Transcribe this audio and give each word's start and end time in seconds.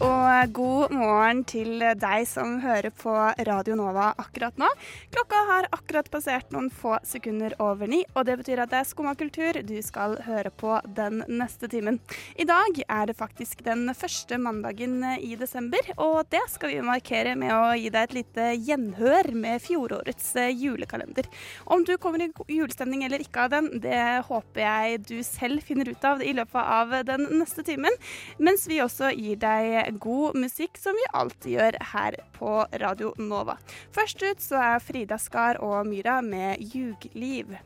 Og 0.00 0.52
god 0.56 0.92
morgen 0.96 1.42
til 1.44 1.82
deg 2.00 2.22
som 2.24 2.54
hører 2.62 2.88
på 2.96 3.12
Radio 3.44 3.74
Nova 3.76 4.06
akkurat 4.22 4.56
nå. 4.56 4.68
Klokka 5.12 5.40
har 5.50 5.66
akkurat 5.76 6.06
passert 6.08 6.54
noen 6.54 6.70
få 6.72 6.94
sekunder 7.04 7.52
over 7.60 7.90
ni, 7.90 7.98
og 8.14 8.24
det 8.24 8.38
betyr 8.40 8.62
at 8.64 8.72
det 8.72 8.78
er 8.78 8.88
Skumma 8.88 9.12
kultur 9.20 9.58
du 9.60 9.74
skal 9.84 10.16
høre 10.24 10.48
på 10.56 10.78
den 10.96 11.20
neste 11.28 11.68
timen. 11.68 11.98
I 12.40 12.46
dag 12.48 12.80
er 12.86 13.10
det 13.10 13.16
faktisk 13.18 13.60
den 13.66 13.92
første 13.92 14.38
mandagen 14.40 15.04
i 15.18 15.34
desember, 15.36 15.92
og 16.00 16.30
det 16.32 16.46
skal 16.48 16.72
vi 16.72 16.80
markere 16.86 17.36
med 17.36 17.52
å 17.52 17.76
gi 17.76 17.92
deg 17.92 18.08
et 18.08 18.16
lite 18.22 18.48
gjenhør 18.70 19.28
med 19.36 19.60
fjorårets 19.66 20.32
julekalender. 20.56 21.28
Om 21.68 21.84
du 21.84 21.92
kommer 22.00 22.24
i 22.24 22.30
julestemning 22.56 23.04
eller 23.04 23.20
ikke 23.20 23.44
av 23.44 23.52
den, 23.58 23.68
det 23.84 24.00
håper 24.30 24.64
jeg 24.64 25.04
du 25.12 25.14
selv 25.28 25.60
finner 25.68 25.92
ut 25.92 26.08
av 26.08 26.24
i 26.24 26.32
løpet 26.40 26.74
av 26.80 26.96
den 27.12 27.28
neste 27.36 27.68
timen, 27.68 28.00
mens 28.40 28.64
vi 28.70 28.80
også 28.80 29.12
gir 29.12 29.36
deg 29.44 29.89
god 29.98 30.38
musikk, 30.38 30.78
som 30.78 30.96
vi 30.96 31.10
alltid 31.12 31.52
gjør 31.56 31.78
her 31.92 32.16
på 32.36 32.54
Radio 32.82 33.12
Nova. 33.18 33.56
Først 33.94 34.22
ut 34.22 34.40
så 34.42 34.60
er 34.62 34.82
Frida 34.84 35.18
Skar 35.18 35.60
og 35.64 35.86
Myra 35.86 36.20
med 36.22 36.58
'Jugliv'. 36.60 37.58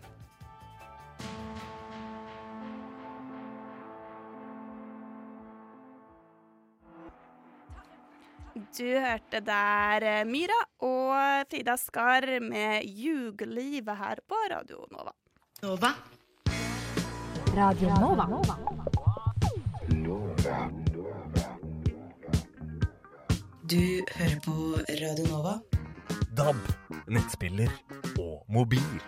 Du 8.75 8.87
hørte 8.87 9.41
der 9.41 10.03
eh, 10.03 10.25
Myra 10.27 10.57
og 10.83 11.47
Frida 11.51 11.77
Skar 11.79 12.27
med 12.43 12.83
Ljugliv 12.85 13.87
her 13.87 14.19
på 14.27 14.35
Radio 14.51 14.87
Nova. 14.91 15.13
Nova. 15.63 15.95
Nova. 19.91 20.84
Du 23.75 24.05
hører 24.15 24.37
på 24.45 24.53
Radio 25.01 25.25
Nova. 25.27 25.53
DAB, 26.39 26.59
nettspiller 27.11 27.73
og 28.23 28.45
mobil. 28.53 29.01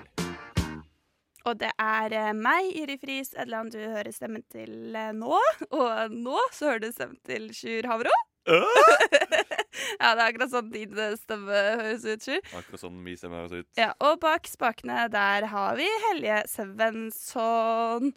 Og 1.47 1.61
det 1.61 1.69
er 1.79 2.15
eh, 2.19 2.33
meg, 2.35 2.73
Iri 2.75 2.97
Friis 2.99 3.31
Edland, 3.39 3.71
du 3.71 3.79
hører 3.79 4.11
stemmen 4.17 4.43
til 4.51 4.97
eh, 4.99 5.13
nå. 5.15 5.39
Og 5.69 6.17
nå 6.17 6.41
så 6.57 6.73
hører 6.73 6.83
du 6.83 6.89
stemmen 6.97 7.21
til 7.29 7.47
Sjur 7.55 7.87
Havro. 7.93 8.17
ja, 8.51 8.65
det 10.01 10.11
er 10.17 10.25
akkurat 10.25 10.57
sånn 10.57 10.75
din 10.75 10.99
eh, 10.99 11.15
stemme 11.21 11.63
høres 11.85 12.09
ut, 12.09 12.27
Sjur. 12.27 12.43
Akkurat 12.59 12.85
sånn 12.89 12.99
vi 13.07 13.15
stemmer 13.21 13.45
høres 13.45 13.63
ut. 13.63 13.71
Ja, 13.79 13.93
og 14.03 14.19
bak 14.25 14.51
spakene 14.51 15.07
der 15.15 15.47
har 15.53 15.79
vi 15.79 15.87
Helje 16.09 16.41
Svensson. 16.57 18.11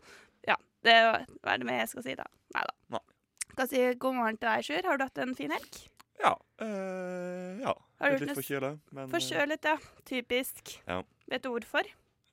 Ja, 0.50 0.58
det 0.88 0.98
hva 1.14 1.54
er 1.54 1.62
det 1.62 1.70
mer 1.70 1.84
jeg 1.84 1.94
skal 1.94 2.10
si, 2.10 2.18
da? 2.18 2.26
Nei 2.58 2.66
da. 2.74 3.06
Skal 3.54 3.72
si 3.76 3.88
god 4.02 4.22
morgen 4.24 4.42
til 4.42 4.50
deg, 4.50 4.66
Sjur. 4.72 4.90
Har 4.90 4.98
du 4.98 5.06
hatt 5.06 5.26
en 5.28 5.38
fin 5.38 5.54
helg? 5.54 5.82
Ja. 6.20 6.34
eh, 6.62 7.62
ja. 7.64 7.74
Har 8.00 8.18
du 8.18 8.26
Litt 8.26 8.36
forkjølet. 8.36 8.80
Men 8.92 9.06
eh, 9.06 9.14
Forkjølet, 9.14 9.66
ja. 9.72 9.78
Typisk. 10.08 10.76
Ja. 10.88 11.02
Vet 11.32 11.44
du 11.44 11.52
hvorfor? 11.54 11.88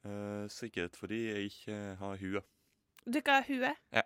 Uh, 0.06 0.46
sikkert 0.52 0.94
fordi 0.98 1.24
jeg 1.26 1.48
ikke 1.50 1.78
har 1.98 2.20
hue. 2.20 2.42
Du 3.06 3.18
ikke 3.18 3.40
har 3.40 3.46
hue? 3.48 3.72
Ja. 3.94 4.02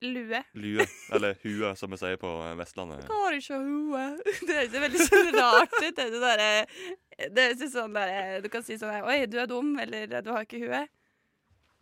Lue? 0.00 0.42
Lue. 0.52 0.86
Eller 1.14 1.36
hue, 1.42 1.74
som 1.76 1.92
vi 1.92 1.98
sier 2.00 2.16
på 2.20 2.28
eh, 2.44 2.54
Vestlandet. 2.56 3.02
Jeg 3.04 3.10
har 3.12 3.36
ikke 3.36 3.58
hue. 3.60 4.04
Det 4.48 4.56
høres 4.56 4.78
veldig 4.84 5.08
sånn 5.08 5.34
rart 5.36 5.76
ut. 5.76 5.98
Det 5.98 6.06
er 6.06 6.40
det 6.40 7.28
Det 7.36 7.44
høres 7.50 7.74
sånn 7.74 7.98
der, 7.98 8.40
Du 8.40 8.48
kan 8.52 8.64
si 8.64 8.78
sånn 8.80 9.04
Oi, 9.04 9.18
du 9.28 9.36
er 9.42 9.50
dum, 9.50 9.74
eller 9.82 10.08
du 10.24 10.32
har 10.32 10.48
ikke 10.48 10.62
hue. 10.64 10.86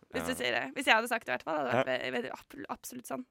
Hvis 0.09 0.25
du 0.25 0.33
sier 0.33 0.55
det. 0.55 0.65
Hvis 0.73 0.89
jeg 0.89 0.97
hadde 0.97 1.11
sagt 1.11 1.27
det, 1.27 1.31
i 1.31 1.37
hvert 1.37 1.47
fall. 1.47 1.69
Hadde 1.69 1.95
det 2.01 2.11
vært 2.15 2.27
ja. 2.31 2.65
absolutt 2.73 3.07
sånn. 3.07 3.23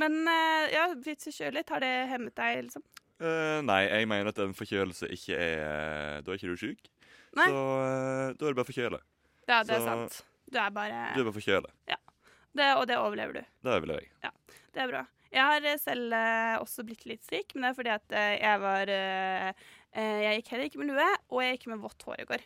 Men 0.00 0.18
eh, 0.28 0.74
ja, 0.74 0.88
blitt 0.98 1.24
forkjølet. 1.24 1.70
Har 1.70 1.84
det 1.84 1.92
hemmet 2.10 2.36
deg, 2.36 2.64
liksom? 2.66 2.84
Eh, 3.24 3.60
nei, 3.64 3.84
jeg 3.88 4.08
mener 4.10 4.30
at 4.32 4.38
en 4.42 4.54
forkjølelse 4.56 5.08
ikke 5.14 5.36
er 5.38 5.62
eh, 5.64 6.20
Da 6.24 6.32
er 6.32 6.38
ikke 6.38 6.52
du 6.52 6.60
syk. 6.60 6.90
Nei. 7.34 7.48
Så 7.50 7.58
uh, 7.58 8.30
da 8.36 8.46
er 8.46 8.54
du 8.54 8.58
bare 8.60 8.68
forkjøle. 8.68 9.00
Ja, 9.48 9.58
det 9.66 9.74
er 9.74 9.84
sant. 9.84 10.20
Du 10.46 10.58
er 10.60 10.72
bare 10.74 11.00
Du 11.14 11.22
er 11.22 11.26
bare 11.26 11.34
forkjøle. 11.34 11.70
det, 11.88 12.68
Og 12.78 12.86
det 12.86 12.98
overlever 13.00 13.40
du. 13.40 13.42
Det 13.64 13.72
overlever 13.72 14.04
jeg. 14.06 14.32
Det 14.74 14.82
er 14.84 14.90
bra. 14.92 15.04
Jeg 15.34 15.50
har 15.50 15.78
selv 15.82 16.14
uh, 16.14 16.60
også 16.62 16.84
blitt 16.86 17.06
litt 17.10 17.24
syk, 17.26 17.54
men 17.54 17.64
det 17.64 17.70
er 17.72 17.78
fordi 17.78 17.94
at 17.94 18.18
jeg 18.38 18.60
var 18.62 18.92
Jeg 18.94 20.36
gikk 20.38 20.52
heller 20.52 20.68
ikke 20.68 20.82
med 20.82 20.92
lue, 20.92 21.08
og 21.30 21.42
jeg 21.42 21.56
gikk 21.56 21.66
med 21.72 21.82
vått 21.82 22.06
hår 22.06 22.22
i 22.22 22.28
går. 22.28 22.44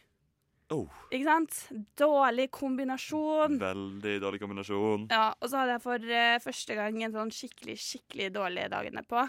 Oh, 0.69 0.85
Ikke 1.09 1.25
sant? 1.25 1.59
Dårlig 1.97 2.51
kombinasjon. 2.53 3.55
veldig 3.61 4.17
dårlig 4.21 4.41
kombinasjon. 4.43 5.07
Ja, 5.09 5.31
og 5.33 5.49
så 5.49 5.63
hadde 5.63 5.79
jeg 5.79 5.85
for 5.85 6.09
første 6.45 6.77
gang 6.77 6.99
en 7.05 7.15
sånn 7.15 7.33
skikkelig, 7.33 7.79
skikkelig 7.81 8.29
dårlig 8.37 8.67
dag 8.73 8.91
på 9.09 9.25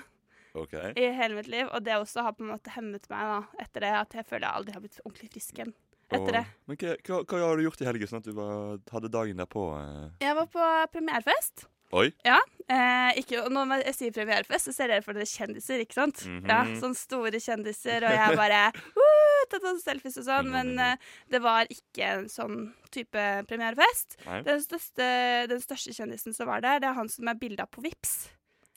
OK. 0.56 0.74
i 0.98 1.10
hele 1.14 1.36
mitt 1.36 1.48
liv. 1.48 1.68
Og 1.74 1.84
det 1.86 1.94
også 2.00 2.24
har 2.26 2.34
på 2.34 2.44
en 2.44 2.54
måte 2.56 2.72
hemmet 2.76 3.06
meg 3.10 3.22
da, 3.22 3.40
etter 3.62 3.86
det, 3.86 3.94
at 4.02 4.14
jeg 4.14 4.26
føler 4.26 4.48
jeg 4.48 4.56
aldri 4.62 4.74
har 4.74 4.82
blitt 4.82 5.02
ordentlig 5.06 5.30
frisk 5.34 5.58
igjen. 5.60 5.74
Etter 6.10 6.32
det. 6.40 6.46
Men 6.66 6.78
hva, 6.82 6.96
hva, 7.06 7.18
hva 7.30 7.40
har 7.46 7.58
du 7.60 7.64
gjort 7.68 7.82
i 7.82 7.86
helgen, 7.86 8.08
sånn 8.10 8.24
at 8.24 8.30
du 8.30 8.34
var, 8.34 8.80
hadde 8.92 9.12
dagen 9.14 9.38
derpå? 9.38 9.66
Eh? 9.78 10.08
Jeg 10.26 10.36
var 10.40 10.48
på 10.50 10.70
premierefest. 10.96 11.68
Oi. 11.94 12.08
Eh, 12.26 13.12
ikke, 13.18 13.44
når 13.50 13.84
jeg 13.84 13.96
sier 13.98 14.14
premierefest, 14.14 14.70
så 14.70 14.74
ser 14.74 14.92
dere 14.92 15.02
for 15.06 15.18
dere 15.18 15.26
kjendiser, 15.30 15.82
ikke 15.82 15.98
sant? 15.98 16.24
Mhm. 16.26 16.50
Ja, 16.50 16.60
Sånne 16.82 16.98
store 16.98 17.40
kjendiser, 17.42 18.06
og 18.06 18.14
jeg 18.14 18.38
bare 18.38 18.60
uh, 19.02 19.46
tatt 19.50 19.66
noen 19.66 19.80
selfies 19.82 20.18
og 20.22 20.28
sånn, 20.28 20.50
men 20.54 20.74
Mhm. 20.76 20.80
eh, 20.86 20.98
det 21.34 21.42
var 21.46 21.66
ikke 21.74 22.10
en 22.20 22.26
sånn 22.30 22.74
type 22.94 23.28
premierefest. 23.50 24.18
Den 24.46 24.62
største, 24.66 25.08
den 25.50 25.62
største 25.62 25.94
kjendisen 25.98 26.34
som 26.38 26.50
var 26.50 26.62
der, 26.66 26.80
det 26.82 26.90
er 26.90 26.98
han 26.98 27.10
som 27.10 27.28
er 27.30 27.38
bilda 27.42 27.66
på 27.70 27.82
Vips. 27.86 28.30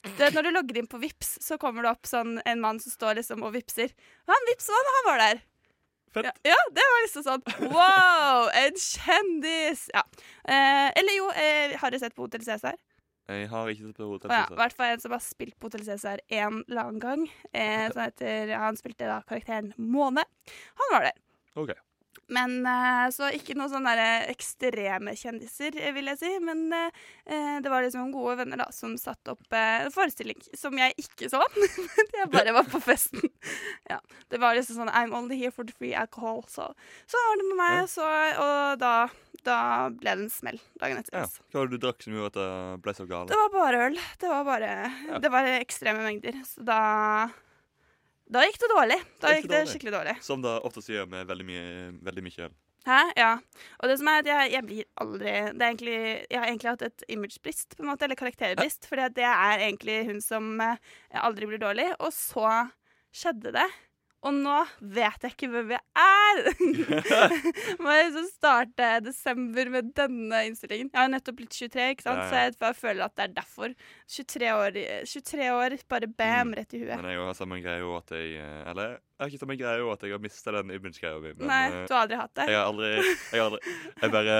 Du 0.03 0.19
vet, 0.19 0.33
Når 0.35 0.43
du 0.43 0.51
logger 0.51 0.77
inn 0.81 0.87
på 0.91 0.99
Vips, 0.99 1.37
så 1.41 1.57
kommer 1.59 1.85
det 1.85 1.93
opp 1.93 2.07
sånn 2.09 2.35
en 2.45 2.61
mann 2.63 2.79
som 2.83 2.91
står 2.91 3.21
liksom 3.21 3.43
og 3.47 3.53
vipser. 3.55 3.93
Han 4.27 4.47
Vipsmann, 4.49 4.89
han 4.97 5.05
var 5.07 5.21
der. 5.21 5.43
Fett. 6.13 6.27
Ja, 6.27 6.33
ja, 6.51 6.57
det 6.75 6.83
var 6.91 6.99
liksom 7.07 7.23
sånn 7.25 7.71
Wow, 7.71 8.49
en 8.53 8.75
kjendis! 8.77 9.87
Ja. 9.95 10.03
Eh, 10.43 10.89
eller 10.99 11.15
jo, 11.15 11.29
eh, 11.31 11.73
har 11.79 11.93
dere 11.93 12.03
sett 12.03 12.13
på 12.17 12.27
Hotell 12.27 12.43
Cæsar? 12.45 12.77
Jeg 13.31 13.47
har 13.49 13.71
ikke 13.71 13.87
sett 13.87 13.97
på 13.97 14.09
Hotell 14.11 14.29
Cæsar. 14.29 14.43
I 14.43 14.51
ja, 14.51 14.59
hvert 14.59 14.77
fall 14.77 14.93
en 14.93 15.01
som 15.01 15.15
har 15.15 15.23
spilt 15.23 15.55
på 15.57 15.71
Hotell 15.71 15.87
Cæsar 15.87 16.21
en 16.27 16.59
eller 16.67 16.83
annen 16.83 17.01
gang. 17.01 17.25
Eh, 17.49 17.87
heter, 17.95 18.53
han 18.61 18.77
spilte 18.77 19.09
da 19.09 19.23
karakteren 19.25 19.71
Måne. 19.79 20.27
Han 20.83 20.93
var 20.93 21.07
der. 21.09 21.17
OK. 21.63 21.73
Men 22.31 22.65
eh, 22.65 23.07
Så 23.13 23.27
ikke 23.35 23.55
noen 23.57 23.71
sånne 23.71 23.93
ekstreme 24.31 25.15
kjendiser, 25.19 25.75
vil 25.95 26.11
jeg 26.13 26.19
si. 26.21 26.31
Men 26.43 26.65
eh, 26.73 27.57
det 27.63 27.71
var 27.71 27.83
liksom 27.83 28.13
gode 28.13 28.37
venner 28.43 28.61
da 28.63 28.69
som 28.75 28.95
satte 28.99 29.35
opp 29.35 29.53
eh, 29.55 29.83
en 29.87 29.93
forestilling 29.93 30.39
som 30.57 30.77
jeg 30.79 30.95
ikke 31.03 31.29
så. 31.31 31.41
Jeg 32.13 32.29
bare 32.31 32.53
var 32.55 32.67
på 32.69 32.79
festen. 32.83 33.19
ja, 33.91 33.97
Det 34.31 34.39
var 34.39 34.55
liksom 34.55 34.77
sånn 34.79 34.91
I'm 34.93 35.13
only 35.17 35.35
here 35.39 35.51
for 35.51 35.67
the 35.67 35.75
free 35.75 35.93
alcohol. 35.97 36.43
Så, 36.47 36.69
så 37.09 37.19
var 37.19 37.39
det 37.39 37.47
med 37.49 37.59
meg, 37.59 37.89
så, 37.91 38.05
og 38.39 38.79
da, 38.79 38.93
da 39.43 39.57
ble 39.91 40.13
det 40.13 40.27
en 40.27 40.31
smell 40.31 40.59
dagen 40.79 41.01
etter. 41.01 41.25
Ja. 41.25 41.47
Hva 41.51 41.63
var 41.63 41.71
det 41.71 41.79
du 41.79 41.85
drakk 41.87 42.05
som 42.05 42.15
gjorde 42.15 42.31
at 42.31 42.39
det 42.39 42.83
ble 42.85 42.95
så 42.95 43.07
galt? 43.09 43.33
Det 43.33 43.39
var 43.41 43.51
bare 43.57 43.81
øl. 43.89 43.99
Det 44.21 44.31
var 44.31 44.47
bare 44.47 44.71
Ja. 45.09 45.19
Det 45.23 45.33
var 45.33 45.49
ekstreme 45.57 46.05
mengder. 46.05 46.37
Så 46.47 46.63
da 46.65 46.79
Da 48.33 48.43
gikk 48.47 48.59
det 48.63 48.69
dårlig. 48.71 48.99
Da 49.21 49.33
Gikk 49.37 49.49
det 49.51 49.63
skikkelig 49.69 49.93
dårlig. 49.93 50.13
Som 50.25 50.41
det 50.41 50.53
ofte 50.65 50.81
sier 50.81 51.09
med 51.09 51.27
veldig 51.29 51.45
mye, 51.45 51.65
veldig 52.05 52.23
mye 52.25 52.45
øl. 52.47 52.55
Hæ? 52.83 52.99
Ja. 53.15 53.29
Og 53.79 53.87
det 53.87 53.95
som 54.01 54.09
er 54.11 54.23
at 54.23 54.27
jeg, 54.27 54.49
jeg 54.57 54.65
blir 54.67 54.87
aldri 54.99 55.33
det 55.55 55.61
er 55.61 55.69
egentlig, 55.69 55.99
Jeg 56.27 56.39
har 56.39 56.49
egentlig 56.49 56.71
hatt 56.73 56.85
et 56.89 57.05
imagebrist, 57.15 57.77
på 57.77 57.85
en 57.85 57.91
måte, 57.93 58.07
eller 58.07 58.19
karakterbrist. 58.19 58.89
Fordi 58.89 59.07
det 59.15 59.27
er 59.29 59.63
egentlig 59.69 59.99
hun 60.09 60.19
som 60.23 60.49
eh, 60.63 60.81
aldri 61.23 61.47
blir 61.47 61.61
dårlig. 61.61 61.87
Og 61.99 62.11
så 62.15 62.49
skjedde 63.13 63.53
det. 63.55 63.67
Og 64.23 64.31
nå 64.37 64.55
vet 64.95 65.25
jeg 65.25 65.33
ikke 65.33 65.49
hvem 65.51 65.71
jeg 65.73 65.81
er! 65.99 66.37
Må 67.83 67.91
jeg 67.91 68.05
liksom 68.07 68.27
starte 68.31 68.87
desember 69.03 69.67
med 69.73 69.89
denne 69.97 70.39
innstillingen. 70.47 70.87
Jeg 70.93 70.99
har 71.01 71.09
nettopp 71.11 71.35
blitt 71.41 71.51
23, 71.57 71.87
ikke 71.97 72.05
sant? 72.05 72.21
Ja, 72.21 72.23
ja. 72.23 72.29
så 72.31 72.39
jeg 72.45 72.55
bare 72.61 72.77
føler 72.77 73.03
at 73.09 73.15
det 73.19 73.25
er 73.25 73.33
derfor. 73.41 73.73
23 74.15 74.53
år, 74.55 74.79
23 75.11 75.49
år 75.51 75.75
bare 75.91 76.07
bam, 76.07 76.53
Mm. 76.53 76.55
rett 76.61 76.73
i 76.73 76.79
huet. 76.85 76.95
Men 77.01 77.09
jeg 77.11 77.19
har 77.19 77.35
samme 77.37 77.59
greie 77.63 77.83
òg 77.83 77.97
at 77.99 78.15
jeg 78.15 78.31
eh, 78.39 78.63
Eller 78.71 78.87
jeg 78.95 79.19
har 79.25 79.29
ikke 79.33 79.41
samme 79.43 79.57
greie 79.59 79.91
at 79.93 80.01
jeg 80.07 80.11
har 80.15 80.23
mista 80.23 80.51
den 80.55 80.71
image-greia 80.79 81.19
mi. 81.23 81.33
Nei, 81.43 81.61
eh, 81.67 81.83
du 81.87 81.93
har 81.93 82.01
aldri 82.07 82.17
hatt 82.23 82.33
det? 82.39 82.47
jeg 82.47 82.57
har 82.57 82.71
aldri 82.71 82.89
Jeg 82.95 83.39
har 83.39 83.45
aldri 83.51 83.75
Jeg 84.01 84.15
bare 84.15 84.39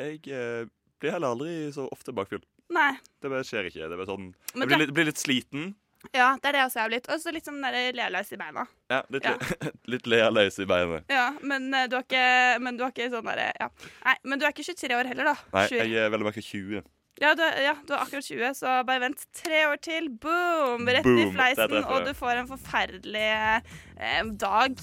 Jeg 0.00 0.20
eh, 0.40 0.66
blir 1.00 1.14
heller 1.14 1.36
aldri 1.36 1.54
så 1.76 1.86
ofte 1.92 2.12
bakfull. 2.16 2.42
Nei. 2.74 2.92
Det 3.20 3.30
bare 3.30 3.44
skjer 3.46 3.68
ikke. 3.68 3.88
Det 3.92 3.96
bare 4.00 4.08
sånn 4.08 4.30
Jeg 4.56 4.68
blir 4.72 4.92
blir 4.96 5.08
litt 5.12 5.20
sliten. 5.20 5.74
Ja, 6.12 6.28
det 6.42 6.48
er 6.50 6.52
det 6.58 6.62
også 6.66 6.78
jeg 6.80 6.84
har 6.84 6.90
blitt. 6.92 7.08
Og 7.14 7.20
så 7.22 7.32
litt 7.34 7.46
sånn 7.48 7.62
der 7.64 7.78
leløs 7.96 8.32
i 8.34 8.36
beina. 8.40 8.66
Ja, 8.92 9.02
litt, 9.10 9.24
Ja. 9.24 9.36
litt 9.94 10.06
lealøs 10.10 10.58
i 10.60 10.66
beina. 10.68 11.00
Ja, 11.10 11.28
men 11.42 11.70
eh, 11.74 11.86
du 11.88 11.96
har 11.96 12.04
ikke, 12.04 12.24
men 12.60 12.76
du 12.76 12.84
har 12.84 12.92
ikke 12.92 13.08
sånn 13.14 13.24
derre 13.30 13.48
ja. 13.60 13.70
Nei, 14.04 14.16
men 14.24 14.38
du 14.38 14.44
er 14.46 14.52
ikke 14.52 14.66
23 14.66 14.98
år 14.98 15.08
heller, 15.12 15.32
da. 15.32 15.36
Nei, 15.56 15.64
Sjur. 15.70 15.80
jeg 15.84 16.04
er 16.04 16.12
vel 16.14 16.26
merka 16.26 16.44
20. 16.44 16.84
Ja 17.22 17.30
du, 17.38 17.44
er- 17.46 17.60
ja, 17.62 17.72
du 17.86 17.92
er 17.94 18.00
akkurat 18.02 18.26
20, 18.26 18.54
så 18.58 18.70
bare 18.88 19.04
vent 19.04 19.20
tre 19.38 19.60
år 19.70 19.78
til. 19.78 20.08
Boom! 20.10 20.82
Rett 20.90 21.06
Boom, 21.06 21.20
i 21.22 21.28
fleisen, 21.32 21.76
og 21.86 22.06
du 22.08 22.12
får 22.18 22.40
en 22.42 22.48
forferdelig 22.50 23.28
eh, 23.30 24.22
dag. 24.42 24.74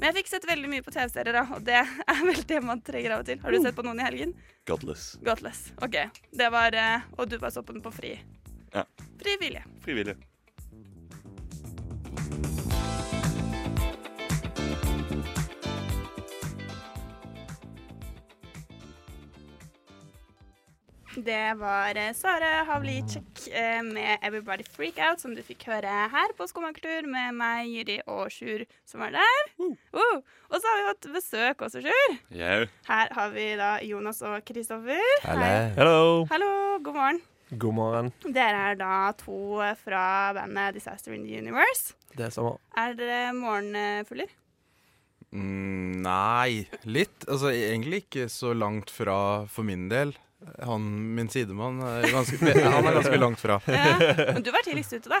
Men 0.00 0.06
jeg 0.10 0.16
fikk 0.20 0.28
sett 0.32 0.44
veldig 0.48 0.68
mye 0.72 0.84
på 0.84 0.92
TV-serier, 0.92 1.36
da, 1.36 1.42
og 1.56 1.64
det 1.64 1.78
er 2.12 2.20
vel 2.24 2.42
det 2.48 2.60
man 2.64 2.80
trenger 2.84 3.16
av 3.16 3.24
og 3.24 3.30
til. 3.32 3.40
Har 3.40 3.52
du 3.56 3.58
sett 3.64 3.76
på 3.76 3.84
noen 3.84 4.00
i 4.00 4.04
helgen? 4.06 4.36
Godless. 4.68 5.14
Godless. 5.24 5.66
OK. 5.84 5.96
Det 6.36 6.48
var 6.52 6.76
eh, 6.76 7.08
Og 7.16 7.28
du 7.32 7.38
bare 7.40 7.52
så 7.56 7.64
på 7.64 7.72
den 7.76 7.82
på 7.84 7.92
fri. 7.96 8.12
Ja. 8.76 8.84
Frivillig. 9.20 9.64
Frivillig. 9.84 10.14
Det 21.14 21.54
var 21.58 21.94
Sare 21.94 22.14
Sara 22.14 22.64
Havlicek 22.64 23.48
eh, 23.50 23.82
med 23.82 24.18
'Everybody 24.22 24.62
Freak 24.62 24.98
Out', 24.98 25.18
som 25.18 25.34
du 25.34 25.42
fikk 25.42 25.64
høre 25.66 25.90
her 26.12 26.34
på 26.38 26.46
Skomakultur 26.46 27.08
med 27.10 27.34
meg, 27.34 27.66
Jyri 27.66 27.96
og 28.06 28.30
Sjur, 28.30 28.62
som 28.86 29.02
var 29.02 29.16
der. 29.16 29.50
Uh. 29.58 30.22
Og 30.50 30.54
så 30.54 30.62
har 30.62 30.78
vi 30.78 30.86
hatt 30.86 31.08
besøk 31.16 31.64
også, 31.66 31.82
Sjur. 31.82 32.14
Yeah. 32.30 32.68
Her 32.86 33.10
har 33.16 33.34
vi 33.34 33.48
da 33.58 33.72
Jonas 33.82 34.22
og 34.22 34.38
Kristoffer. 34.46 35.02
Hallo. 35.26 36.28
Hallo, 36.30 36.78
god 36.78 36.94
morgen. 36.94 37.20
God 37.58 37.74
morgen. 37.74 38.12
Dere 38.22 38.70
er 38.70 38.78
da 38.78 39.10
to 39.18 39.58
fra 39.82 40.30
bandet 40.38 40.78
Disaster 40.78 41.12
in 41.12 41.26
the 41.26 41.42
Universe. 41.42 41.96
Det 42.14 42.28
er 42.28 42.30
samme. 42.38 42.54
Er 42.78 42.94
dere 42.94 43.34
morgenfugler? 43.34 44.30
Mm, 45.34 46.02
nei, 46.06 46.66
litt. 46.86 47.26
Altså 47.26 47.50
egentlig 47.50 48.04
ikke 48.04 48.30
så 48.30 48.54
langt 48.54 48.94
fra 48.94 49.46
for 49.50 49.66
min 49.66 49.88
del. 49.90 50.14
Han, 50.64 50.86
min 51.14 51.28
sidemann, 51.28 51.82
er 51.84 52.08
ganske, 52.12 52.38
han 52.76 52.86
er 52.86 52.96
ganske 53.00 53.20
langt 53.20 53.40
fra. 53.42 53.60
Ja. 53.68 53.94
Men 54.32 54.42
du 54.44 54.50
var 54.54 54.64
tidligst 54.64 54.96
ute, 54.96 55.12
da. 55.12 55.20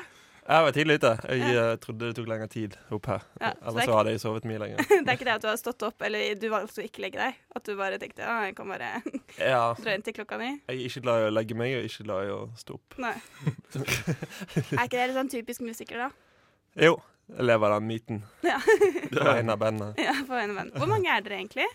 Jeg 0.50 0.64
var 0.64 0.72
tidlig 0.74 0.94
ute. 0.98 1.10
Jeg 1.28 1.52
ja. 1.54 1.64
trodde 1.78 2.08
det 2.08 2.16
tok 2.16 2.28
lengre 2.30 2.46
tid 2.50 2.72
opp 2.90 3.06
her. 3.06 3.26
Ja, 3.38 3.50
så 3.52 3.68
Ellers 3.70 3.82
er 3.84 3.90
så 3.90 3.96
hadde 3.98 4.14
jeg 4.14 4.22
sovet 4.22 4.46
mye 4.48 4.60
lenger. 4.62 4.80
det 4.88 4.98
er 5.04 5.18
ikke 5.18 5.26
det 5.28 5.34
at 5.36 5.44
du 5.44 5.48
har 5.50 5.58
stått 5.60 5.84
opp, 5.86 6.02
eller 6.06 6.32
du 6.40 6.46
valgte 6.50 6.82
å 6.82 6.86
ikke 6.88 7.04
legge 7.04 7.20
deg? 7.20 7.36
At 7.54 7.68
du 7.68 7.74
bare 7.78 8.00
tenkte 8.02 8.24
ja, 8.24 8.38
jeg 8.48 8.56
kan 8.58 8.72
bare 8.72 8.88
Ja. 9.52 9.60
dra 9.78 9.94
inn 9.94 10.06
til 10.06 10.16
klokka 10.16 10.40
ni? 10.40 10.48
Jeg 10.56 10.74
er 10.74 10.82
ikke 10.88 11.04
glad 11.04 11.20
i 11.20 11.28
å 11.28 11.34
legge 11.36 11.58
meg, 11.60 11.76
og 11.78 11.86
ikke 11.90 12.08
glad 12.08 12.30
i 12.30 12.32
å 12.34 12.40
stå 12.58 12.80
opp. 12.80 12.98
Nei. 13.04 13.14
er 13.76 14.82
ikke 14.88 14.96
det 14.96 15.06
litt 15.12 15.18
sånn 15.20 15.32
typisk 15.36 15.66
musiker, 15.68 16.06
da? 16.08 16.10
Jo, 16.88 16.96
jeg 17.30 17.46
lever 17.46 17.76
den 17.76 17.86
myten. 17.92 18.24
Ja. 18.46 18.58
På 18.64 19.28
vegne 19.28 19.54
av 19.54 19.62
bandet. 19.62 20.02
Ja, 20.02 20.16
på 20.26 20.40
en 20.40 20.56
venn. 20.56 20.74
Hvor 20.74 20.90
mange 20.90 21.12
er 21.14 21.22
dere 21.26 21.38
egentlig? 21.42 21.68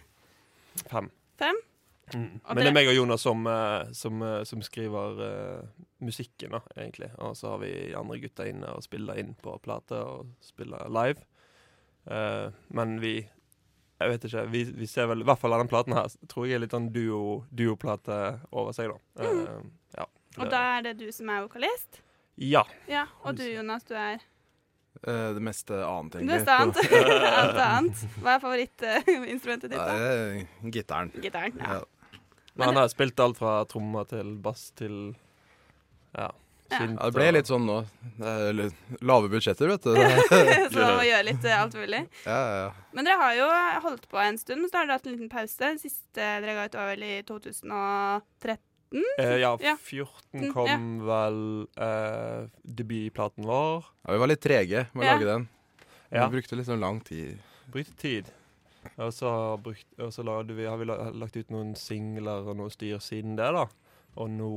Fem. 0.89 1.07
Fem? 1.39 1.63
Mm. 2.13 2.39
Men 2.47 2.59
det 2.59 2.67
er 2.69 2.75
meg 2.75 2.87
og 2.91 2.95
Jonas 2.95 3.23
som, 3.25 3.45
eh, 3.49 3.87
som, 3.97 4.21
eh, 4.21 4.43
som 4.45 4.61
skriver 4.61 5.21
uh, 5.21 5.85
musikken, 6.05 6.53
da, 6.53 6.59
egentlig. 6.77 7.09
Og 7.17 7.33
så 7.37 7.55
har 7.55 7.63
vi 7.63 7.71
andre 7.97 8.19
gutter 8.21 8.49
inne 8.51 8.69
og 8.75 8.83
spiller 8.85 9.17
inn 9.21 9.33
på 9.41 9.55
plate 9.63 9.97
og 10.05 10.27
spiller 10.45 10.85
live. 10.93 11.23
Uh, 12.05 12.51
men 12.69 12.99
vi 13.01 13.15
Jeg 13.97 14.09
vet 14.11 14.25
ikke. 14.27 14.41
Vi, 14.51 14.63
vi 14.75 14.85
ser 14.91 15.07
vel 15.07 15.21
I 15.23 15.25
hvert 15.25 15.39
fall 15.39 15.53
denne 15.55 15.71
platen 15.71 15.95
her 15.95 16.09
tror 16.27 16.45
jeg 16.45 16.57
er 16.57 16.65
litt 16.65 16.73
sånn 16.75 16.89
duo- 16.91 17.45
duoplate 17.55 18.17
over 18.51 18.75
seg, 18.75 18.91
da. 18.91 19.23
Eh, 19.23 19.61
ja. 19.95 20.05
Og 20.35 20.49
da 20.51 20.59
er 20.75 20.81
det 20.89 20.97
du 20.99 21.05
som 21.15 21.31
er 21.31 21.45
vokalist? 21.45 22.01
Ja. 22.35 22.65
Ja. 22.91 23.05
Og 23.23 23.39
du, 23.39 23.45
Jonas, 23.47 23.87
du 23.87 23.95
er 23.95 24.19
Eh, 25.03 25.33
det 25.35 25.41
meste 25.43 25.75
annet, 25.85 26.15
egentlig. 26.15 26.37
er 26.47 26.61
annet. 26.61 26.77
Alt 27.41 27.59
annet. 27.61 28.03
Hva 28.23 28.35
er 28.37 28.43
favorittinstrumentet 28.43 29.69
ditt, 29.73 29.79
da? 29.79 29.97
det 29.99 30.71
gitaren. 30.73 31.11
Gitaren. 31.21 31.59
Ja. 31.59 31.81
Men 32.55 32.67
han 32.71 32.75
har 32.79 32.87
spilt 32.91 33.19
alt 33.19 33.37
fra 33.37 33.57
trommer 33.67 34.07
til 34.07 34.35
bass 34.43 34.69
til 34.79 35.15
ja. 36.15 36.31
Synt 36.71 36.97
Ja, 36.97 37.05
det 37.11 37.13
ble 37.13 37.25
litt 37.35 37.45
sånn 37.49 37.65
nå. 37.67 37.75
Lave 39.05 39.27
budsjetter, 39.29 39.69
vet 39.69 39.83
du. 39.85 39.91
Så 40.73 40.79
man 40.79 40.95
må 40.97 41.03
gjøre 41.05 41.25
litt 41.27 41.43
eh, 41.45 41.57
alt 41.61 41.75
mulig. 41.77 41.99
Ja, 42.25 42.37
ja, 42.39 42.55
ja. 42.63 42.69
Men 42.95 43.05
dere 43.05 43.17
har 43.21 43.35
jo 43.37 43.49
holdt 43.85 44.07
på 44.09 44.17
en 44.23 44.39
stund, 44.41 44.63
men 44.63 44.71
så 44.71 44.79
har 44.79 44.87
dere 44.87 44.97
hatt 44.97 45.05
en 45.05 45.13
liten 45.17 45.29
pause. 45.29 45.59
Den 45.61 45.77
siste 45.83 46.15
dere 46.41 46.55
ga 46.57 46.65
ut, 46.65 46.77
var 46.79 46.89
vel 46.95 47.03
i 47.05 47.11
2013? 47.27 48.57
Eh, 49.19 49.35
ja, 49.43 49.51
Ja. 49.61 49.75
14 49.77 50.41
Mm, 50.41 50.53
kom 50.53 50.87
vel 51.07 51.37
eh, 51.77 52.47
debutplaten 52.63 53.45
vår. 53.45 53.85
ja. 54.07 54.11
Vi 54.15 54.17
var 54.23 54.27
litt 54.33 54.41
trege 54.43 54.87
med 54.93 55.03
å 55.03 55.05
Ja. 55.05 55.13
lage 55.13 55.25
den. 55.29 55.47
Ja. 56.11 56.25
Vi 56.27 56.39
brukte 56.39 56.55
litt 56.57 56.67
sånn 56.67 56.79
lang 56.81 56.99
tid. 57.01 57.37
Brukte 57.71 57.95
tid. 57.97 58.25
Og 58.95 59.13
så, 59.13 59.29
har 59.31 59.61
brukt, 59.63 59.87
og 59.99 60.11
så 60.13 60.25
har 60.25 60.77
vi 60.79 60.87
lagt 60.87 61.37
ut 61.37 61.53
noen 61.53 61.73
singler 61.79 62.47
og 62.47 62.57
noe 62.59 62.73
styr 62.73 63.01
siden 63.03 63.37
det, 63.39 63.49
da. 63.55 63.65
Og 64.21 64.29
nå, 64.31 64.51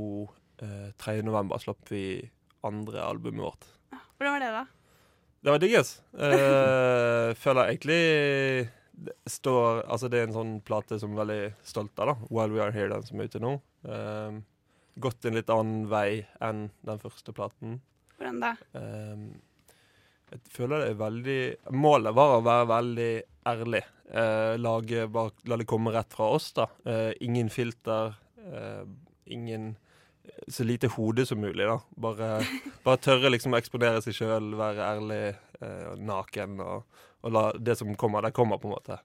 eh, 0.63 0.91
3. 1.01 1.23
november, 1.27 1.61
slapp 1.63 1.91
vi 1.91 2.23
andre 2.67 3.03
albumet 3.05 3.45
vårt. 3.47 3.71
Hvordan 4.19 4.35
var 4.35 4.45
det, 4.45 4.53
da? 4.55 4.67
Det 5.39 5.55
var 5.55 5.63
digges. 5.63 5.95
Eh, 6.19 7.35
føler 7.43 7.71
egentlig 7.71 8.03
det 8.99 9.15
står 9.31 9.85
Altså, 9.87 10.09
det 10.11 10.19
er 10.19 10.27
en 10.27 10.35
sånn 10.35 10.55
plate 10.67 10.99
som 10.99 11.13
er 11.15 11.21
veldig 11.23 11.43
stolt 11.67 12.01
av, 12.03 12.13
da. 12.13 12.31
While 12.31 12.55
We 12.55 12.63
Are 12.65 12.75
Here, 12.75 12.91
den 12.91 13.07
som 13.07 13.21
er 13.21 13.31
ute 13.31 13.43
nå. 13.43 13.53
Eh, 13.87 14.41
gått 14.99 15.29
en 15.29 15.39
litt 15.39 15.51
annen 15.55 15.87
vei 15.91 16.25
enn 16.43 16.69
den 16.87 17.03
første 17.03 17.35
platen. 17.37 17.79
Hvordan 18.19 18.41
da? 18.43 18.51
Ehm, 18.79 19.29
jeg 20.33 20.41
føler 20.53 20.83
det 20.83 20.89
er 20.93 21.01
veldig 21.01 21.41
Målet 21.79 22.17
var 22.17 22.37
å 22.37 22.45
være 22.45 22.69
veldig 22.69 23.13
ærlig. 23.49 23.83
Eh, 24.09 24.55
lage 24.61 25.07
bare, 25.13 25.33
La 25.49 25.57
det 25.61 25.67
komme 25.69 25.93
rett 25.95 26.13
fra 26.13 26.31
oss, 26.37 26.51
da. 26.57 26.69
Eh, 26.85 27.13
ingen 27.25 27.51
filter. 27.53 28.15
eh, 28.39 28.85
ingen 29.27 29.77
Så 30.49 30.65
lite 30.65 30.89
hode 30.89 31.25
som 31.27 31.41
mulig, 31.41 31.65
da. 31.67 31.79
Bare, 31.97 32.43
bare 32.85 33.01
tørre 33.01 33.31
liksom 33.33 33.55
å 33.57 33.59
eksponere 33.59 34.03
seg 34.05 34.15
sjøl, 34.17 34.53
være 34.57 34.85
ærlig, 34.85 35.23
eh, 35.61 35.87
og 35.93 36.03
naken, 36.05 36.61
og, 36.61 37.01
og 37.25 37.33
la 37.33 37.45
det 37.57 37.79
som 37.81 37.95
kommer, 37.97 38.23
det 38.23 38.35
kommer, 38.37 38.61
på 38.61 38.69
en 38.69 38.75
måte. 38.77 38.99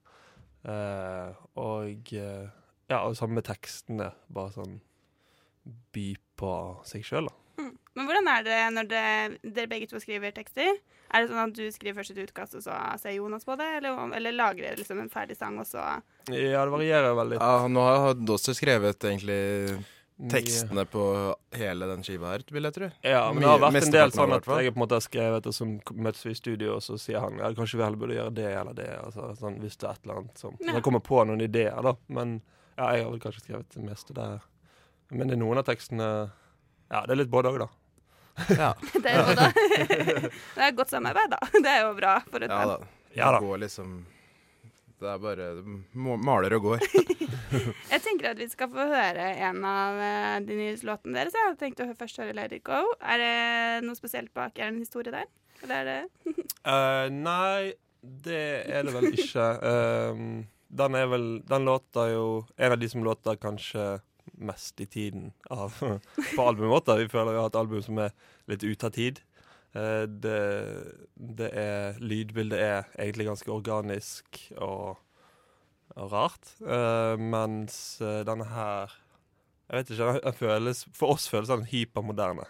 Eh, 0.64 1.32
og 1.60 2.12
eh, 2.12 2.44
ja, 2.92 3.00
og 3.00 3.16
samme 3.16 3.40
med 3.40 3.48
tekstene. 3.48 4.10
Bare 4.28 4.52
sånn 4.52 4.78
by 5.96 6.06
på 6.36 6.52
seg 6.88 7.04
sjøl, 7.08 7.28
da. 7.32 7.43
Men 7.94 8.08
hvordan 8.08 8.28
er 8.32 8.44
det 8.46 8.58
når 8.74 8.88
det, 8.90 9.04
dere 9.54 9.70
begge 9.70 9.86
to 9.90 10.00
skriver 10.02 10.34
tekster? 10.34 10.76
Er 11.14 11.22
det 11.22 11.30
sånn 11.30 11.42
at 11.44 11.54
du 11.54 11.64
skriver 11.70 12.00
først 12.00 12.14
et 12.14 12.22
utkast, 12.24 12.56
og 12.58 12.64
så 12.64 12.76
ser 12.98 13.14
Jonas 13.14 13.46
på 13.46 13.54
det? 13.60 13.68
Eller, 13.78 13.98
eller 14.18 14.34
lager 14.34 14.66
dere 14.66 14.80
liksom 14.80 14.98
en 15.04 15.12
ferdig 15.12 15.36
sang, 15.38 15.60
og 15.62 15.68
så 15.68 15.82
Ja, 16.32 16.64
det 16.64 16.72
varierer 16.74 17.14
veldig. 17.14 17.38
Ja, 17.38 17.68
nå 17.70 17.84
har 17.86 18.16
Doster 18.18 18.56
skrevet 18.56 18.98
egentlig 19.04 19.84
tekstene 20.30 20.84
på 20.86 21.04
hele 21.58 21.86
den 21.90 22.04
skiva 22.06 22.30
her, 22.34 22.44
vil 22.54 22.66
jeg 22.68 22.74
tro. 22.76 22.88
Ja, 23.02 23.24
men 23.34 23.42
det 23.42 23.50
har 23.50 23.62
vært 23.64 23.78
en 23.80 23.94
del 23.94 24.12
sånn 24.14 24.34
at 24.36 24.46
jeg 24.46 24.72
på 24.74 24.78
en 24.78 24.82
måte 24.84 24.98
har 24.98 25.04
skrevet, 25.04 25.46
og 25.50 25.54
så 25.56 25.66
møtes 25.66 26.22
vi 26.26 26.34
i 26.34 26.38
studio, 26.38 26.76
og 26.76 26.84
så 26.86 26.98
sier 27.02 27.22
han 27.24 27.38
ja, 27.42 27.50
kanskje 27.56 27.80
vi 27.80 27.86
heller 27.86 28.00
burde 28.00 28.18
gjøre 28.18 28.34
det 28.36 28.48
eller 28.50 28.78
det. 28.78 28.88
Altså, 29.00 29.30
sånn, 29.40 29.58
hvis 29.62 29.78
det 29.80 29.88
er 29.88 29.98
et 29.98 30.06
eller 30.06 30.20
annet 30.22 30.42
som 30.44 30.58
Ja. 30.60 30.76
Jeg 30.78 30.86
kommer 30.86 31.02
på 31.02 31.22
noen 31.26 31.42
ideer, 31.42 31.80
da. 31.82 31.94
Men 32.08 32.40
ja, 32.78 32.92
jeg 32.94 33.06
har 33.06 33.10
vel 33.10 33.22
kanskje 33.22 33.46
skrevet 33.46 33.74
det 33.74 33.86
meste 33.86 34.14
der. 34.16 34.42
Men 35.10 35.28
det 35.30 35.36
er 35.36 35.42
noen 35.42 35.62
av 35.62 35.66
tekstene 35.66 36.10
Ja, 36.90 37.02
det 37.06 37.14
er 37.14 37.22
litt 37.24 37.32
både 37.32 37.50
òg, 37.50 37.58
da. 37.64 37.68
Ja, 38.50 38.72
Det 39.04 39.10
er 39.10 39.20
jo 39.20 39.36
da 39.38 39.46
Det 40.56 40.64
er 40.66 40.74
godt 40.74 40.90
samarbeid, 40.90 41.30
da. 41.34 41.38
Det 41.64 41.70
er 41.70 41.84
jo 41.84 41.92
bra 41.98 42.16
for 42.26 42.42
et 42.42 42.50
ja 42.50 42.58
band. 42.58 42.72
da. 42.84 42.92
Ja 43.14 43.30
da. 43.30 43.38
Det 43.38 43.46
går 43.46 43.60
liksom 43.62 43.92
Det 45.00 45.10
er 45.12 45.20
bare 45.22 45.46
maler 45.94 46.56
og 46.56 46.66
går. 46.70 46.84
Jeg 47.90 48.00
tenker 48.02 48.30
at 48.32 48.38
vi 48.40 48.48
skal 48.50 48.70
få 48.72 48.86
høre 48.88 49.26
en 49.46 49.60
av 49.68 49.98
eh, 50.00 50.36
de 50.46 50.56
nye 50.58 50.74
låtene 50.86 51.18
deres. 51.18 51.34
Jeg 51.36 51.46
hadde 51.48 51.60
tenkt 51.60 51.82
å 51.84 51.88
først 51.98 52.18
høre 52.22 52.34
Let 52.34 52.54
It 52.56 52.64
Go. 52.66 52.80
Er 53.02 53.20
det 53.20 53.86
noe 53.86 53.98
spesielt 53.98 54.32
bak? 54.34 54.56
Er 54.58 54.70
det 54.70 54.72
en 54.72 54.82
historie 54.82 55.12
der? 55.14 55.28
Eller 55.62 55.82
er 55.82 55.90
det 55.90 56.46
uh, 56.66 57.06
nei, 57.12 57.74
det 58.02 58.42
er 58.70 58.86
det 58.88 58.94
vel 58.96 59.06
ikke. 59.12 59.46
Ehm, 59.70 60.32
den 60.74 60.96
er 60.98 61.06
vel 61.08 61.26
Den 61.46 61.64
låter 61.68 62.10
jo 62.10 62.24
En 62.58 62.74
av 62.74 62.80
de 62.80 62.88
som 62.90 63.04
låter 63.06 63.38
kanskje 63.40 63.84
mest 64.46 64.80
i 64.80 64.86
tiden 64.90 65.30
av 65.50 65.76
på 65.80 66.48
albumet. 66.48 66.92
Vi 67.00 67.10
føler 67.12 67.34
vi 67.34 67.40
har 67.42 67.52
et 67.52 67.62
album 67.62 67.82
som 67.84 68.02
er 68.04 68.12
litt 68.50 68.66
ute 68.66 68.90
av 68.90 68.94
tid. 68.94 69.22
Eh, 69.74 70.04
det, 70.06 70.40
det 71.14 71.48
er 71.58 72.02
Lydbildet 72.02 72.60
er 72.60 72.90
egentlig 72.94 73.26
ganske 73.30 73.50
organisk 73.50 74.38
og, 74.54 75.00
og 75.96 76.12
rart. 76.12 76.52
Eh, 76.62 77.14
mens 77.18 77.98
eh, 78.02 78.22
denne 78.26 78.46
her 78.52 79.00
Jeg 79.64 79.78
vet 79.78 79.90
ikke, 79.94 80.08
den 80.20 80.36
føles, 80.36 80.82
For 80.94 81.14
oss 81.16 81.24
føles 81.32 81.48
den 81.50 81.64
hypermoderne. 81.70 82.44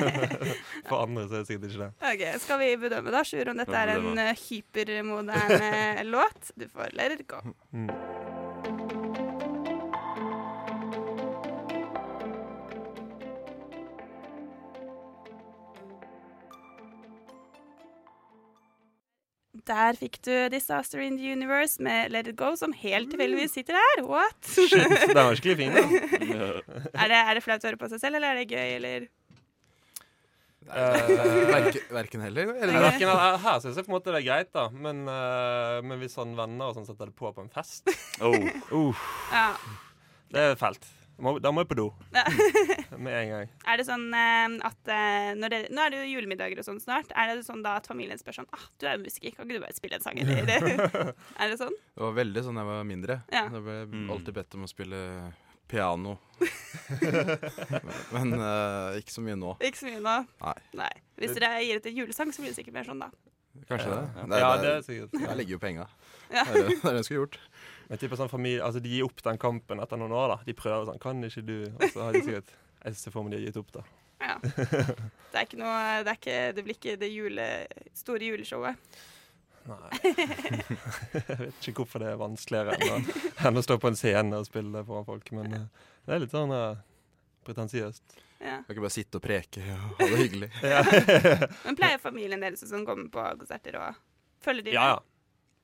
for 0.88 1.02
andre 1.02 1.26
så 1.28 1.36
er 1.36 1.42
det 1.42 1.46
sikkert 1.50 1.68
ikke 1.68 1.84
det. 1.84 1.90
OK, 2.10 2.24
skal 2.42 2.62
vi 2.62 2.70
bedømme, 2.86 3.12
da, 3.14 3.22
Sjur, 3.28 3.52
om 3.52 3.60
dette 3.62 3.84
er 3.84 3.94
en 3.98 4.24
hypermoderne 4.40 5.70
låt? 6.14 6.50
Du 6.56 6.66
får 6.72 6.96
Let 6.96 7.20
It 7.20 7.26
Go. 7.30 7.44
Mm. 7.70 8.35
Der 19.66 19.96
fikk 19.98 20.20
du 20.22 20.30
'Disaster 20.52 21.00
in 21.02 21.16
the 21.18 21.32
Universe' 21.34 21.80
med 21.82 22.12
'Let 22.12 22.28
It 22.30 22.36
Go', 22.38 22.54
som 22.56 22.72
helt 22.72 23.10
tilfeldigvis 23.10 23.52
sitter 23.56 23.74
her. 23.74 24.04
What? 24.06 24.36
Shit, 24.46 24.70
den 24.78 25.14
var 25.18 25.34
skikkelig 25.34 25.56
fin. 25.56 25.72
da. 25.74 25.82
er, 27.02 27.08
det, 27.10 27.18
er 27.18 27.34
det 27.34 27.42
flaut 27.42 27.64
å 27.64 27.68
høre 27.72 27.80
på 27.80 27.88
seg 27.90 28.00
selv, 28.04 28.16
eller 28.20 28.30
er 28.36 28.42
det 28.44 28.50
gøy, 28.54 28.74
eller? 28.78 29.08
Uh, 30.66 30.72
Verken, 31.46 31.82
verken 31.94 32.22
heller. 32.26 32.48
Eller? 32.58 32.80
verken, 32.82 33.08
her 33.08 33.36
her 33.38 33.60
syns 33.62 33.76
jeg 33.78 33.86
på 33.86 33.92
en 33.92 33.96
måte 34.00 34.10
det 34.14 34.18
er 34.22 34.26
greit, 34.26 34.48
da. 34.54 34.64
Men, 34.74 35.04
uh, 35.06 35.78
men 35.86 36.00
hvis 36.02 36.16
sånn 36.18 36.32
venner 36.38 36.70
og 36.72 36.74
sånn 36.78 36.86
setter 36.88 37.10
det 37.10 37.14
på 37.18 37.30
på 37.36 37.44
en 37.44 37.50
fest 37.54 37.86
Oh. 38.18 38.34
uh, 38.72 39.04
Ja. 39.30 39.48
Det 40.34 40.42
er 40.42 40.56
fælt. 40.58 40.82
Må, 41.18 41.38
da 41.40 41.48
må 41.54 41.62
jeg 41.64 41.68
på 41.70 41.76
do. 41.78 41.86
Med 43.04 43.14
en 43.16 43.30
gang. 43.30 43.52
Er 43.64 43.80
det 43.80 43.86
sånn 43.88 44.04
eh, 44.12 44.56
at 44.68 44.90
eh, 44.92 45.30
når 45.38 45.52
dere, 45.54 45.70
Nå 45.72 45.80
er 45.86 45.94
det 45.94 46.02
jo 46.02 46.10
julemiddager 46.18 46.60
og 46.60 46.66
sånn 46.68 46.80
snart. 46.82 47.08
Er 47.16 47.32
det 47.32 47.46
sånn 47.46 47.62
da 47.64 47.78
at 47.80 47.88
familien 47.88 48.20
spør 48.20 48.36
sånn 48.42 48.50
ah, 48.52 48.66
'Du 48.76 48.84
er 48.90 49.00
musiker, 49.00 49.32
kan 49.32 49.48
ikke 49.48 49.56
du 49.56 49.64
bare 49.64 49.76
spille 49.78 49.96
en 49.96 50.04
sang?' 50.04 50.20
Eller 50.20 50.68
er 51.40 51.48
det 51.48 51.56
sånn? 51.62 51.72
Det 51.96 52.04
var 52.04 52.12
veldig 52.20 52.44
sånn 52.44 52.60
da 52.60 52.66
jeg 52.66 52.72
var 52.74 52.84
mindre. 52.92 53.18
Ja. 53.32 53.46
Da 53.48 53.60
ble 53.64 53.78
jeg 53.80 53.88
Mm. 53.96 54.10
alltid 54.12 54.34
bedt 54.36 54.54
om 54.58 54.66
å 54.66 54.68
spille 54.68 55.00
piano. 55.66 56.18
Men 58.14 58.34
uh, 58.36 58.96
ikke 59.00 59.12
så 59.14 59.22
mye 59.24 59.36
nå. 59.38 59.54
Ikke 59.64 59.80
så 59.80 59.88
mye 59.88 60.02
nå. 60.04 60.16
Nei. 60.78 60.92
Hvis 61.20 61.34
dere 61.38 61.56
gir 61.64 61.80
ut 61.80 61.88
en 61.90 61.96
julesang, 62.02 62.32
så 62.34 62.42
blir 62.44 62.52
det 62.52 62.58
sikkert 62.60 62.76
mer 62.76 62.86
sånn, 62.88 63.00
da. 63.02 63.08
Kanskje 63.70 63.88
det. 63.88 64.00
ja. 64.20 64.24
det, 64.28 64.38
Ja, 64.42 64.48
det, 64.52 64.62
det 64.66 64.72
er 64.74 64.82
sikkert. 64.84 65.16
Der 65.22 65.36
ligger 65.40 65.56
jo 65.56 65.60
penga. 65.62 65.86
Ja. 66.28 66.42
Det 66.44 66.52
er 66.52 66.56
det 66.60 66.68
det 66.68 66.76
er 66.76 66.92
det 66.92 67.00
jeg 67.00 67.06
skulle 67.08 67.20
gjort. 67.22 67.38
Men 67.86 68.00
typ 68.00 68.14
sånn 68.18 68.30
familie, 68.32 68.62
altså 68.66 68.82
De 68.82 68.90
gir 68.90 69.06
opp 69.06 69.22
den 69.22 69.38
kampen 69.38 69.82
etter 69.82 70.00
noen 70.00 70.14
år. 70.16 70.34
da 70.34 70.38
De 70.46 70.54
prøver 70.58 70.88
sånn 70.88 70.98
'Kan 71.02 71.22
ikke 71.24 71.46
du?' 71.46 71.72
Og 71.76 71.90
så 71.92 72.02
har 72.02 72.12
de 72.12 72.22
sikkert 72.22 72.54
Jeg 72.84 72.96
ser 72.96 73.10
for 73.10 73.22
meg 73.22 73.32
de 73.32 73.38
har 73.38 73.46
gitt 73.46 73.60
opp, 73.62 73.72
da. 73.72 73.82
Ja. 74.20 74.38
Det 75.32 75.36
er 75.36 75.44
ikke 75.44 75.60
noe 75.60 76.02
Det, 76.04 76.10
er 76.12 76.18
ikke, 76.18 76.38
det 76.56 76.64
blir 76.64 76.78
ikke 76.78 76.96
det 76.96 77.10
jule, 77.12 77.46
store 77.94 78.24
juleshowet. 78.24 78.76
Nei. 79.66 79.98
jeg 81.26 81.38
vet 81.40 81.68
ikke 81.68 81.82
hvorfor 81.82 82.02
det 82.02 82.12
er 82.12 82.20
vanskeligere 82.20 82.76
enn 82.76 82.92
å, 82.94 83.16
enn 83.48 83.58
å 83.58 83.64
stå 83.64 83.76
på 83.82 83.90
en 83.90 83.98
scene 83.98 84.38
og 84.38 84.46
spille 84.46 84.84
foran 84.86 85.08
folk. 85.08 85.32
Men 85.34 85.56
eh, 85.58 85.66
det 86.06 86.14
er 86.14 86.22
litt 86.22 86.34
sånn 86.34 86.54
uh, 86.54 86.78
pretensiøst. 87.46 88.16
Ja. 88.38 88.60
Kan 88.62 88.74
ikke 88.74 88.84
bare 88.84 88.94
sitte 88.94 89.18
og 89.18 89.24
preke 89.24 89.64
og 89.64 89.98
ha 89.98 90.08
det 90.12 90.20
hyggelig. 90.22 90.50
Ja. 90.74 90.82
Men 91.64 91.78
pleier 91.78 92.02
familien 92.02 92.42
deres 92.42 92.62
å 92.62 92.70
sånn 92.70 92.86
komme 92.86 93.08
på 93.12 93.26
konserter 93.40 93.78
og 93.80 94.00
følge 94.44 94.70
dine? 94.70 94.78
ja, 94.78 94.96
ja. 94.96 95.02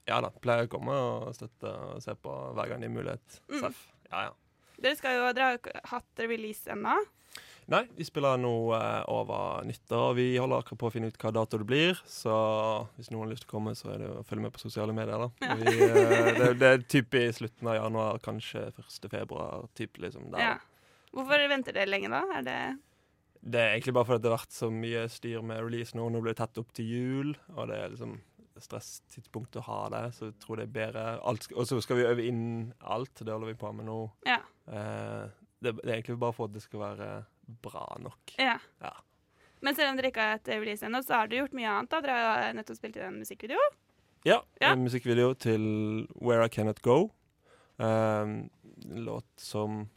Ja 0.08 0.20
da. 0.24 0.32
Pleier 0.42 0.66
å 0.66 0.72
komme 0.72 0.94
og 0.94 1.32
støtte 1.36 1.70
og 1.70 2.02
se 2.02 2.14
på 2.18 2.36
hver 2.56 2.70
gang 2.70 2.82
de 2.82 2.90
har 2.90 2.96
mulighet. 2.96 3.42
Mm. 3.52 3.74
Ja, 4.10 4.28
ja. 4.28 4.32
Dere 4.82 4.98
skal 4.98 5.18
jo, 5.18 5.26
dere 5.36 5.50
har 5.50 5.58
jo 5.58 5.82
hatt 5.92 6.22
release 6.26 6.70
ennå. 6.72 6.96
Nei, 7.70 7.84
vi 7.94 8.04
spiller 8.04 8.40
nå 8.40 8.52
eh, 8.74 9.04
over 9.12 9.62
nyttår. 9.64 10.08
og 10.10 10.16
Vi 10.18 10.26
holder 10.34 10.64
akkurat 10.64 10.80
på 10.80 10.88
å 10.88 10.92
finne 10.92 11.08
ut 11.12 11.18
hva 11.22 11.30
dato 11.32 11.60
det 11.60 11.68
blir. 11.68 12.00
Så 12.10 12.32
hvis 12.96 13.12
noen 13.12 13.26
har 13.26 13.30
lyst 13.32 13.46
til 13.46 13.52
å 13.52 13.54
komme, 13.54 13.74
så 13.78 13.92
er 13.94 14.02
det 14.02 14.10
å 14.10 14.24
følge 14.26 14.48
med 14.48 14.54
på 14.56 14.64
sosiale 14.64 14.94
medier. 14.96 15.22
da. 15.22 15.30
Ja. 15.46 15.56
Vi, 15.60 15.76
eh, 15.86 16.32
det, 16.40 16.48
det 16.60 16.72
er 16.72 16.82
typ 16.96 17.14
i 17.16 17.28
slutten 17.32 17.70
av 17.70 17.78
januar, 17.78 18.18
kanskje 18.24 18.66
1. 18.74 19.08
februar. 19.12 19.68
Typ 19.78 20.02
liksom 20.02 20.32
der. 20.34 20.42
Ja. 20.42 20.56
Hvorfor 21.12 21.46
venter 21.52 21.76
dere 21.76 21.92
lenge 21.92 22.10
da? 22.10 22.24
Er 22.40 22.48
det 22.48 22.58
Det 23.42 23.60
er 23.60 23.72
egentlig 23.76 23.94
bare 23.94 24.08
fordi 24.10 24.22
det 24.24 24.30
har 24.30 24.38
vært 24.38 24.58
så 24.58 24.68
mye 24.74 25.06
styr 25.10 25.46
med 25.46 25.62
release 25.62 25.96
nå. 25.98 26.10
Nå 26.10 26.20
blir 26.24 26.34
det 26.34 26.42
tett 26.42 26.60
opp 26.62 26.74
til 26.74 26.90
jul, 26.90 27.32
og 27.54 27.70
det 27.70 27.78
er 27.78 27.94
liksom 27.94 28.18
stresstidspunkt 28.60 29.56
å 29.56 29.62
ha 29.66 29.78
det. 29.94 30.02
Så 30.16 30.28
jeg 30.30 30.34
tror 30.42 30.56
det 30.60 30.66
er 30.68 30.74
bedre. 30.74 31.04
Og 31.56 31.66
så 31.66 31.78
skal 31.80 31.96
vi 32.00 32.08
øve 32.08 32.26
inn 32.28 32.72
alt. 32.80 33.14
Det 33.18 33.32
holder 33.32 33.52
vi 33.52 33.54
på 33.60 33.72
med 33.72 33.86
nå. 33.88 34.00
Ja. 34.28 34.40
Eh, 34.68 35.30
det, 35.62 35.76
det 35.78 35.88
er 35.88 35.94
egentlig 36.00 36.18
bare 36.18 36.36
for 36.36 36.50
at 36.50 36.54
det 36.56 36.62
skal 36.64 36.80
være 36.82 37.08
bra 37.62 37.86
nok. 38.02 38.34
Ja. 38.38 38.58
Ja. 38.82 38.92
Men 39.62 39.76
selv 39.78 39.92
om 39.92 39.96
dere 39.96 40.10
ikke 40.10 40.20
har 40.24 40.36
hatt 40.36 40.48
release 40.50 40.82
ennå, 40.86 41.00
så 41.06 41.20
har 41.20 41.28
dere 41.30 41.44
gjort 41.44 41.54
mye 41.54 41.70
annet. 41.70 41.90
da. 41.94 42.00
Dere 42.02 42.20
har 42.26 42.52
nettopp 42.58 42.76
spilt 42.80 42.96
inn 42.98 43.08
en 43.08 43.18
musikkvideo. 43.22 43.62
Ja, 44.26 44.40
Ja. 44.60 44.72
en 44.72 44.84
musikkvideo 44.84 45.32
til 45.34 45.62
Where 46.20 46.44
I 46.46 46.48
Cannot 46.48 46.82
Go. 46.82 47.10
Um, 47.78 48.50
en 48.84 49.04
låt 49.06 49.26
som 49.36 49.88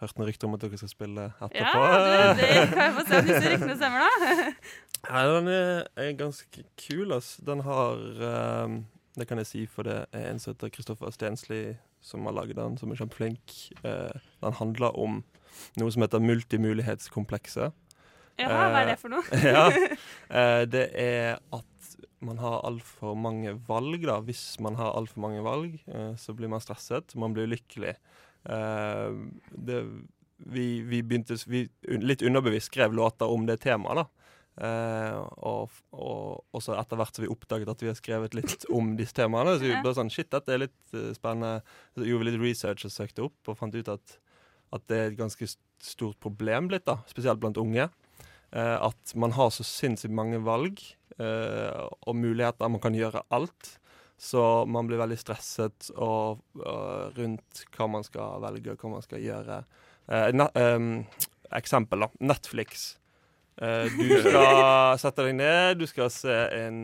Hørte 0.00 0.16
noen 0.16 0.30
rykter 0.30 0.48
om 0.48 0.54
at 0.56 0.62
dere 0.62 0.78
skal 0.80 0.88
spille 0.88 1.24
etterpå. 1.44 1.80
Ja, 1.84 2.30
du, 2.32 2.38
det 2.40 2.46
kan 2.70 2.78
jeg 2.86 2.92
få 2.96 3.02
se 3.04 3.18
om 3.18 3.26
disse 3.26 3.50
ryktene 3.52 3.74
stemmer, 3.76 4.00
da. 4.00 4.52
Ja, 5.08 5.22
den 5.32 5.48
er, 5.48 5.86
er 5.96 6.16
ganske 6.18 6.64
kul, 6.78 7.12
ass. 7.16 7.36
Den 7.46 7.64
har 7.64 8.00
um, 8.64 8.82
Det 9.16 9.26
kan 9.28 9.40
jeg 9.40 9.48
si, 9.48 9.62
for 9.66 9.88
det 9.88 10.04
er 10.12 10.30
en 10.30 10.40
som 10.42 10.52
heter 10.54 10.72
Kristoffer 10.74 11.10
Stensli 11.14 11.76
som 12.00 12.24
har 12.24 12.32
laget 12.32 12.56
den, 12.56 12.78
som 12.80 12.92
er 12.92 13.00
kjempeflink. 13.00 13.56
Uh, 13.84 14.12
den 14.44 14.56
handler 14.56 14.96
om 14.96 15.22
noe 15.80 15.92
som 15.92 16.04
heter 16.04 16.22
multimulighetskomplekset. 16.24 17.76
Jaha, 18.40 18.68
hva 18.72 18.84
er 18.84 18.92
det 18.92 19.00
for 19.00 19.12
noe? 19.12 19.40
ja. 19.54 19.66
uh, 20.32 20.62
det 20.74 20.86
er 20.96 21.40
at 21.52 21.66
man 22.24 22.40
har 22.40 22.60
altfor 22.68 23.16
mange 23.16 23.54
valg, 23.68 24.04
da. 24.04 24.18
Hvis 24.24 24.44
man 24.60 24.76
har 24.76 24.94
altfor 24.96 25.22
mange 25.24 25.42
valg, 25.44 25.76
eh, 25.88 26.12
så 26.20 26.34
blir 26.36 26.50
man 26.52 26.60
stresset. 26.60 27.14
Man 27.16 27.32
blir 27.32 27.48
ulykkelig. 27.48 27.94
Eh, 28.44 29.14
det, 29.56 29.78
vi, 30.36 30.66
vi 30.84 31.02
begynte 31.02 31.36
vi, 31.48 31.66
Litt 32.00 32.24
underbevisst 32.24 32.70
skrev 32.72 32.94
låter 32.96 33.28
om 33.28 33.46
det 33.48 33.60
temaet, 33.64 34.02
da. 34.02 34.19
Eh, 34.60 35.18
og, 35.48 35.78
og 35.96 36.56
også 36.56 36.76
etter 36.76 37.00
hvert 37.00 37.16
som 37.16 37.24
vi 37.24 37.30
oppdaget 37.32 37.70
at 37.72 37.84
vi 37.84 37.88
har 37.88 37.96
skrevet 37.96 38.36
litt 38.36 38.66
om 38.76 38.92
disse 38.98 39.16
temaene. 39.16 39.56
Så 39.56 39.66
vi 39.66 39.78
ble 39.80 39.94
sånn 39.96 40.12
Shit, 40.12 40.30
dette 40.34 40.52
er 40.52 40.66
litt 40.66 40.96
uh, 40.96 41.10
spennende. 41.16 41.64
Så 41.96 42.04
gjorde 42.04 42.26
vi 42.26 42.30
litt 42.30 42.42
research 42.42 42.84
og 42.88 42.94
søkte 42.94 43.26
opp, 43.28 43.38
og 43.48 43.58
fant 43.58 43.76
ut 43.76 43.92
at, 43.92 44.16
at 44.76 44.86
det 44.90 45.00
er 45.00 45.10
et 45.12 45.18
ganske 45.20 45.48
stort 45.80 46.20
problem 46.20 46.68
blitt, 46.70 46.86
da. 46.88 47.00
Spesielt 47.10 47.40
blant 47.42 47.60
unge. 47.60 47.88
Eh, 48.50 48.76
at 48.82 49.14
man 49.14 49.34
har 49.36 49.52
så 49.54 49.64
sinnssykt 49.66 50.14
mange 50.14 50.40
valg 50.42 50.80
eh, 51.18 51.82
og 52.02 52.16
muligheter. 52.18 52.70
Man 52.70 52.82
kan 52.82 52.96
gjøre 52.96 53.24
alt. 53.30 53.76
Så 54.20 54.66
man 54.68 54.84
blir 54.84 55.00
veldig 55.00 55.16
stresset 55.16 55.86
og, 55.96 56.42
og 56.60 57.16
rundt 57.16 57.62
hva 57.72 57.86
man 57.88 58.04
skal 58.04 58.42
velge, 58.42 58.74
og 58.74 58.82
hva 58.82 58.96
man 58.98 59.04
skal 59.06 59.22
gjøre. 59.24 59.62
Eh, 60.10 60.26
ne 60.36 60.48
em, 60.60 60.90
eksempel, 61.56 62.04
da. 62.04 62.10
Netflix. 62.34 62.90
Eh, 63.60 63.92
du 63.92 64.08
skal 64.24 64.96
sette 65.00 65.24
deg 65.26 65.34
ned, 65.36 65.80
du 65.82 65.86
skal 65.88 66.08
se 66.12 66.36
en, 66.56 66.78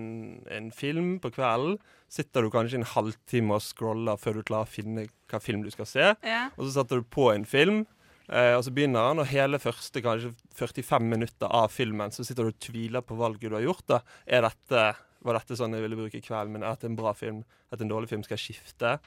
en 0.53 0.71
film 0.77 1.17
på 1.23 1.31
kvelden. 1.33 1.79
Sitter 2.13 2.45
du 2.45 2.53
kanskje 2.53 2.83
en 2.83 2.91
halvtime 2.93 3.57
og 3.57 3.65
scroller 3.65 4.21
før 4.21 4.39
du 4.39 4.47
klarer 4.47 4.69
å 4.69 4.71
finne 4.71 5.07
hva 5.31 5.41
film 5.43 5.65
du 5.65 5.73
skal 5.73 5.89
se. 5.89 6.11
Ja. 6.23 6.43
Og 6.55 6.67
så 6.67 6.75
setter 6.77 7.01
du 7.01 7.09
på 7.17 7.31
en 7.33 7.47
film, 7.49 7.83
eh, 8.29 8.53
og 8.55 8.63
så 8.67 8.75
begynner 8.77 9.09
han, 9.09 9.23
og 9.23 9.31
hele 9.33 9.59
første 9.63 10.05
kanskje 10.05 10.35
45 10.61 11.09
minutter 11.17 11.51
av 11.51 11.73
filmen 11.75 12.13
så 12.15 12.27
sitter 12.27 12.47
du 12.47 12.55
og 12.55 12.63
tviler 12.63 13.05
på 13.07 13.19
valget 13.19 13.49
du 13.49 13.59
har 13.59 13.67
gjort. 13.67 13.87
da. 13.91 14.03
Er 14.29 14.47
dette, 14.51 14.87
Var 15.27 15.41
dette 15.41 15.57
sånn 15.59 15.73
jeg 15.75 15.83
ville 15.83 15.99
bruke 15.99 16.21
kvelden 16.23 16.53
min? 16.55 16.63
Er 16.63 16.77
dette 16.77 16.87
en 16.87 16.99
bra 16.99 17.11
film? 17.17 17.41
Er 17.67 17.75
dette 17.75 17.89
en 17.89 17.95
dårlig 17.97 18.13
film? 18.13 18.23
Skal 18.23 18.37
jeg 18.37 18.53
skifte? 18.53 18.99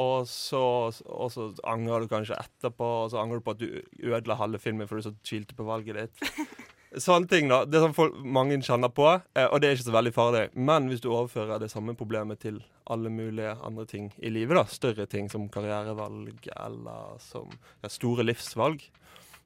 Og 0.00 0.24
så, 0.26 0.60
og 0.90 1.28
så 1.30 1.50
angrer 1.70 2.02
du 2.02 2.10
kanskje 2.10 2.38
etterpå, 2.38 2.86
og 3.04 3.10
så 3.12 3.20
angrer 3.20 3.42
du 3.42 3.44
på 3.46 3.52
at 3.54 3.60
du 3.60 3.68
ødela 4.08 4.38
halve 4.40 4.58
filmen 4.62 4.88
fordi 4.90 5.04
du 5.04 5.10
så 5.10 5.14
tvilte 5.26 5.58
på 5.58 5.66
valget 5.68 6.00
ditt. 6.00 6.38
Sånne 7.00 7.26
ting, 7.30 7.48
da. 7.50 7.64
Det 7.66 7.78
er 7.78 7.86
sånn 7.88 7.96
folk, 7.96 8.16
mange 8.22 8.56
kjenner 8.62 8.90
på, 8.94 9.08
eh, 9.34 9.46
og 9.48 9.60
det 9.60 9.68
er 9.68 9.76
ikke 9.76 9.88
så 9.88 9.94
veldig 9.96 10.12
farlig. 10.14 10.42
Men 10.54 10.86
hvis 10.90 11.02
du 11.02 11.08
overfører 11.10 11.62
det 11.62 11.70
samme 11.72 11.96
problemet 11.98 12.42
til 12.44 12.60
alle 12.90 13.10
mulige 13.10 13.56
andre 13.64 13.86
ting 13.90 14.10
i 14.18 14.30
livet, 14.30 14.54
da, 14.58 14.64
større 14.70 15.06
ting 15.10 15.30
som 15.32 15.48
karrierevalg 15.52 16.46
eller 16.54 17.16
som 17.24 17.50
ja, 17.82 17.90
store 17.90 18.26
livsvalg, 18.26 18.84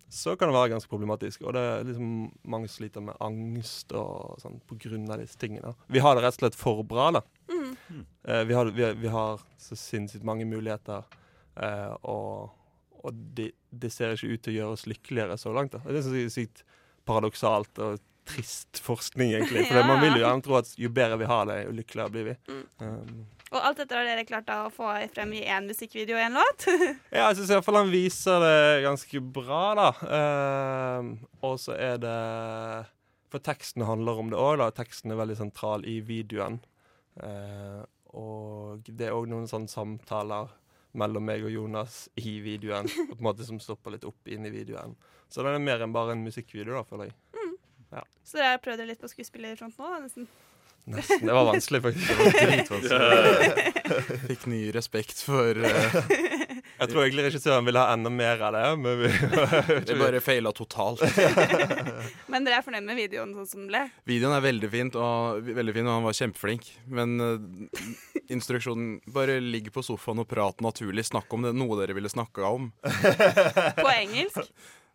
så 0.08 0.34
kan 0.36 0.48
det 0.48 0.56
være 0.56 0.72
ganske 0.72 0.90
problematisk. 0.90 1.44
Og 1.44 1.54
det 1.56 1.62
er 1.62 1.88
liksom 1.88 2.12
mange 2.48 2.70
sliter 2.72 3.04
med 3.04 3.18
angst 3.24 3.92
og 3.96 4.38
sånn 4.42 4.60
på 4.68 4.78
grunn 4.84 5.08
av 5.12 5.20
disse 5.22 5.40
tingene. 5.40 5.74
Vi 5.92 6.02
har 6.04 6.16
det 6.16 6.24
rett 6.24 6.38
og 6.38 6.42
slett 6.42 6.58
for 6.58 6.84
bra, 6.88 7.10
da. 7.18 7.24
Mm. 7.52 8.04
Eh, 8.24 8.44
vi, 8.48 8.56
har, 8.56 8.72
vi, 8.76 8.92
vi 9.04 9.12
har 9.12 9.44
så 9.60 9.76
sinnssykt 9.78 10.26
mange 10.26 10.48
muligheter, 10.48 11.04
eh, 11.60 11.92
og, 12.08 12.52
og 13.02 13.22
det, 13.36 13.52
det 13.70 13.92
ser 13.94 14.16
ikke 14.16 14.32
ut 14.32 14.44
til 14.44 14.56
å 14.56 14.58
gjøre 14.58 14.78
oss 14.78 14.88
lykkeligere 14.88 15.38
så 15.40 15.52
langt. 15.56 15.76
Da. 15.76 15.84
Det 15.84 16.00
er 16.00 16.08
så 16.08 16.26
sykt 16.40 16.64
paradoksalt 17.08 17.80
og 17.84 17.98
trist 18.28 18.82
forskning, 18.84 19.32
egentlig. 19.38 19.64
For 19.70 19.78
Ja. 19.80 19.86
man 19.88 20.02
vil 20.04 20.18
jo 20.18 20.24
gjerne 20.26 20.44
tro 20.44 20.58
at 20.60 20.70
jo 20.76 20.90
bedre 20.92 21.16
vi 21.22 21.28
har 21.30 21.46
det, 21.48 21.58
jo 21.64 21.72
lykkeligere 21.78 22.12
blir 22.12 22.26
vi. 22.28 22.34
Mm. 22.52 22.64
Um, 22.84 23.26
Og 23.48 23.62
alt 23.64 23.78
dette 23.80 23.96
har 23.96 24.04
dere 24.04 24.26
klart 24.28 24.50
å 24.52 24.68
få 24.68 24.90
frem 25.14 25.30
i 25.32 25.40
én 25.48 25.64
musikkvideo 25.70 26.18
og 26.18 26.20
én 26.26 26.36
låt. 26.36 26.66
Ja, 27.16 27.30
jeg 27.30 27.38
syns 27.38 27.54
iallfall 27.54 27.78
han 27.80 27.88
viser 27.94 28.42
det 28.44 28.58
ganske 28.84 29.22
bra, 29.32 29.62
da. 29.78 29.88
Um, 30.98 31.14
og 31.40 31.56
så 31.62 31.72
er 31.80 31.96
det 32.02 32.16
For 33.32 33.40
teksten 33.44 33.84
handler 33.88 34.20
om 34.20 34.28
det 34.32 34.38
òg, 34.40 34.58
da. 34.60 34.68
Teksten 34.76 35.12
er 35.12 35.20
veldig 35.20 35.36
sentral 35.40 35.84
i 35.88 35.98
videoen. 36.04 36.60
Uh, 37.16 37.84
og 38.16 38.84
det 38.88 39.08
er 39.08 39.16
òg 39.16 39.26
noen 39.28 39.48
sånne 39.48 39.68
samtaler 39.72 40.48
mellom 40.96 41.24
meg 41.28 41.44
og 41.44 41.52
Jonas 41.52 42.06
i 42.16 42.38
videoen, 42.44 42.88
på 43.10 43.16
en 43.18 43.24
måte 43.26 43.44
som 43.48 43.60
stopper 43.60 43.96
litt 43.96 44.04
opp 44.08 44.28
inn 44.32 44.44
i 44.48 44.52
videoen. 44.52 44.94
Så 45.28 45.44
den 45.44 45.56
er 45.56 45.62
mer 45.62 45.84
enn 45.84 45.94
bare 45.94 46.16
en 46.16 46.24
musikkvideo, 46.24 46.78
da, 46.78 46.84
føler 46.88 47.10
jeg. 47.10 47.16
Så 48.28 48.36
dere 48.36 48.52
har 48.52 48.60
prøvd 48.60 48.82
dere 48.82 48.92
litt 48.92 49.00
på 49.00 49.08
skuespillerfront 49.08 49.78
nå? 49.80 49.88
da, 49.88 49.98
nesten. 50.04 50.28
Nesten. 50.88 51.24
Det 51.24 51.32
var 51.32 51.46
vanskelig, 51.48 51.80
faktisk. 51.84 52.70
Var. 52.70 54.18
Fikk 54.28 54.44
ny 54.52 54.60
respekt 54.76 55.22
for 55.24 55.56
uh... 55.56 55.96
Jeg 56.78 56.92
tror 56.92 57.02
egentlig 57.02 57.24
regissøren 57.26 57.64
ville 57.66 57.80
ha 57.80 57.94
enda 57.96 58.10
mer 58.12 58.42
av 58.44 58.52
det. 58.54 58.64
Men 58.78 59.00
vi, 59.00 59.08
det 59.88 59.96
bare 59.98 60.20
feila 60.22 60.52
totalt. 60.54 61.00
Men 62.30 62.46
dere 62.46 62.60
er 62.60 62.66
fornøyd 62.66 62.84
med 62.86 63.00
videoen 63.00 63.32
sånn 63.34 63.48
som 63.50 63.64
den 63.64 63.72
ble? 63.72 63.80
Videoen 64.06 64.36
er 64.36 64.44
veldig 64.44 64.70
fint, 64.70 64.98
og, 65.00 65.48
veldig 65.56 65.74
fin, 65.74 65.88
og 65.88 65.96
han 65.96 66.06
var 66.06 66.18
kjempeflink. 66.20 66.68
Men 66.86 67.16
uh, 67.18 67.82
instruksjonen 68.30 69.00
Bare 69.10 69.40
ligg 69.42 69.72
på 69.74 69.82
sofaen 69.82 70.22
og 70.22 70.28
prat 70.30 70.62
naturlig. 70.62 71.08
Snakk 71.08 71.32
om 71.34 71.48
det, 71.48 71.56
noe 71.56 71.80
dere 71.80 71.96
ville 71.98 72.12
snakka 72.12 72.52
om. 72.60 72.70
På 72.84 73.88
engelsk? 73.96 74.44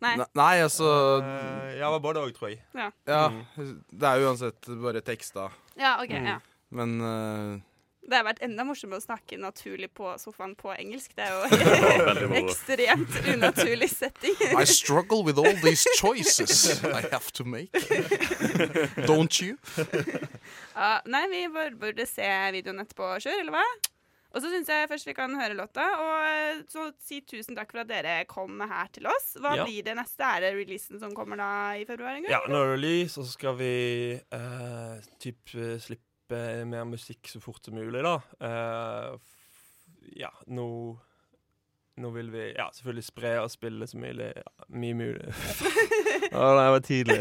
Nei. 0.04 0.14
Nei, 0.36 0.54
altså 0.64 0.88
uh, 1.24 1.68
ja, 1.74 1.84
det 1.86 1.92
var 1.96 2.02
både 2.04 2.24
òg, 2.26 2.32
tror 2.36 2.50
jeg. 2.52 2.60
Ja. 2.76 2.90
Ja, 3.08 3.22
det 3.56 4.10
er 4.10 4.24
uansett 4.28 4.68
bare 4.82 5.00
tekster. 5.04 5.54
Ja, 5.80 5.96
OK. 6.02 6.12
Mm. 6.12 6.26
ja. 6.34 6.40
Men 6.74 6.92
uh, 7.00 7.62
Det 8.04 8.18
har 8.18 8.26
vært 8.26 8.42
enda 8.44 8.66
morsommere 8.68 9.00
å 9.00 9.04
snakke 9.04 9.38
naturlig 9.40 9.88
på 9.96 10.10
sofaen 10.20 10.52
på 10.58 10.74
engelsk. 10.74 11.14
Det 11.16 11.24
er 11.24 11.32
jo 11.32 12.28
ekstremt 12.42 13.16
unaturlig 13.32 13.88
setting. 13.94 14.36
I 14.52 14.66
struggle 14.68 15.24
with 15.24 15.40
all 15.40 15.56
these 15.64 15.86
choices 15.96 16.82
I 16.84 17.00
have 17.08 17.32
to 17.38 17.46
make. 17.48 17.72
Don't 19.08 19.40
you? 19.40 19.56
Uh, 20.74 20.98
nei, 21.06 21.20
vi 21.30 21.44
burde 21.78 22.02
se 22.10 22.26
videoen 22.50 22.82
etterpå, 22.82 23.12
sjøl, 23.22 23.44
eller 23.44 23.54
hva? 23.54 23.62
Og 24.34 24.42
så 24.42 24.50
syns 24.50 24.66
jeg 24.72 24.88
først 24.90 25.06
vi 25.06 25.14
kan 25.14 25.34
høre 25.38 25.54
låta. 25.54 25.84
Og 26.02 26.14
eh, 26.26 26.62
så 26.68 26.88
si 26.98 27.20
tusen 27.22 27.54
takk 27.54 27.70
for 27.70 27.84
at 27.84 27.90
dere 27.92 28.16
kom 28.26 28.58
her 28.66 28.88
til 28.94 29.06
oss. 29.06 29.36
Hva 29.38 29.54
Ja. 29.56 29.64
blir 29.68 29.84
det 29.86 29.94
neste? 29.96 30.26
Er 30.26 30.40
det 30.42 30.52
releasen 30.58 30.98
som 30.98 31.14
kommer 31.14 31.38
da 31.38 31.50
i 31.78 31.84
februar 31.86 32.16
en 32.18 32.26
gang? 32.26 32.32
Ja, 32.34 32.40
nå 32.50 32.58
er 32.64 32.72
det 32.72 32.80
release, 32.80 33.18
og 33.20 33.28
så 33.28 33.32
skal 33.36 33.54
vi 33.60 33.70
eh, 34.18 35.06
typ 35.22 35.54
eh, 35.54 35.76
slippe 35.78 36.42
mer 36.66 36.84
musikk 36.88 37.28
så 37.30 37.38
fort 37.44 37.62
som 37.64 37.74
mulig, 37.78 38.02
da. 38.02 38.16
Eh, 38.42 39.14
f- 39.14 40.14
ja, 40.18 40.30
nå 40.50 40.66
Nå 41.96 42.10
vil 42.10 42.30
vi 42.32 42.48
ja, 42.56 42.66
selvfølgelig 42.74 43.04
spre 43.06 43.32
og 43.38 43.50
spille 43.52 43.86
så 43.86 43.98
mye, 44.02 44.30
mye 44.74 44.96
mulig 44.98 45.28
Å, 46.34 46.46
nei, 46.56 46.64
jeg 46.64 46.72
var 46.74 46.80
tidlig. 46.82 47.18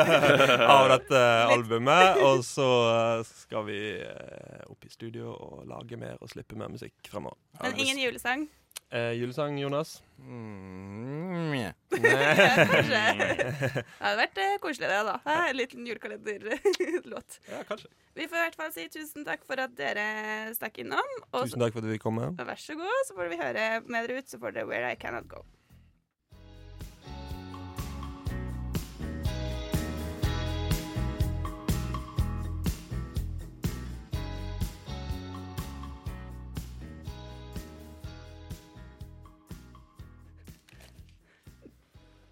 Av 0.76 0.90
dette 0.92 1.22
albumet. 1.50 2.20
Og 2.22 2.44
så 2.46 2.66
eh, 2.92 3.30
skal 3.42 3.64
vi 3.66 3.78
eh, 4.04 4.60
opp 4.70 4.86
i 4.86 4.92
studio 4.92 5.32
og 5.34 5.64
lage 5.66 5.98
mer 5.98 6.20
og 6.20 6.30
slippe 6.30 6.58
mer 6.58 6.70
musikk 6.70 6.94
fremover. 7.10 7.40
Men 7.64 7.74
ingen 7.82 7.98
julesang? 8.04 8.46
Eh, 8.94 9.16
julesang, 9.18 9.58
Jonas? 9.58 9.96
Mm, 10.22 11.56
yeah. 11.56 11.74
Kanskje. 12.02 13.02
Det 13.76 13.84
hadde 14.00 14.18
vært 14.20 14.40
eh, 14.42 14.54
koselig, 14.62 14.88
det, 14.90 15.00
da. 15.08 15.16
En 15.36 15.56
liten 15.56 15.86
julekalenderlåt. 15.88 17.38
Ja, 17.52 17.62
kanskje. 17.68 17.90
Vi 18.16 18.26
får 18.30 18.38
i 18.38 18.42
hvert 18.46 18.58
fall 18.58 18.72
si 18.74 18.86
tusen 18.92 19.26
takk 19.26 19.42
for 19.48 19.60
at 19.60 19.74
dere 19.76 20.06
stakk 20.56 20.78
innom. 20.82 21.10
Og 21.32 21.42
så, 21.42 21.50
Tusen 21.50 21.62
takk 21.64 21.74
for 21.76 21.82
at 21.84 21.88
du 21.88 21.92
fikk 21.96 22.04
komme. 22.06 22.30
vær 22.38 22.60
så 22.60 22.76
god, 22.78 23.02
så 23.08 23.16
får 23.18 23.32
vi 23.32 23.40
høre 23.42 23.66
med 23.86 24.08
dere 24.08 24.22
ut, 24.22 24.30
så 24.32 24.40
får 24.40 24.56
dere 24.56 24.68
Where 24.70 24.92
I 24.92 24.96
Cannot 25.00 25.28
Go. 25.30 25.42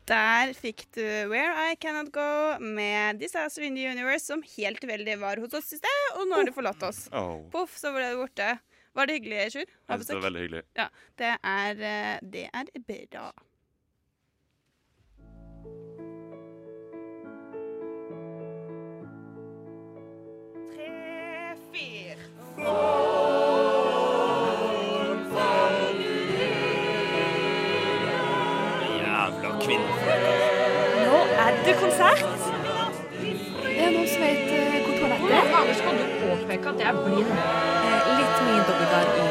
Der 0.04 0.52
fikk 0.52 0.84
du 0.92 1.04
Where 1.30 1.70
I 1.70 1.76
Cannot 1.80 2.12
Go 2.12 2.58
med 2.60 3.18
Disaster 3.18 3.62
in 3.62 3.74
the 3.74 3.88
Universe, 3.88 4.26
som 4.26 4.42
helt 4.56 4.80
tilfeldig 4.80 5.16
var 5.20 5.40
hos 5.40 5.54
oss 5.56 5.72
i 5.72 5.78
sted, 5.80 6.02
og 6.18 6.28
nå 6.28 6.42
har 6.42 6.50
du 6.50 6.52
forlatt 6.52 6.84
oss. 6.84 7.06
Oh. 7.08 7.40
Poff, 7.54 7.78
så 7.80 7.94
ble 7.94 8.10
du 8.12 8.20
borte. 8.20 8.50
Var 8.94 9.08
det 9.08 9.16
hyggelig, 9.16 9.40
Sjur? 9.54 9.72
Ha 9.88 9.96
Jeg 9.96 10.04
synes 10.04 10.10
det 10.10 10.18
var 10.18 10.26
veldig 10.28 10.44
hyggelig. 10.44 10.62
Ja, 10.76 10.88
det 11.18 11.32
er, 11.40 11.82
eh, 11.94 12.18
det 12.20 12.44
er 12.52 12.64
bra. 13.08 13.32
Tre, 20.74 21.56
fire. 21.72 22.30
Jævla 22.58 23.03
Er 31.64 31.68
det 31.72 31.76
konsert. 31.80 32.18
Er 33.64 33.86
det 33.86 33.92
noen 33.94 34.08
som 34.12 34.20
vet 34.20 34.50
eh, 34.52 34.74
hvor 34.84 34.98
toalettet 34.98 35.30
er? 35.36 35.46
Fader, 35.52 35.78
skal 35.78 35.96
du 36.00 36.04
påpeke 36.20 36.68
at 36.74 36.82
jeg 36.82 36.90
er 36.90 36.98
blind? 37.06 37.30
Eh, 37.32 38.10
litt 38.18 38.42
mye 38.48 38.66
dobbeltgar 38.68 39.08
i 39.22 39.24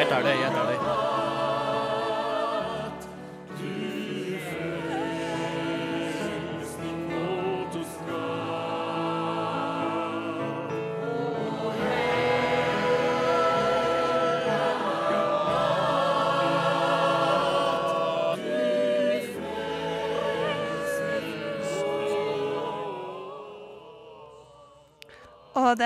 Jeg 0.00 0.08
tar 0.10 0.26
det, 0.26 0.34
jeg 0.42 0.50
tar 0.56 0.72
det. 0.72 0.81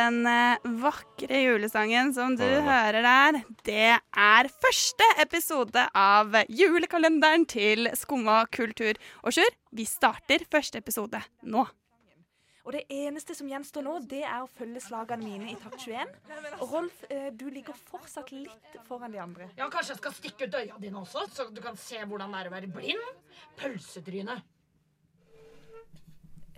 Den 0.06 0.26
eh, 0.30 0.66
vakre 0.82 1.40
julesangen 1.44 2.12
som 2.16 2.36
du 2.38 2.44
hører 2.46 3.02
der, 3.04 3.40
det 3.66 3.88
er 3.98 4.48
første 4.62 5.08
episode 5.22 5.86
av 5.98 6.34
julekalenderen 6.48 7.46
til 7.50 7.90
Skumma 7.98 8.44
kultur. 8.54 8.94
Og 9.26 9.34
Sjur, 9.36 9.50
vi 9.76 9.84
starter 9.88 10.46
første 10.50 10.78
episode 10.82 11.20
nå. 11.42 11.66
Og 12.66 12.72
det 12.74 12.80
eneste 12.90 13.30
som 13.38 13.46
gjenstår 13.46 13.84
nå, 13.86 13.92
det 14.10 14.24
er 14.26 14.40
å 14.42 14.48
følge 14.50 14.80
slagene 14.82 15.22
mine 15.22 15.52
i 15.52 15.58
takt 15.60 15.84
21. 15.86 16.08
Og 16.56 16.72
Rolf, 16.72 17.04
eh, 17.14 17.28
du 17.30 17.44
ligger 17.54 17.76
fortsatt 17.78 18.32
litt 18.34 18.74
foran 18.88 19.12
de 19.14 19.20
andre. 19.22 19.46
Ja, 19.54 19.68
Kanskje 19.70 19.94
jeg 19.94 20.00
skal 20.00 20.16
stikke 20.16 20.48
ut 20.48 20.56
øya 20.58 20.80
dine 20.82 20.98
også, 21.04 21.22
så 21.30 21.46
du 21.54 21.60
kan 21.62 21.78
se 21.78 22.00
hvordan 22.02 22.34
det 22.34 22.40
er 22.42 22.50
å 22.50 22.54
være 22.56 22.72
blind? 22.74 23.06
Pølsetryne. 23.60 24.40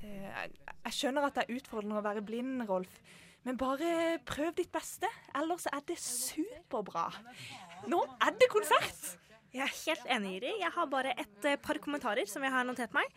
Eh, 0.03 0.29
jeg- 0.33 0.57
Jeg 0.89 0.93
skjønner 0.97 1.25
at 1.27 1.35
det 1.35 1.43
er 1.45 1.55
utfordrende 1.59 1.99
å 2.01 2.03
være 2.03 2.23
blind, 2.25 2.63
Rolf. 2.67 2.89
Men 3.47 3.59
bare 3.61 4.19
prøv 4.29 4.53
ditt 4.59 4.73
beste, 4.75 5.09
ellers 5.39 5.69
er 5.71 5.83
det 5.89 5.99
superbra. 6.03 7.09
Nå 7.89 8.03
er 8.19 8.37
det 8.39 8.51
konsert! 8.53 9.17
Jeg 9.49 9.65
er 9.65 9.77
helt 9.87 10.11
enig, 10.13 10.33
Iri. 10.39 10.51
Jeg 10.61 10.73
har 10.75 10.89
bare 10.93 11.15
et 11.17 11.47
eh, 11.49 11.57
par 11.57 11.79
kommentarer 11.81 12.29
som 12.29 12.43
jeg 12.45 12.53
har 12.53 12.67
notert 12.69 12.93
meg. 12.93 13.09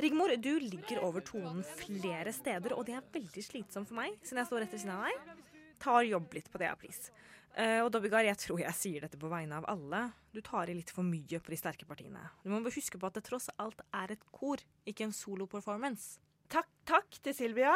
Rigmor, 0.00 0.32
du 0.40 0.54
ligger 0.62 1.02
over 1.04 1.20
tonen 1.22 1.60
flere 1.76 2.32
steder, 2.32 2.72
og 2.72 2.86
det 2.88 2.96
er 2.96 3.10
veldig 3.12 3.44
slitsomt 3.44 3.90
for 3.90 3.98
meg, 3.98 4.16
siden 4.24 4.40
jeg 4.40 4.48
står 4.48 4.64
rett 4.64 4.72
ved 4.72 4.80
siden 4.80 4.94
av 4.96 5.04
deg. 5.04 5.44
Tar 5.84 6.06
jobb 6.08 6.38
litt 6.38 6.48
på 6.50 6.62
det, 6.62 6.70
please. 6.80 7.12
Eh, 7.54 7.78
og 7.84 7.92
Dobbygar, 7.94 8.24
jeg 8.26 8.40
tror 8.40 8.64
jeg 8.64 8.74
sier 8.80 9.04
dette 9.04 9.20
på 9.20 9.28
vegne 9.30 9.60
av 9.60 9.68
alle. 9.70 10.06
Du 10.34 10.40
tar 10.42 10.72
i 10.72 10.74
litt 10.74 10.90
for 10.90 11.06
mye 11.06 11.38
på 11.38 11.52
de 11.52 11.60
sterke 11.60 11.86
partiene. 11.86 12.24
Du 12.42 12.50
må 12.50 12.64
huske 12.64 12.98
på 12.98 13.10
at 13.10 13.20
det 13.20 13.26
tross 13.28 13.50
alt 13.62 13.84
er 13.94 14.16
et 14.16 14.24
kor, 14.34 14.64
ikke 14.88 15.06
en 15.06 15.14
solo-performance. 15.14 16.16
Takk, 16.54 16.70
takk 16.86 17.16
til 17.24 17.34
Silvia. 17.34 17.74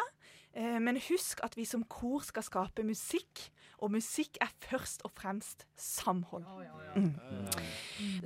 Eh, 0.55 0.79
men 0.83 1.01
husk 1.09 1.43
at 1.45 1.57
vi 1.59 1.64
som 1.69 1.83
kor 1.91 2.23
skal 2.27 2.45
skape 2.47 2.85
musikk, 2.87 3.49
og 3.79 3.93
musikk 3.95 4.38
er 4.43 4.51
først 4.64 5.05
og 5.07 5.12
fremst 5.14 5.64
samhold. 5.79 6.47
Mm. 6.97 7.14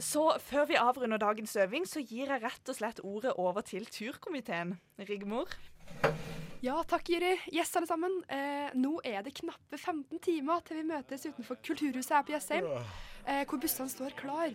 Så 0.00 0.24
før 0.40 0.68
vi 0.70 0.80
avrunder 0.80 1.20
dagens 1.20 1.56
øving, 1.60 1.88
så 1.88 2.00
gir 2.00 2.32
jeg 2.32 2.44
rett 2.44 2.72
og 2.72 2.78
slett 2.78 3.02
ordet 3.04 3.34
over 3.36 3.64
til 3.64 3.84
turkomiteen. 3.88 4.78
Rigmor? 5.08 5.52
Ja, 6.62 6.76
takk, 6.86 7.08
Jiri. 7.10 7.34
Yes, 7.52 7.74
alle 7.76 7.88
sammen. 7.90 8.20
Eh, 8.30 8.70
nå 8.78 8.94
er 9.04 9.24
det 9.26 9.34
knappe 9.40 9.76
15 9.76 10.20
timer 10.22 10.60
til 10.64 10.78
vi 10.78 10.84
møtes 10.92 11.26
utenfor 11.26 11.58
Kulturhuset 11.58 12.14
her 12.14 12.22
på 12.28 12.36
Jessheim, 12.36 12.68
eh, 13.26 13.42
hvor 13.50 13.58
bussene 13.60 13.90
står 13.90 14.14
klar. 14.16 14.54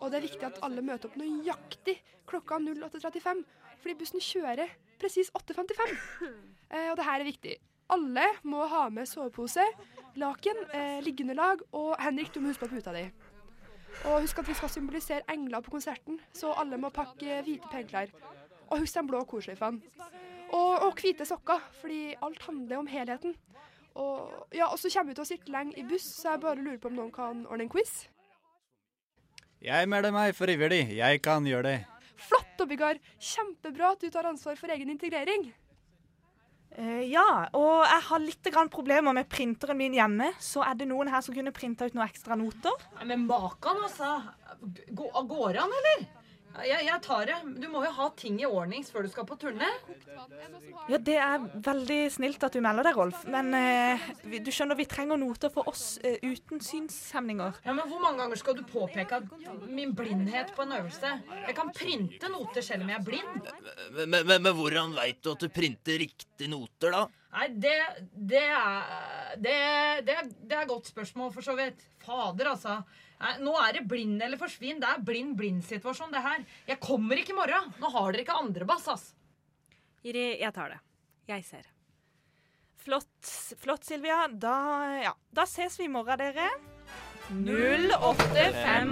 Og 0.00 0.10
det 0.10 0.18
er 0.18 0.26
viktig 0.30 0.48
at 0.48 0.62
alle 0.64 0.82
møter 0.82 1.10
opp 1.10 1.18
nøyaktig 1.20 1.98
klokka 2.26 2.56
08.35, 2.56 3.44
fordi 3.82 3.98
bussen 3.98 4.22
kjører 4.22 4.72
presis 5.02 5.32
8.55. 5.38 5.98
Eh, 6.72 6.86
og 6.88 6.94
det 6.96 7.04
her 7.04 7.20
er 7.20 7.28
viktig. 7.28 7.50
Alle 7.92 8.22
må 8.48 8.64
ha 8.64 8.86
med 8.88 9.04
sovepose, 9.04 9.60
laken, 10.16 10.62
eh, 10.72 11.02
liggeunderlag, 11.04 11.60
og 11.76 11.90
Henrik, 12.00 12.30
du 12.32 12.40
må 12.40 12.48
huske 12.48 12.64
på 12.64 12.78
puta 12.78 12.94
di. 12.96 13.02
Og 14.08 14.22
husk 14.24 14.40
at 14.40 14.48
vi 14.48 14.56
skal 14.56 14.72
symbolisere 14.72 15.26
engler 15.28 15.60
på 15.60 15.74
konserten, 15.74 16.16
så 16.32 16.54
alle 16.56 16.78
må 16.80 16.88
pakke 16.88 17.42
hvite 17.44 17.68
penklær. 17.68 18.08
Og 18.70 18.80
husk 18.80 18.96
de 18.96 19.04
blå 19.10 19.20
korsløyfene. 19.28 19.84
Og, 20.48 20.72
og 20.86 20.96
hvite 20.96 21.28
sokker, 21.28 21.60
fordi 21.82 22.14
alt 22.22 22.42
handler 22.48 22.78
om 22.78 22.88
helheten. 22.88 23.36
Og, 23.94 24.48
ja, 24.54 24.72
og 24.72 24.78
så 24.78 24.88
kommer 24.88 25.12
vi 25.12 25.20
til 25.20 25.26
å 25.26 25.30
sitte 25.34 25.52
lenge 25.52 25.76
i 25.76 25.84
buss, 25.84 26.08
så 26.22 26.32
jeg 26.32 26.46
bare 26.48 26.64
lurer 26.64 26.80
på 26.80 26.88
om 26.88 26.96
noen 26.96 27.12
kan 27.12 27.44
ordne 27.44 27.68
en 27.68 27.72
quiz. 27.76 28.06
Jeg 29.60 29.88
melder 29.92 30.10
meg 30.10 30.32
frivillig. 30.34 30.86
Jeg 30.96 31.20
kan 31.22 31.44
gjøre 31.46 31.68
det. 31.68 31.80
Flott! 32.66 33.02
Kjempebra 33.18 33.92
at 33.92 34.00
du 34.00 34.10
tar 34.10 34.28
ansvar 34.30 34.56
for 34.56 34.72
egen 34.74 34.90
integrering. 34.92 35.50
Uh, 36.78 37.02
ja, 37.04 37.50
og 37.52 37.82
jeg 37.84 38.04
har 38.06 38.22
litt 38.22 38.48
grann 38.54 38.70
problemer 38.72 39.12
med 39.12 39.28
printeren 39.28 39.76
min 39.76 39.92
hjemme. 39.96 40.30
Så 40.40 40.62
er 40.64 40.78
det 40.78 40.88
noen 40.88 41.10
her 41.12 41.20
som 41.24 41.34
kunne 41.36 41.52
printa 41.52 41.84
ut 41.84 41.96
noen 41.96 42.08
ekstra 42.08 42.38
noter? 42.38 42.86
Nei, 42.96 43.10
Men 43.12 43.26
makan, 43.28 43.82
altså. 43.84 44.14
Går 44.94 45.52
det 45.52 45.60
an, 45.60 45.78
eller? 45.80 46.06
Jeg, 46.66 46.84
jeg 46.84 47.00
tar 47.04 47.24
det. 47.30 47.36
Du 47.62 47.64
må 47.72 47.80
jo 47.86 47.90
ha 47.96 48.06
ting 48.18 48.36
i 48.42 48.46
ordnings 48.48 48.90
før 48.92 49.06
du 49.06 49.08
skal 49.12 49.24
på 49.28 49.38
turné. 49.40 49.68
Ja, 50.90 50.98
Det 50.98 51.14
er 51.16 51.46
veldig 51.64 51.98
snilt 52.12 52.42
at 52.44 52.52
du 52.56 52.60
melder 52.64 52.84
deg, 52.88 52.98
Rolf. 52.98 53.22
Men 53.30 53.48
eh, 53.56 54.04
vi, 54.28 54.40
du 54.44 54.50
skjønner, 54.52 54.76
vi 54.78 54.86
trenger 54.90 55.20
noter 55.20 55.52
for 55.54 55.70
oss 55.72 55.96
eh, 56.04 56.18
uten 56.22 56.60
synshemninger. 56.62 57.62
Ja, 57.64 57.72
men 57.76 57.88
Hvor 57.88 58.02
mange 58.04 58.20
ganger 58.22 58.40
skal 58.40 58.58
du 58.58 58.62
påpeke 58.68 59.22
min 59.72 59.94
blindhet 59.96 60.52
på 60.56 60.66
en 60.66 60.76
øvelse? 60.80 61.14
Jeg 61.46 61.56
kan 61.58 61.72
printe 61.76 62.30
noter 62.32 62.64
selv 62.66 62.84
om 62.84 62.92
jeg 62.92 63.00
er 63.00 63.06
blind. 63.08 63.50
Men, 63.96 64.10
men, 64.12 64.26
men, 64.28 64.42
men 64.50 64.56
hvordan 64.60 64.94
veit 64.98 65.22
du 65.24 65.32
at 65.32 65.42
du 65.46 65.48
printer 65.52 66.02
riktige 66.04 66.50
noter, 66.52 66.92
da? 66.92 67.06
Nei, 67.32 67.46
det, 67.64 67.78
det 68.28 68.42
er 68.44 69.38
det, 69.40 69.54
det, 70.04 70.16
er- 70.20 70.32
det 70.50 70.56
er 70.58 70.66
godt 70.68 70.90
spørsmål, 70.92 71.30
for 71.32 71.40
så 71.46 71.54
vidt. 71.56 71.80
Fader, 72.04 72.50
altså. 72.52 72.82
Nei, 73.22 73.36
nå 73.38 73.52
er 73.62 73.76
det 73.76 73.84
blind 73.90 74.22
eller 74.24 74.38
forsvinn. 74.40 74.80
Det 74.82 74.88
er 74.90 75.02
blind-blind-situasjon, 75.06 76.10
det 76.14 76.22
her. 76.24 76.40
Jeg 76.66 76.78
kommer 76.82 77.20
ikke 77.20 77.32
i 77.34 77.38
morgen. 77.38 77.70
Nå 77.78 77.86
har 77.94 78.08
dere 78.10 78.24
ikke 78.24 78.40
andre 78.40 78.66
bass, 78.66 78.88
ass. 78.90 79.04
Iri, 80.02 80.40
jeg 80.40 80.52
tar 80.56 80.68
det. 80.74 80.80
Jeg 81.30 81.44
ser. 81.46 81.64
Flott, 82.82 83.30
flott 83.62 83.86
Silvia. 83.86 84.26
Da, 84.26 84.56
ja, 85.04 85.14
da 85.30 85.46
ses 85.46 85.78
vi 85.78 85.84
i 85.86 85.92
morgen, 85.92 86.18
dere. 86.18 86.48
0835. 87.30 88.90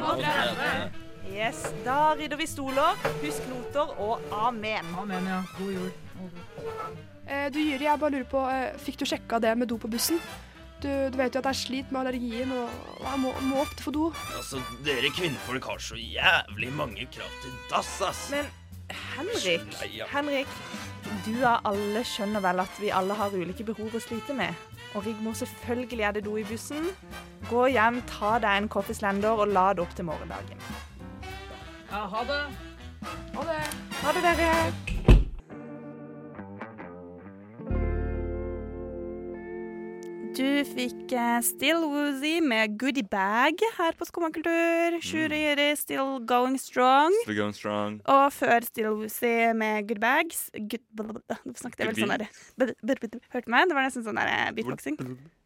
Yes, 1.30 1.66
da 1.84 2.14
rydder 2.18 2.38
vi 2.38 2.46
stoler. 2.46 2.94
Husk 3.24 3.42
noter 3.50 3.86
og 4.02 4.22
amen. 4.46 4.86
Amen, 4.98 5.26
ja. 5.26 5.42
God 5.58 5.72
jul. 5.74 5.90
Eh, 7.26 7.50
du 7.50 7.58
Jyri, 7.58 7.84
jeg 7.86 7.98
bare 8.02 8.14
lurer 8.14 8.30
på, 8.30 8.40
eh, 8.50 8.78
fikk 8.82 8.96
du 9.02 9.04
sjekka 9.06 9.38
det 9.42 9.58
med 9.58 9.68
do 9.70 9.76
på 9.78 9.90
bussen? 9.90 10.18
Du, 10.80 10.88
du 11.12 11.18
vet 11.20 11.34
jo 11.34 11.42
at 11.42 11.50
jeg 11.50 11.58
sliter 11.60 11.92
med 11.92 12.00
allergien, 12.00 12.52
og 12.56 13.04
jeg 13.04 13.20
må, 13.20 13.34
må 13.50 13.58
ofte 13.60 13.84
få 13.84 13.92
do. 13.92 14.06
Altså, 14.36 14.62
Dere 14.86 15.10
kvinnfolk 15.12 15.66
har 15.68 15.82
så 15.84 15.98
jævlig 16.00 16.72
mange 16.72 17.04
krav 17.12 17.28
til 17.42 17.52
dass, 17.72 18.00
ass. 18.06 18.30
Men 18.32 18.48
Henrik. 18.90 19.76
Henrik, 20.10 20.54
du 21.26 21.34
av 21.46 21.66
alle 21.68 22.02
skjønner 22.06 22.42
vel 22.42 22.64
at 22.64 22.80
vi 22.82 22.90
alle 22.94 23.14
har 23.14 23.36
ulike 23.36 23.66
behov 23.68 23.94
å 23.94 24.02
slite 24.02 24.34
med. 24.36 24.56
Og 24.94 25.04
Rigmor, 25.06 25.36
selvfølgelig 25.38 26.06
er 26.08 26.16
det 26.16 26.24
do 26.26 26.34
i 26.40 26.46
bussen. 26.48 26.88
Gå 27.50 27.68
hjem, 27.76 28.00
ta 28.10 28.38
deg 28.42 28.64
en 28.64 28.72
Coffee 28.72 28.96
Slender 28.96 29.44
og 29.44 29.52
lad 29.54 29.84
opp 29.84 29.94
til 29.94 30.08
morgendagen. 30.08 30.64
Ja, 31.90 32.06
ha 32.10 32.26
det. 32.26 32.42
Ha 33.36 33.48
det. 33.52 33.62
Ha 34.02 34.16
det, 34.16 34.26
dere. 34.26 35.19
Du 40.30 40.46
fikk 40.62 41.10
eh, 41.10 41.40
Still 41.42 41.82
Woozy 41.90 42.36
med 42.44 42.76
Goodie 42.78 43.02
Bag 43.02 43.58
her 43.76 43.96
på 43.98 44.06
Skummakultur. 44.06 45.00
Shuri 45.02 45.40
Jiri, 45.42 45.72
Still 45.76 46.20
Going 46.26 46.54
Strong. 46.60 47.16
Still 47.24 47.36
going 47.36 47.56
strong. 47.56 47.98
Og 48.06 48.32
før 48.32 48.62
Still 48.62 48.94
Woozy 49.00 49.50
med 49.58 49.88
Goodie 49.88 50.00
Bags 50.04 50.46
good. 50.54 50.86
Nå 50.94 51.56
snakket 51.58 51.82
jeg 51.82 51.90
vel 51.90 52.00
sånn 52.04 52.14
der 52.14 52.28
Hørte 53.34 53.44
du 53.48 53.52
meg? 53.56 53.66
Det 53.66 53.76
var 53.76 53.88
nesten 53.88 54.06
sånn 54.06 54.22
der 54.22 54.30
eh, 54.30 54.48
beatboxing. 54.54 55.00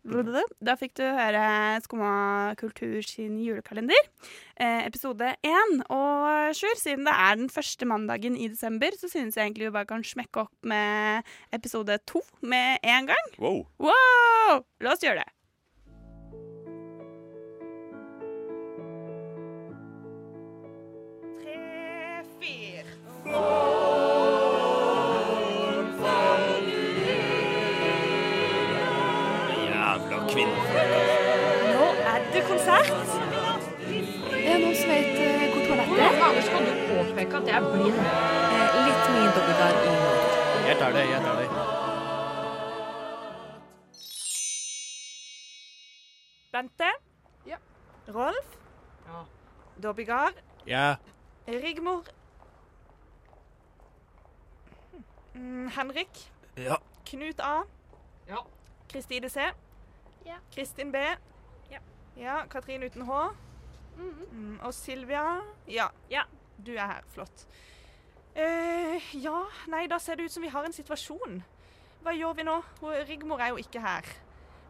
Da 0.04 0.74
fikk 0.76 0.96
du 1.00 1.04
høre 1.04 1.44
Skumma 1.84 2.54
kultur 2.60 3.00
sin 3.06 3.38
julekalender, 3.40 4.08
eh, 4.60 4.84
episode 4.84 5.30
én. 5.42 5.78
Og 5.88 6.54
Sjur, 6.56 6.76
siden 6.80 7.08
det 7.08 7.14
er 7.16 7.38
den 7.40 7.48
første 7.52 7.88
mandagen 7.88 8.36
i 8.36 8.48
desember, 8.52 8.92
så 9.00 9.08
synes 9.08 9.36
jeg 9.36 9.48
egentlig 9.48 9.70
vi 9.70 9.76
bare 9.78 9.88
kan 9.88 10.04
smekke 10.04 10.44
opp 10.44 10.52
med 10.62 11.24
episode 11.56 11.98
to 12.06 12.20
med 12.42 12.84
en 12.84 13.08
gang. 13.12 13.32
Wow. 13.38 13.64
Wow! 13.78 14.64
La 14.84 14.92
oss 14.92 15.04
gjøre 15.04 15.24
det. 15.24 15.33
Er 32.84 34.50
det 34.52 34.60
noen 34.60 34.76
som 34.76 34.90
vet 34.90 35.20
eh, 35.24 35.44
hvor 35.52 35.62
toalettet 35.66 36.00
er? 36.04 36.16
ganger 36.20 36.42
skal 36.48 36.66
du 36.68 36.72
påpeke 36.88 37.38
at 37.38 37.46
jeg 37.48 37.56
er 37.56 37.68
blind? 37.70 38.00
Eh, 38.00 38.74
litt 38.88 39.06
mye 39.14 39.30
dobbeltgar 39.36 39.78
i 39.78 39.94
motor. 39.94 40.34
Jeg 40.68 40.76
tar 40.82 40.96
det, 40.96 41.04
jeg 41.10 41.20
tar 41.24 41.36
det. 41.40 41.48
Bente. 46.54 46.90
Ja. 47.46 47.58
Rolf. 48.14 48.58
Ja. 49.06 49.24
Dobbygar. 49.82 50.32
Ja. 50.66 50.86
Rigmor. 51.48 52.04
Mm, 55.34 55.68
Henrik. 55.76 56.32
Ja. 56.56 56.76
Knut 57.06 57.40
A. 57.40 57.62
Ja. 58.28 58.44
Kristine 58.88 59.28
C. 59.28 59.40
Ja. 60.26 60.36
Kristin 60.54 60.92
B. 60.92 60.96
Ja. 62.16 62.42
Katrin 62.50 62.82
uten 62.82 63.06
H. 63.08 63.22
Mm, 63.96 64.58
og 64.62 64.74
Silvia. 64.74 65.40
Ja. 65.68 65.88
Ja. 66.10 66.22
Du 66.66 66.72
er 66.72 66.86
her. 66.86 67.02
Flott. 67.14 67.46
Uh, 68.34 68.98
ja, 69.14 69.44
nei, 69.70 69.86
da 69.86 69.98
ser 70.02 70.18
det 70.18 70.26
ut 70.26 70.34
som 70.34 70.42
vi 70.42 70.50
har 70.50 70.66
en 70.66 70.74
situasjon. 70.74 71.42
Hva 72.02 72.12
gjør 72.14 72.34
vi 72.36 72.46
nå? 72.46 72.58
Rigmor 73.08 73.40
er 73.40 73.54
jo 73.54 73.60
ikke 73.62 73.80
her. 73.80 74.08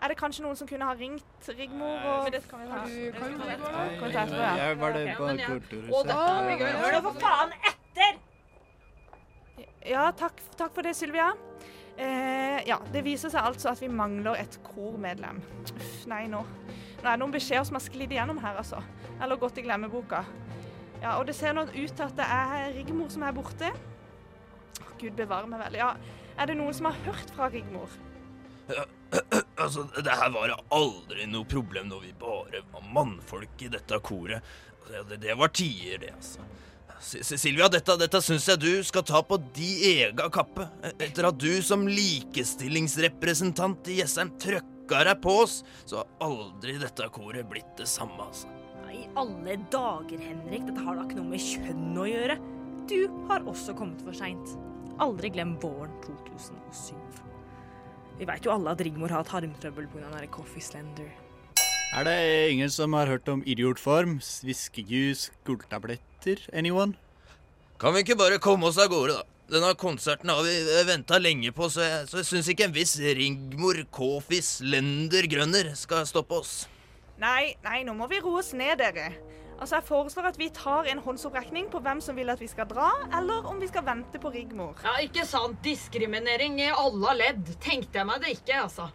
Er 0.05 0.13
det 0.13 0.19
kanskje 0.21 0.43
noen 0.45 0.59
som 0.59 0.69
kunne 0.69 0.85
ha 0.85 0.93
ringt 0.99 1.49
Rigmor? 1.49 1.97
Og... 1.97 2.27
Men 2.27 2.35
det 2.35 2.43
kan 2.51 2.61
vi 2.61 2.67
ta. 2.69 2.83
Du 2.85 3.17
kan 3.17 3.33
etterpå. 3.55 3.71
Kan 3.73 4.09
vi 4.09 4.13
ta 4.13 4.25
etterpå, 4.27 4.43
ja? 4.43 4.55
Jeg 4.61 4.79
var 4.83 4.97
det 4.99 5.05
på 5.17 5.29
Kulturhuset. 5.47 5.95
Å, 5.95 6.03
dette 6.11 6.35
blir 6.45 6.61
gøy. 6.61 6.73
Hør 6.83 6.97
nå 6.97 7.03
for 7.07 7.25
faen 7.25 7.57
etter! 7.71 8.21
Ja, 9.85 10.05
takk, 10.17 10.41
takk 10.59 10.77
for 10.77 10.87
det, 10.87 10.95
Sylvia. 10.97 11.31
Eh, 11.97 12.61
ja, 12.69 12.79
Det 12.93 13.05
viser 13.07 13.33
seg 13.33 13.47
altså 13.53 13.71
at 13.71 13.81
vi 13.83 13.89
mangler 13.89 14.41
et 14.41 14.59
kormedlem. 14.67 15.41
Uff, 15.71 15.97
nei, 16.11 16.25
nå. 16.33 16.43
Nå 17.05 17.11
er 17.11 17.19
det 17.19 17.21
noen 17.21 17.35
beskjeder 17.35 17.67
som 17.69 17.77
har 17.77 17.83
sklidd 17.85 18.13
igjennom 18.15 18.39
her, 18.41 18.55
altså. 18.57 18.79
Eller 19.21 19.37
gått 19.37 19.59
i 19.61 19.65
glemmeboka. 19.67 20.23
Ja, 21.03 21.19
Og 21.19 21.27
det 21.29 21.35
ser 21.37 21.53
nå 21.53 21.67
ut 21.69 21.93
til 21.93 22.05
at 22.07 22.15
det 22.17 22.25
er 22.25 22.71
Rigmor 22.73 23.11
som 23.13 23.21
er 23.29 23.35
borte. 23.37 23.69
Gud 25.03 25.13
bevare 25.19 25.45
meg 25.51 25.61
vel. 25.67 25.75
Ja, 25.83 25.91
Er 26.39 26.47
det 26.49 26.57
noen 26.57 26.73
som 26.75 26.87
har 26.89 26.97
hørt 27.05 27.29
fra 27.37 27.51
Rigmor? 27.53 27.89
Altså, 29.55 29.85
det 30.03 30.11
her 30.11 30.33
var 30.35 30.51
aldri 30.75 31.29
noe 31.31 31.47
problem 31.47 31.87
når 31.93 32.01
vi 32.09 32.13
bare 32.19 32.65
var 32.73 32.83
mannfolk 32.97 33.61
i 33.63 33.69
dette 33.71 33.95
koret. 34.03 34.43
Altså, 34.81 35.05
Det, 35.13 35.21
det 35.23 35.37
var 35.39 35.49
tider, 35.55 35.99
det, 36.03 36.11
altså. 36.17 36.41
Silvia, 37.05 37.69
dette, 37.69 37.95
dette 38.01 38.21
syns 38.25 38.49
jeg 38.49 38.59
du 38.59 38.83
skal 38.83 39.05
ta 39.07 39.21
på 39.23 39.37
di 39.55 40.01
ega 40.01 40.27
kappe. 40.33 40.67
Etter 40.99 41.25
at 41.29 41.39
du 41.39 41.63
som 41.63 41.87
likestillingsrepresentant 41.87 43.87
i 43.93 44.01
Jessheim 44.01 44.33
trøkka 44.85 45.05
deg 45.05 45.21
på 45.23 45.35
oss, 45.45 45.63
så 45.87 46.03
har 46.03 46.07
aldri 46.21 46.79
dette 46.79 47.09
koret 47.11 47.49
blitt 47.49 47.77
det 47.79 47.87
samme, 47.89 48.21
altså. 48.21 48.49
I 48.93 49.09
alle 49.17 49.57
dager, 49.73 50.19
Henrik. 50.19 50.67
Dette 50.69 50.85
har 50.85 50.95
da 50.97 51.05
ikke 51.05 51.17
noe 51.19 51.33
med 51.33 51.41
kjønn 51.43 51.97
å 51.99 52.07
gjøre. 52.07 52.37
Du 52.87 53.09
har 53.29 53.43
også 53.43 53.75
kommet 53.75 54.01
for 54.05 54.15
seint. 54.15 54.55
Aldri 55.03 55.33
glem 55.35 55.57
våren 55.59 55.91
2007. 56.05 56.95
Vi 58.21 58.29
veit 58.29 58.45
jo 58.47 58.53
alle 58.55 58.71
at 58.71 58.81
Rigmor 58.85 59.11
har 59.11 59.25
hatt 59.25 59.33
harmtrøbbel 59.35 59.89
pga. 59.91 60.23
Coffee 60.31 60.63
Slender. 60.63 61.11
Er 61.95 62.07
det 62.07 62.53
ingen 62.53 62.71
som 62.71 62.95
har 62.95 63.11
hørt 63.11 63.29
om 63.29 63.43
idiotform, 63.47 64.21
sviskejus, 64.23 65.33
gulltabletter? 65.47 66.47
Anyone? 66.55 66.95
Kan 67.81 67.95
vi 67.95 68.05
ikke 68.05 68.19
bare 68.19 68.39
komme 68.39 68.71
oss 68.71 68.79
av 68.79 68.93
gårde, 68.95 69.19
da? 69.19 69.34
Denne 69.45 69.75
konserten 69.77 70.31
har 70.33 70.41
vi 70.43 70.55
venta 70.89 71.19
lenge 71.21 71.51
på, 71.53 71.69
så 71.69 71.83
jeg, 71.85 72.07
så 72.09 72.21
jeg 72.23 72.29
syns 72.31 72.49
ikke 72.49 72.65
en 72.65 72.75
viss 72.75 72.95
Rigmor 72.97 73.77
Kåfis 73.93 74.57
Lender 74.65 75.29
Grønner 75.29 75.75
skal 75.77 76.07
stoppe 76.09 76.39
oss. 76.41 76.55
Nei, 77.21 77.53
nei, 77.63 77.83
nå 77.85 77.93
må 77.95 78.09
vi 78.11 78.23
roe 78.25 78.41
oss 78.41 78.55
ned, 78.57 78.79
dere. 78.81 79.13
Altså, 79.59 79.77
Jeg 79.77 79.87
foreslår 79.87 80.31
at 80.33 80.39
vi 80.41 80.49
tar 80.51 80.89
en 80.91 81.03
håndsopprekning 81.05 81.69
på 81.71 81.79
hvem 81.85 82.01
som 82.03 82.17
vil 82.19 82.33
at 82.33 82.41
vi 82.43 82.49
skal 82.51 82.67
dra, 82.73 82.89
eller 83.21 83.47
om 83.47 83.61
vi 83.61 83.69
skal 83.71 83.85
vente 83.87 84.19
på 84.19 84.33
Rigmor. 84.35 84.81
Ja, 84.83 84.97
ikke 85.05 85.27
sant. 85.29 85.61
Diskriminering 85.63 86.59
i 86.65 86.73
alle 86.73 87.15
ledd. 87.21 87.53
Tenkte 87.63 88.01
jeg 88.01 88.09
meg 88.09 88.25
det 88.25 88.35
ikke, 88.39 88.65
altså. 88.65 88.89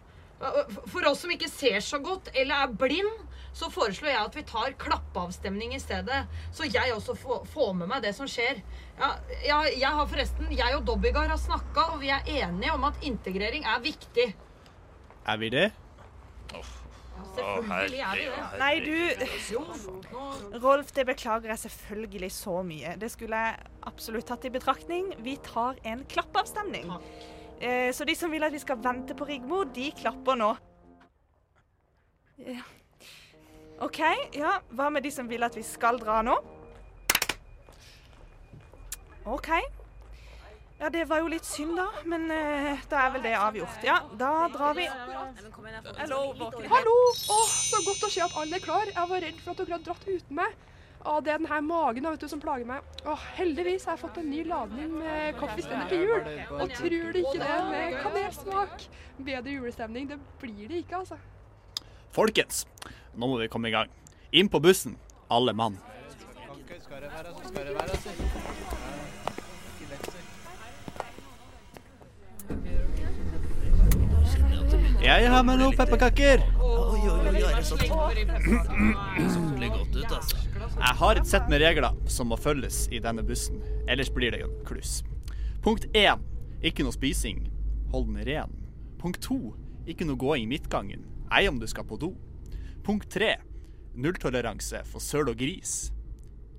For 0.90 1.06
oss 1.08 1.22
som 1.24 1.32
ikke 1.32 1.48
ser 1.52 1.78
så 1.84 2.00
godt 2.02 2.30
eller 2.34 2.66
er 2.66 2.76
blind, 2.80 3.24
så 3.52 3.70
foreslår 3.72 4.12
jeg 4.12 4.20
at 4.22 4.36
vi 4.36 4.44
tar 4.46 4.76
klappeavstemning 4.80 5.74
i 5.74 5.80
stedet. 5.82 6.22
Så 6.54 6.68
jeg 6.70 6.94
også 6.94 7.16
får, 7.18 7.72
med 7.76 7.90
meg 7.90 8.04
det 8.04 8.14
som 8.16 8.28
skjer. 8.30 8.62
Ja, 9.00 9.14
ja, 9.46 9.60
jeg 9.72 9.94
har 9.98 10.10
forresten, 10.10 10.50
jeg 10.54 10.76
og 10.76 10.84
Dobbygar 10.88 11.30
har 11.32 11.40
snakka, 11.40 11.90
og 11.94 12.04
vi 12.04 12.12
er 12.14 12.26
enige 12.26 12.74
om 12.74 12.86
at 12.88 13.00
integrering 13.06 13.66
er 13.66 13.82
viktig. 13.84 14.30
Er 15.26 15.40
vi 15.40 15.50
det? 15.52 15.70
Selvfølgelig 17.30 18.00
er 18.00 18.16
vi 18.16 18.24
det. 18.30 18.46
Nei, 18.60 18.74
du 18.84 20.58
Rolf, 20.64 20.90
det 20.96 21.04
beklager 21.06 21.52
jeg 21.52 21.62
selvfølgelig 21.66 22.32
så 22.34 22.56
mye. 22.66 22.96
Det 23.00 23.10
skulle 23.12 23.42
jeg 23.44 23.68
absolutt 23.90 24.26
tatt 24.30 24.46
i 24.48 24.52
betraktning. 24.54 25.12
Vi 25.24 25.36
tar 25.44 25.78
en 25.86 26.02
klappavstemning. 26.10 26.90
Eh, 27.60 27.92
så 27.92 28.06
de 28.08 28.16
som 28.16 28.32
vil 28.32 28.44
at 28.46 28.54
vi 28.54 28.62
skal 28.62 28.80
vente 28.82 29.14
på 29.16 29.28
Rigmor, 29.28 29.68
de 29.74 29.90
klapper 30.00 30.38
nå. 30.40 30.54
OK, 33.80 34.00
ja. 34.36 34.58
Hva 34.76 34.90
med 34.92 35.06
de 35.06 35.12
som 35.12 35.28
vil 35.28 35.44
at 35.46 35.56
vi 35.56 35.62
skal 35.64 36.00
dra 36.00 36.20
nå? 36.24 36.36
OK. 39.24 39.48
Ja, 40.80 40.88
det 40.88 41.06
var 41.08 41.20
jo 41.20 41.28
litt 41.28 41.44
synd, 41.44 41.74
da. 41.76 41.86
Men 42.08 42.26
uh, 42.32 42.80
da 42.88 43.04
er 43.04 43.14
vel 43.16 43.24
det 43.24 43.34
avgjort. 43.36 43.82
Ja, 43.84 43.98
da 44.20 44.48
drar 44.52 44.76
vi. 44.76 44.86
Hallo, 44.88 46.20
våken. 46.38 46.68
Hallo! 46.72 46.96
Åh, 47.36 47.54
så 47.68 47.80
godt 47.84 48.04
å 48.08 48.12
se 48.12 48.24
at 48.24 48.36
alle 48.40 48.56
er 48.56 48.64
klar. 48.64 48.88
Jeg 48.88 49.12
var 49.12 49.24
redd 49.26 49.40
for 49.40 49.52
at 49.52 49.60
dere 49.60 49.76
hadde 49.76 49.88
dratt 49.88 50.06
uten 50.08 50.40
meg. 50.40 50.56
Å, 51.00 51.16
det 51.24 51.32
er 51.32 51.40
den 51.40 51.48
her 51.48 51.60
magen 51.64 52.08
vet 52.10 52.20
du, 52.20 52.28
som 52.28 52.40
plager 52.40 52.68
meg. 52.68 52.84
Å, 53.08 53.16
heldigvis 53.38 53.86
har 53.88 53.96
jeg 53.96 54.04
fått 54.04 54.20
en 54.20 54.28
ny 54.28 54.40
ladning 54.48 54.96
med 55.00 55.36
kaffestender 55.40 55.88
til 55.88 56.04
jul. 56.04 56.32
Og 56.58 56.74
tror 56.76 56.96
du 56.96 57.20
ikke 57.22 57.36
det 57.40 57.60
med 57.72 58.00
kanelsmak? 58.04 58.88
Bedre 59.20 59.54
julestemning, 59.56 60.08
det 60.12 60.20
blir 60.40 60.68
det 60.68 60.82
ikke, 60.84 61.00
altså. 61.00 61.20
Folkens, 62.10 62.64
nå 63.14 63.28
må 63.30 63.38
vi 63.38 63.46
komme 63.48 63.70
i 63.70 63.74
gang. 63.74 63.90
Inn 64.34 64.48
på 64.50 64.58
bussen, 64.62 64.96
alle 65.30 65.54
mann. 65.54 65.76
Jeg 75.00 75.28
har 75.32 75.44
med 75.46 75.62
noen 75.62 75.76
pepperkaker. 75.78 76.42
Oi, 76.60 76.98
oi, 76.98 77.14
oi, 77.30 77.36
er 77.46 77.56
det 77.56 77.64
sant? 77.68 77.86
Smakelig 77.86 79.70
godt 79.76 79.94
ut, 79.94 80.10
altså. 80.18 80.42
Jeg 80.80 80.98
har 81.00 81.20
et 81.20 81.30
sett 81.30 81.48
med 81.52 81.62
regler 81.62 81.96
som 82.10 82.28
må 82.32 82.36
følges 82.40 82.82
i 82.92 83.00
denne 83.02 83.22
bussen. 83.26 83.62
Ellers 83.88 84.10
blir 84.12 84.34
det 84.34 84.42
en 84.44 84.58
kluss. 84.66 85.00
Punkt 85.62 85.86
én 85.94 86.26
ikke 86.66 86.84
noe 86.84 86.94
spising. 86.94 87.46
Hold 87.94 88.10
den 88.10 88.26
ren. 88.26 88.58
Punkt 89.00 89.22
to 89.24 89.54
ikke 89.88 90.04
noe 90.08 90.20
gåing 90.20 90.44
i 90.44 90.50
midtgangen. 90.50 91.06
Ei 91.30 91.46
om 91.48 91.58
du 91.60 91.66
skal 91.70 91.86
på 91.86 91.98
do. 92.00 92.14
Punkt 92.82 93.10
tre 93.12 93.36
nulltoleranse 93.94 94.82
for 94.88 95.02
søl 95.02 95.30
og 95.30 95.38
gris. 95.38 95.90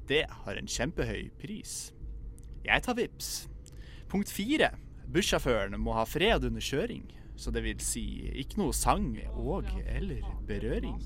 Det 0.08 0.26
har 0.30 0.60
en 0.60 0.70
kjempehøy 0.70 1.30
pris. 1.42 1.92
Jeg 2.66 2.84
tar 2.86 2.96
vips. 2.96 3.50
Punkt 4.12 4.32
fire 4.32 4.72
bussjåføren 5.12 5.76
må 5.80 5.96
ha 5.96 6.06
fred 6.08 6.46
under 6.48 6.64
kjøring. 6.64 7.06
Så 7.36 7.52
det 7.52 7.64
vil 7.66 7.80
si 7.84 8.04
ikke 8.44 8.60
noe 8.62 8.76
sang 8.76 9.16
og 9.34 9.68
eller 9.88 10.24
berøring. 10.48 11.00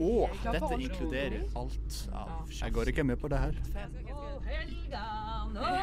Og 0.00 0.32
dette 0.46 0.78
inkluderer 0.80 1.42
alt 1.58 1.96
av 2.16 2.50
Jeg 2.54 2.72
går 2.76 2.92
ikke 2.92 3.04
med 3.04 3.20
på 3.20 3.28
det 3.32 3.40
her. 3.40 3.58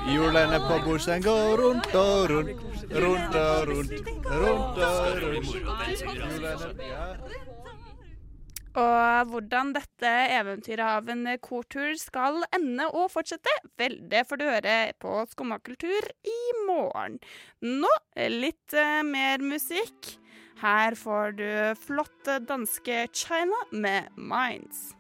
Hjulene 0.08 0.60
på 0.64 0.80
bussen 0.86 1.22
går 1.24 1.58
rundt 1.62 1.96
og 2.00 2.30
rundt, 2.32 2.62
rundt 3.04 3.36
og 3.36 3.68
rundt, 3.70 3.92
rundt 4.32 4.78
og 4.88 5.22
rundt. 5.24 5.52
Og 8.78 9.32
hvordan 9.32 9.72
dette 9.74 10.10
eventyret 10.38 10.86
av 10.86 11.08
en 11.10 11.26
kortur 11.42 11.96
skal 11.98 12.44
ende 12.54 12.86
og 12.92 13.10
fortsette, 13.10 13.54
vel, 13.82 13.98
det 14.12 14.28
får 14.30 14.38
du 14.38 14.46
høre 14.46 14.76
på 15.02 15.16
Skumma 15.32 15.58
kultur 15.66 16.12
i 16.22 16.38
morgen. 16.68 17.18
Nå 17.66 17.90
litt 18.30 18.78
eh, 18.78 19.02
mer 19.08 19.42
musikk. 19.42 20.14
Her 20.62 20.98
får 20.98 21.38
du 21.38 21.50
flotte 21.82 22.38
danske 22.46 23.08
China 23.14 23.66
med 23.72 24.14
Minds. 24.18 24.92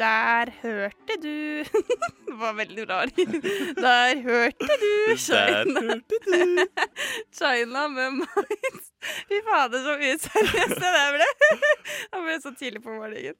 Der 0.00 0.50
hørte 0.62 1.16
du 1.22 1.64
Det 2.26 2.36
var 2.40 2.54
veldig 2.56 2.84
rar. 2.88 3.10
Der 3.76 4.20
hørte 4.22 4.76
du 4.82 5.16
China. 5.16 6.00
China 7.38 7.88
med 7.96 8.10
Minds. 8.10 8.86
Fy 9.28 9.40
fader, 9.44 9.82
så 9.84 9.96
useriøst 9.98 10.74
det 10.80 10.92
der 10.94 11.12
ble. 11.16 11.28
Jeg 12.12 12.24
ble 12.24 12.38
så 12.40 12.54
tidlig 12.56 12.82
på 12.84 12.94
morgenen. 12.94 13.36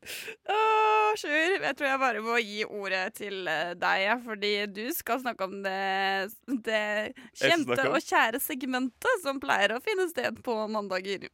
Åh, 0.50 1.16
Sjur, 1.20 1.56
jeg 1.62 1.76
tror 1.78 1.88
jeg 1.88 2.00
bare 2.02 2.22
må 2.24 2.36
gi 2.44 2.64
ordet 2.64 3.02
til 3.16 3.48
eh, 3.48 3.72
deg, 3.80 4.22
fordi 4.24 4.52
du 4.72 4.84
skal 4.96 5.20
snakke 5.24 5.48
om 5.48 5.58
det, 5.64 6.30
det 6.66 6.84
kjente 7.40 7.88
og 7.88 8.00
kjære 8.04 8.40
segmentet 8.42 9.24
som 9.24 9.40
pleier 9.42 9.76
å 9.76 9.82
finne 9.84 10.08
sted 10.12 10.40
på 10.44 10.56
mandager. 10.68 11.28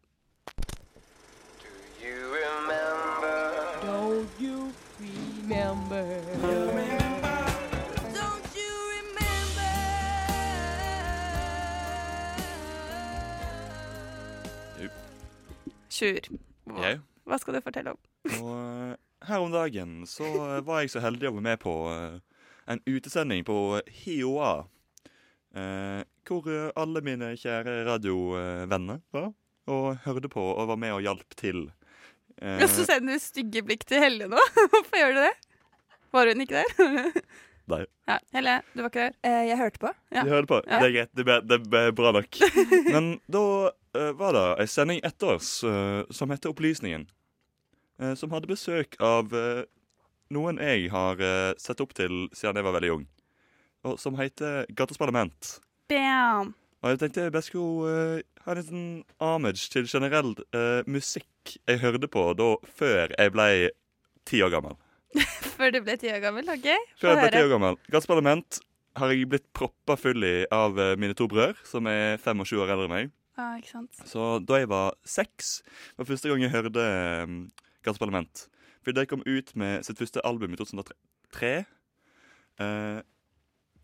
Don't 3.86 4.40
you 4.40 4.72
remember? 5.48 7.16
Sjur, 15.90 16.26
hva, 16.68 16.82
Jeg? 16.82 17.00
hva 17.26 17.38
skal 17.40 17.56
du 17.56 17.62
fortelle 17.64 17.92
om? 17.94 18.00
Og 18.42 18.50
eh, 18.52 18.94
her 19.28 19.42
om 19.44 19.52
dagen 19.54 19.94
så 20.11 20.26
eh, 20.26 20.62
var 20.66 20.82
jeg 20.82 20.92
så 20.92 21.02
heldig 21.04 21.30
å 21.30 21.35
være 21.38 21.46
med 21.46 21.61
på 21.62 21.74
eh, 21.92 22.18
en 22.74 22.82
utesending 22.90 23.46
på 23.46 23.56
HiOA. 24.02 24.52
eh, 25.56 26.02
hvor 26.26 26.50
eh, 26.52 26.68
alle 26.76 27.02
mine 27.06 27.32
kjære 27.38 27.78
radiovenner 27.88 29.00
var 29.14 29.30
og 29.66 29.96
hørte 30.04 30.28
på 30.30 30.42
og 30.52 30.68
var 30.70 30.78
med 30.78 30.92
og 30.94 31.02
hjalp 31.02 31.32
til. 31.38 31.64
Eh, 32.42 32.61
Og 32.62 32.68
så 32.68 32.85
sender 32.88 33.16
du 33.16 33.22
stygge 33.22 33.62
blikk 33.64 33.85
til 33.88 34.03
Helle 34.03 34.27
nå. 34.29 34.40
Hvorfor 34.72 34.99
gjør 35.01 35.14
du 35.16 35.20
det? 35.25 35.35
Var 36.16 36.31
hun 36.33 36.44
ikke 36.44 36.62
der? 36.62 37.12
Nei. 37.72 37.81
ja, 38.07 38.16
Helle, 38.37 38.53
du 38.77 38.83
var 38.85 38.90
ikke 38.92 39.07
der? 39.25 39.38
jeg 39.49 39.59
hørte 39.59 39.81
på. 39.83 39.90
Ja. 40.14 40.22
Du 40.22 40.31
hørte 40.31 40.51
på. 40.53 40.59
Ja. 40.70 40.79
Det 40.83 40.87
er 40.90 40.94
greit. 40.94 41.11
Det 41.18 41.25
ble, 41.27 41.38
det 41.51 41.59
ble 41.66 41.81
bra 41.99 42.12
nok. 42.14 42.38
Men 42.94 43.09
da 43.33 43.42
eh, 43.96 44.12
var 44.20 44.37
det 44.37 44.44
ei 44.62 44.68
sending 44.70 45.01
etter 45.09 45.33
oss 45.35 45.51
eh, 45.66 46.05
som 46.14 46.31
heter 46.31 46.53
Opplysningen. 46.53 47.09
eh, 47.99 48.14
som 48.20 48.31
hadde 48.37 48.46
besøk 48.53 48.94
av 49.03 49.35
eh, 49.35 49.64
noen 50.37 50.61
jeg 50.62 50.87
har 50.94 51.18
eh, 51.22 51.53
sett 51.59 51.81
opp 51.83 51.94
til 51.99 52.29
siden 52.37 52.61
jeg 52.61 52.66
var 52.68 52.77
veldig 52.79 52.92
ung. 53.01 53.05
Og 53.87 53.99
som 54.03 54.14
heter 54.18 54.66
Gatas 54.75 54.99
Parlament. 54.99 55.57
Bam! 55.90 56.55
Og 56.85 56.92
jeg 56.92 56.99
tenkte 57.03 57.25
jeg 57.27 57.35
bare 57.35 57.46
skulle 57.46 58.22
ha 58.46 58.53
en 58.55 58.59
liten 58.61 58.87
homage 59.22 59.66
til 59.75 59.87
generell 59.90 60.33
eh, 60.55 60.85
musikk 61.46 61.62
jeg 61.66 61.80
hørte 61.80 62.09
på 62.09 62.35
da 62.37 62.56
før 62.76 63.12
jeg 63.16 63.32
ble 63.32 63.70
ti 64.26 64.42
år 64.42 64.50
gammel. 64.50 64.76
Før 65.56 65.70
du 65.72 65.80
ble 65.80 65.96
ti 65.96 66.11
år 66.11 66.20
gammel? 66.20 66.48
OK? 66.50 66.66
Før 67.00 67.14
jeg 67.14 67.20
ble 67.22 67.30
ti 67.32 67.44
år 67.44 67.52
gammel. 67.54 67.76
Parlament 68.06 68.59
har 68.96 69.12
jeg 69.12 69.28
blitt 69.28 69.46
proppa 69.54 69.96
full 69.96 70.24
i 70.24 70.46
av 70.52 70.76
eh, 70.78 70.96
mine 70.98 71.14
to 71.14 71.28
brødre, 71.28 71.54
som 71.64 71.87
er 71.87 72.18
fem 72.18 72.40
og 72.40 72.48
sju 72.48 72.59
år 72.61 72.72
eldre 72.74 72.88
enn 72.88 72.92
meg. 72.92 73.14
Ja, 73.37 73.54
ikke 73.56 73.70
sant. 73.70 73.96
Så 74.09 74.38
da 74.44 74.59
jeg 74.61 74.68
var 74.68 74.96
seks, 75.04 75.62
var 75.96 76.09
første 76.09 76.28
gang 76.28 76.42
jeg 76.42 76.52
hørte 76.52 76.85
um, 77.24 77.38
Gatas 77.85 78.00
Parlament. 78.00 78.46
For 78.85 78.96
de 78.96 79.06
kom 79.09 79.24
ut 79.24 79.52
med 79.56 79.85
sitt 79.87 80.00
første 80.00 80.24
album 80.24 80.52
i 80.52 80.61
2003. 80.61 81.52
Uh, 82.61 83.00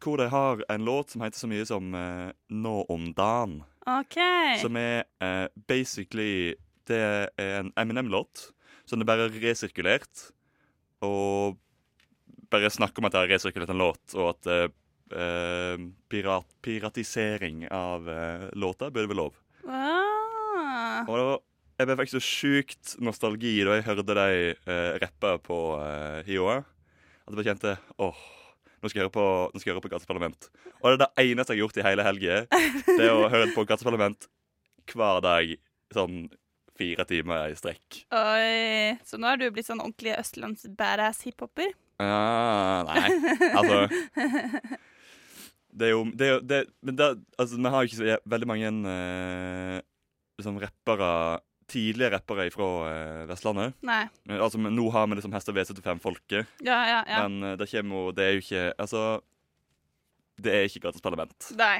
hvor 0.02 0.18
de 0.18 0.28
har 0.32 0.64
en 0.72 0.84
låt 0.84 1.12
som 1.12 1.22
heter 1.22 1.38
så 1.38 1.48
mye 1.48 1.64
som 1.68 1.92
uh, 1.94 2.32
Nå 2.48 2.76
om 2.92 3.12
dagen. 3.16 3.60
OK. 3.88 4.18
Som 4.60 4.76
er 4.80 5.04
uh, 5.22 5.48
basically 5.68 6.56
Det 6.88 6.98
er 6.98 7.30
en 7.60 7.72
Eminem-låt 7.78 8.48
som 8.88 9.02
er 9.02 9.08
bare 9.08 9.30
resirkulert. 9.32 10.28
Og 11.02 11.58
bare 12.52 12.70
snakker 12.72 13.00
om 13.02 13.08
at 13.08 13.16
jeg 13.16 13.24
har 13.24 13.32
resirkulert 13.32 13.72
en 13.72 13.80
låt, 13.80 14.02
og 14.18 14.34
at 14.34 14.50
eh, 14.52 14.66
eh, 15.16 15.86
pirat, 16.12 16.48
piratisering 16.64 17.64
av 17.72 18.10
eh, 18.10 18.50
låter 18.58 18.92
burde 18.92 19.10
være 19.10 19.20
lov. 19.22 19.38
Ah. 19.66 21.02
Og 21.08 21.16
da 21.16 21.32
jeg 21.80 21.88
ble 21.88 21.96
faktisk 21.98 22.18
så 22.18 22.22
sjukt 22.22 22.92
nostalgi 23.02 23.56
da 23.66 23.78
jeg 23.78 23.86
hørte 23.88 24.14
de 24.14 24.26
eh, 24.52 24.92
rappe 25.02 25.32
på 25.46 25.58
eh, 25.80 26.20
HiOA. 26.28 26.60
At 27.22 27.32
jeg 27.32 27.38
bare 27.38 27.48
kjente 27.48 27.74
åh, 28.02 28.20
nå 28.82 28.90
skal 28.90 29.00
jeg 29.00 29.06
høre 29.06 29.14
på, 29.16 29.26
nå 29.54 29.62
skal 29.62 29.80
Gatas 29.86 30.10
Parlament. 30.10 30.50
Og 30.82 30.92
det 30.92 30.94
er 30.94 31.02
det 31.02 31.24
eneste 31.24 31.54
jeg 31.54 31.62
har 31.62 31.64
gjort 31.64 31.80
i 31.80 31.86
hele 31.86 32.06
helga. 32.06 32.38
Det 32.98 33.10
å 33.10 33.26
høre 33.32 33.50
på 33.56 33.64
Gatas 33.64 33.86
Parlament 33.86 34.28
hver 34.92 35.22
dag 35.24 35.52
sånn 35.94 36.24
fire 36.82 37.06
timer 37.08 37.52
i 37.52 37.56
strekk. 37.58 38.02
Oi. 38.18 38.98
Så 39.06 39.20
nå 39.20 39.30
har 39.30 39.38
du 39.40 39.46
blitt 39.54 39.70
sånn 39.70 39.80
ordentlig 39.82 40.16
østlands-badass 40.18 41.22
hiphoper? 41.28 41.72
Ja, 42.02 42.82
nei, 42.88 43.02
altså 43.52 43.76
Det 45.72 45.86
er 45.86 45.92
jo 45.92 46.02
det 46.18 46.28
er, 46.28 46.40
det, 46.42 46.58
Men 46.84 46.98
det, 46.98 47.08
altså, 47.38 47.56
vi 47.56 47.70
har 47.72 47.84
jo 47.84 47.90
ikke 47.90 48.00
så 48.00 48.16
veldig 48.34 48.48
mange 48.50 48.72
uh, 48.88 49.78
liksom 50.40 50.60
rappere 50.62 51.08
Tidlige 51.72 52.10
rappere 52.12 52.48
fra 52.52 52.66
uh, 52.84 53.20
Vestlandet. 53.30 53.76
Nei. 53.86 54.02
Eh, 54.28 54.36
Altså, 54.36 54.58
men 54.60 54.74
nå 54.76 54.90
har 54.92 55.06
vi 55.08 55.16
liksom 55.16 55.32
Hester 55.32 55.54
V75-folket. 55.56 56.50
Ja, 56.66 56.80
ja, 56.84 56.98
ja. 57.08 57.22
Men 57.22 57.54
uh, 57.54 57.54
det 57.56 57.70
kommer 57.70 58.02
jo 58.02 58.12
Det 58.12 58.26
er 58.26 58.34
jo 58.34 58.42
ikke 58.42 58.64
Altså 58.82 59.04
Det 60.36 60.52
er 60.52 60.68
ikke 60.68 60.82
gratis 60.88 61.04
Parlament. 61.04 61.48
Nei. 61.56 61.78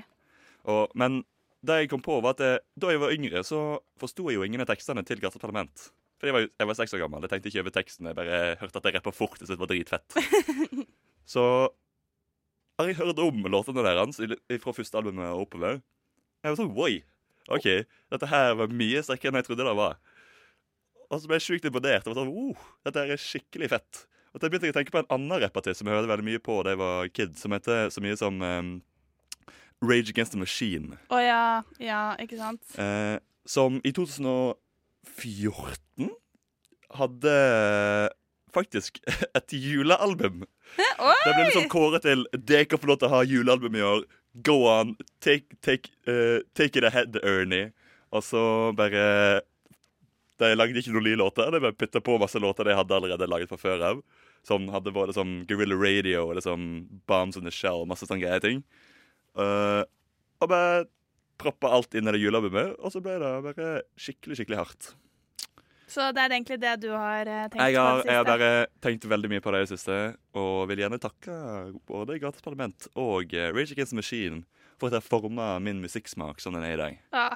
Og, 0.71 0.95
men 0.95 1.25
det 1.63 1.77
jeg 1.83 1.91
kom 1.93 2.03
på, 2.03 2.17
var 2.25 2.35
at 2.37 2.43
jeg, 2.43 2.63
da 2.83 2.91
jeg 2.91 3.01
var 3.03 3.13
yngre, 3.15 3.43
så 3.47 3.59
forsto 4.03 4.25
jeg 4.31 4.39
jo 4.41 4.47
ingen 4.47 4.63
av 4.65 4.71
tekstene 4.73 5.05
til 5.07 5.21
Gata 5.23 5.39
Parlament. 5.43 5.91
For 6.19 6.27
jeg 6.31 6.35
var, 6.37 6.47
jeg 6.59 6.69
var 6.71 6.79
seks 6.79 6.95
år 6.97 7.03
gammel. 7.05 7.23
Jeg 7.27 7.33
tenkte 7.33 7.51
ikke 7.51 7.63
over 7.65 7.75
teksten. 7.75 8.09
Jeg 8.11 8.19
bare 8.19 8.41
hørte 8.61 8.79
at 8.81 8.89
jeg 8.89 8.97
rappa 8.97 9.13
fort. 9.15 9.39
Jeg 9.41 9.47
syntes 9.49 9.57
det 9.57 9.63
var 9.63 9.71
dritfett. 9.73 10.19
Så 11.35 11.45
har 12.79 12.89
jeg 12.91 12.99
hørt 12.99 13.19
om 13.23 13.43
låtene 13.51 13.83
deres 13.87 14.21
i- 14.23 14.59
fra 14.63 14.75
første 14.75 14.99
albumet 14.99 15.29
og 15.35 15.45
oppover. 15.47 15.81
Jeg 16.43 16.55
var 16.55 16.59
sånn 16.63 16.75
Oi! 16.79 16.95
OK, 17.51 17.67
dette 18.15 18.29
her 18.31 18.53
var 18.55 18.71
mye 18.71 19.01
sterkere 19.03 19.33
enn 19.33 19.41
jeg 19.41 19.49
trodde 19.49 19.67
det 19.67 19.75
var. 19.75 19.97
Og 21.11 21.19
så 21.21 21.27
ble 21.29 21.39
jeg 21.41 21.47
sjukt 21.49 21.67
imponert. 21.69 22.07
Jeg 22.07 22.13
var 22.15 22.21
sånn, 22.23 22.31
oh, 22.31 22.69
Dette 22.87 23.03
her 23.03 23.11
er 23.17 23.21
skikkelig 23.21 23.69
fett. 23.75 24.05
Og 24.33 24.39
så 24.41 24.49
begynte 24.49 24.69
jeg 24.71 24.75
å 24.75 24.79
tenke 24.79 24.95
på 24.95 25.01
en 25.03 25.11
annen 25.13 25.43
rapper 25.43 25.67
til 25.67 25.75
som 25.77 25.91
jeg 25.91 25.99
hørte 25.99 26.09
veldig 26.13 26.25
mye 26.31 26.41
på 26.43 26.55
da 26.65 26.73
jeg 26.73 26.81
var 26.81 27.11
kid, 27.13 27.35
som 27.37 27.53
heter 27.53 27.91
så 27.93 28.01
mye 28.05 28.17
som 28.17 28.39
um, 28.41 28.71
Rage 29.83 30.11
Against 30.11 30.33
the 30.33 30.39
Machine. 30.39 30.97
Å 31.11 31.19
ja. 31.21 31.45
Ja, 31.83 32.03
ikke 32.23 32.39
sant? 32.39 32.63
Eh, 32.79 33.19
som 33.49 33.81
i 33.83 33.93
2014 33.93 36.11
hadde 36.99 37.37
faktisk 38.55 39.01
et 39.39 39.55
julealbum. 39.57 40.45
Det 41.25 41.33
ble 41.35 41.47
liksom 41.49 41.69
kåret 41.73 42.05
til 42.07 42.23
Det 42.33 42.65
kan 42.71 42.81
få 42.81 42.93
lov 42.93 43.01
til 43.01 43.11
å 43.11 43.15
ha 43.17 43.23
julealbum 43.27 43.77
i 43.77 43.85
år. 43.85 44.05
Go 44.47 44.63
on. 44.71 44.95
Take, 45.21 45.59
take, 45.61 45.93
uh, 46.09 46.41
take 46.57 46.79
it 46.79 46.87
ahead, 46.89 47.19
Ernie. 47.23 47.73
Og 48.13 48.25
så 48.25 48.73
bare 48.77 49.43
De 50.41 50.53
lagde 50.57 50.81
ikke 50.81 50.95
noen 50.95 51.11
nye 51.11 51.21
låter. 51.21 51.51
De 51.53 51.61
bare 51.61 51.77
putta 51.77 52.01
på 52.05 52.17
masse 52.21 52.41
låter 52.41 52.69
de 52.69 52.77
hadde 52.77 52.97
allerede 52.97 53.29
laget 53.29 53.53
fra 53.53 53.61
før 53.61 53.85
av. 53.91 54.01
Som 54.47 54.71
hadde 54.75 54.95
både 54.95 55.15
som 55.15 55.43
Guerrilla 55.47 55.77
Radio 55.79 56.25
og 56.29 56.39
liksom 56.39 56.71
Bombs 57.07 57.37
on 57.39 57.47
the 57.47 57.53
Shell. 57.55 57.85
Masse 57.87 58.09
sånne 58.09 58.25
greie 58.25 58.43
ting. 58.43 58.65
Eh, 59.39 59.83
og 60.43 60.51
bare 60.51 60.83
proppa 61.43 61.71
alt 61.75 61.95
inn 61.99 62.07
i 62.07 62.15
det 62.15 62.21
julealbumet, 62.23 62.77
og 62.79 62.93
så 62.95 63.03
ble 63.03 63.17
det 63.23 63.31
bare 63.47 63.71
skikkelig, 63.99 64.39
skikkelig 64.39 64.61
hardt. 64.61 64.93
Så 65.93 66.07
det 66.17 66.23
er 66.23 66.33
egentlig 66.33 66.57
det 66.63 66.73
du 66.81 66.89
har 66.95 67.29
eh, 67.29 67.49
tenkt 67.53 67.61
Jeg 67.61 67.77
på 67.77 67.85
har, 67.85 67.99
det 68.01 68.09
jeg 68.09 68.21
har 68.21 68.29
bare 68.29 68.51
tenkt 68.85 69.07
veldig 69.13 69.31
mye 69.33 69.43
på 69.45 69.53
det 69.53 69.61
i 69.61 69.67
det 69.67 69.73
siste, 69.75 69.99
og 70.41 70.69
vil 70.71 70.85
gjerne 70.85 71.01
takke 71.03 71.35
både 71.89 72.17
Gratis 72.23 72.45
Parlament 72.45 72.89
og 72.95 73.35
eh, 73.37 73.51
Rage 73.53 73.77
Against 73.77 73.93
the 73.93 74.01
Machine 74.01 74.45
for 74.81 74.89
at 74.89 74.97
jeg 74.97 75.09
forma 75.11 75.55
min 75.63 75.83
musikksmak 75.85 76.41
som 76.41 76.57
den 76.57 76.65
er 76.65 76.79
i 76.79 76.81
dag. 76.81 77.03
Ja. 77.13 77.27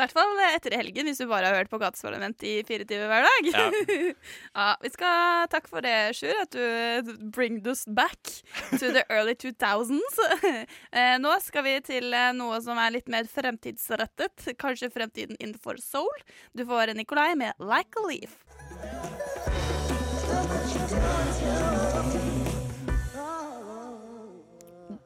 I 0.00 0.06
hvert 0.06 0.14
fall 0.16 0.38
etter 0.46 0.72
helgen, 0.80 1.04
hvis 1.10 1.18
du 1.20 1.26
bare 1.28 1.50
har 1.50 1.58
hørt 1.60 1.68
på 1.68 1.76
Gatesparlament 1.76 2.40
i 2.48 2.54
fire 2.64 2.86
timer 2.88 3.10
hver 3.10 3.26
dag. 3.28 3.48
Ja. 3.52 3.66
Ja, 4.60 4.68
vi 4.80 4.88
skal 4.92 5.48
takke 5.52 5.68
for 5.68 5.84
det, 5.84 5.92
Sjur, 6.16 6.32
at 6.40 6.54
du 6.56 7.10
bring 7.34 7.58
us 7.68 7.84
back 7.84 8.18
to 8.78 8.88
the 8.94 9.04
early 9.12 9.36
2000s. 9.36 10.20
Eh, 10.90 11.16
Nå 11.20 11.30
skal 11.44 11.64
vi 11.66 11.74
til 11.84 12.14
eh, 12.16 12.30
noe 12.34 12.56
som 12.64 12.78
er 12.80 12.94
litt 12.96 13.10
mer 13.12 13.28
fremtidsrettet. 13.30 14.48
Kanskje 14.60 14.90
fremtiden 14.92 15.36
innenfor 15.38 15.78
soul. 15.82 16.24
Du 16.56 16.64
får 16.66 16.94
Nikolai 16.96 17.34
med 17.38 17.52
'Like 17.60 18.00
a 18.00 18.08
Leaf'. 18.08 18.40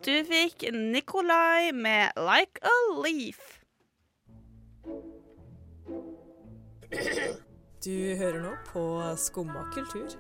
Du 0.05 0.15
fikk 0.29 0.67
Nikolai 0.73 1.73
med 1.73 2.13
'Like 2.17 2.61
a 2.63 2.77
Leaf'. 3.03 3.54
Du 7.85 7.93
hører 8.17 8.39
nå 8.41 8.53
på 8.71 8.83
Skumma 9.21 9.67
kultur. 9.75 10.15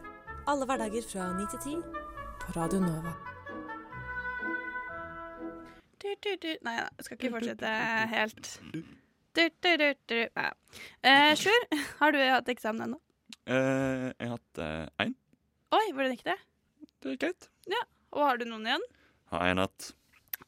Alle 0.51 0.67
hverdager 0.69 1.05
fra 1.09 1.31
9 1.37 1.47
til 1.55 1.61
10 1.81 2.03
på 2.43 2.55
Radio 2.59 2.81
Nova. 2.83 3.15
Du, 6.05 6.11
du, 6.21 6.31
du. 6.43 6.51
Nei, 6.67 6.75
jeg 6.83 7.07
skal 7.07 7.17
ikke 7.17 7.31
fortsette 7.33 7.71
helt. 8.13 8.51
Du, 9.35 9.43
du, 9.65 9.71
du, 9.81 9.87
du. 10.13 10.19
Nei. 10.37 10.51
Eh, 11.09 11.33
Sjur, 11.41 11.65
har 12.03 12.13
du 12.13 12.21
hatt 12.21 12.51
eksamen 12.53 12.85
ennå? 12.91 13.01
Eh, 13.49 14.11
jeg 14.13 14.29
har 14.29 14.35
hatt 14.37 14.61
én. 15.07 15.15
Oi, 15.75 15.85
hvordan 15.97 16.13
gikk 16.15 16.27
det? 16.29 16.37
Det 17.03 17.15
gikk 17.17 17.25
greit. 17.25 17.49
Ja, 17.73 17.81
Og 18.15 18.23
har 18.29 18.39
du 18.39 18.45
noen 18.47 18.69
igjen? 18.69 18.85
Har 19.33 19.49
én 19.49 19.59
hatt. 19.65 19.89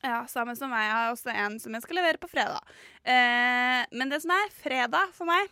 Ja, 0.05 0.21
samme 0.31 0.55
som 0.59 0.71
meg. 0.71 0.85
Jeg 0.87 0.97
har 0.97 1.13
også 1.15 1.33
en 1.33 1.59
som 1.63 1.77
jeg 1.77 1.85
skal 1.85 1.99
levere 2.01 2.21
på 2.21 2.31
fredag. 2.31 2.61
Eh, 3.03 3.83
men 3.97 4.13
det 4.13 4.21
som 4.25 4.33
er 4.35 4.53
fredag 4.55 5.13
for 5.17 5.29
meg, 5.29 5.49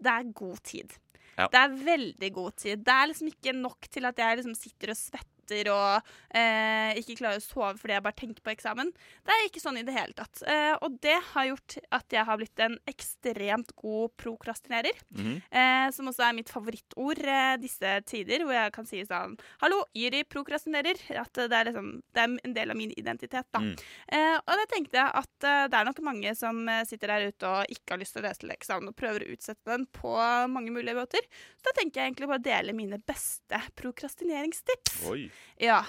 det 0.00 0.12
er 0.12 0.34
god 0.36 0.60
tid. 0.64 0.94
Ja. 1.36 1.48
Det 1.48 1.60
er 1.60 1.76
veldig 1.84 2.30
god 2.36 2.56
tid. 2.60 2.84
Det 2.84 2.94
er 2.94 3.10
liksom 3.10 3.30
ikke 3.32 3.56
nok 3.56 3.88
til 3.92 4.08
at 4.08 4.18
jeg 4.20 4.40
liksom 4.40 4.56
sitter 4.58 4.92
og 4.94 4.98
svetter 4.98 5.29
og 5.72 6.10
eh, 6.36 6.98
ikke 7.00 7.18
klarer 7.20 7.40
å 7.40 7.44
sove 7.44 7.74
fordi 7.80 7.96
jeg 7.96 8.04
bare 8.06 8.18
tenker 8.18 8.44
på 8.44 8.52
eksamen. 8.54 8.92
Det 9.26 9.34
er 9.34 9.46
ikke 9.48 9.62
sånn 9.62 9.80
i 9.80 9.84
det 9.86 9.94
hele 9.96 10.16
tatt. 10.16 10.42
Eh, 10.46 10.74
og 10.80 10.98
det 11.02 11.16
har 11.32 11.48
gjort 11.50 11.76
at 11.98 12.16
jeg 12.16 12.26
har 12.28 12.40
blitt 12.40 12.64
en 12.64 12.76
ekstremt 12.90 13.74
god 13.80 14.14
prokrastinerer. 14.20 15.02
Mhm. 15.16 15.40
Eh, 15.50 15.86
som 15.94 16.10
også 16.10 16.26
er 16.28 16.36
mitt 16.36 16.52
favorittord 16.52 17.22
eh, 17.24 17.56
disse 17.62 17.94
tider, 18.06 18.44
hvor 18.44 18.54
jeg 18.56 18.74
kan 18.76 18.88
si 18.88 19.02
sånn 19.06 19.36
Hallo, 19.62 19.82
Yri 19.96 20.22
prokrastinerer. 20.28 21.00
At 21.20 21.34
det 21.34 21.56
er, 21.56 21.70
liksom, 21.70 21.90
det 22.14 22.22
er 22.22 22.36
en 22.46 22.54
del 22.56 22.72
av 22.72 22.78
min 22.78 22.92
identitet, 22.96 23.48
da. 23.52 23.62
Mm. 23.64 23.74
Eh, 24.12 24.36
og 24.38 24.60
da 24.60 24.66
tenkte 24.70 25.00
jeg 25.00 25.16
at 25.22 25.46
eh, 25.48 25.66
det 25.70 25.78
er 25.78 25.88
nok 25.88 26.02
mange 26.06 26.34
som 26.38 26.62
eh, 26.70 26.84
sitter 26.88 27.12
der 27.14 27.30
ute 27.30 27.50
og 27.50 27.74
ikke 27.74 27.94
har 27.94 28.02
lyst 28.02 28.16
til 28.16 28.22
å 28.22 28.26
lese 28.28 28.44
til 28.44 28.54
eksamen 28.54 28.90
og 28.92 28.96
prøver 28.98 29.24
å 29.24 29.30
utsette 29.34 29.70
den 29.70 29.86
på 29.94 30.14
mange 30.50 30.72
mulige 30.74 30.96
måter. 30.98 31.26
Så 31.58 31.68
da 31.70 31.76
tenker 31.78 32.00
jeg 32.00 32.10
egentlig 32.10 32.30
bare 32.30 32.42
å 32.42 32.48
dele 32.48 32.76
mine 32.76 33.00
beste 33.02 33.60
prokrastineringstips. 33.80 35.00
Oi. 35.10 35.28
Ja. 35.60 35.82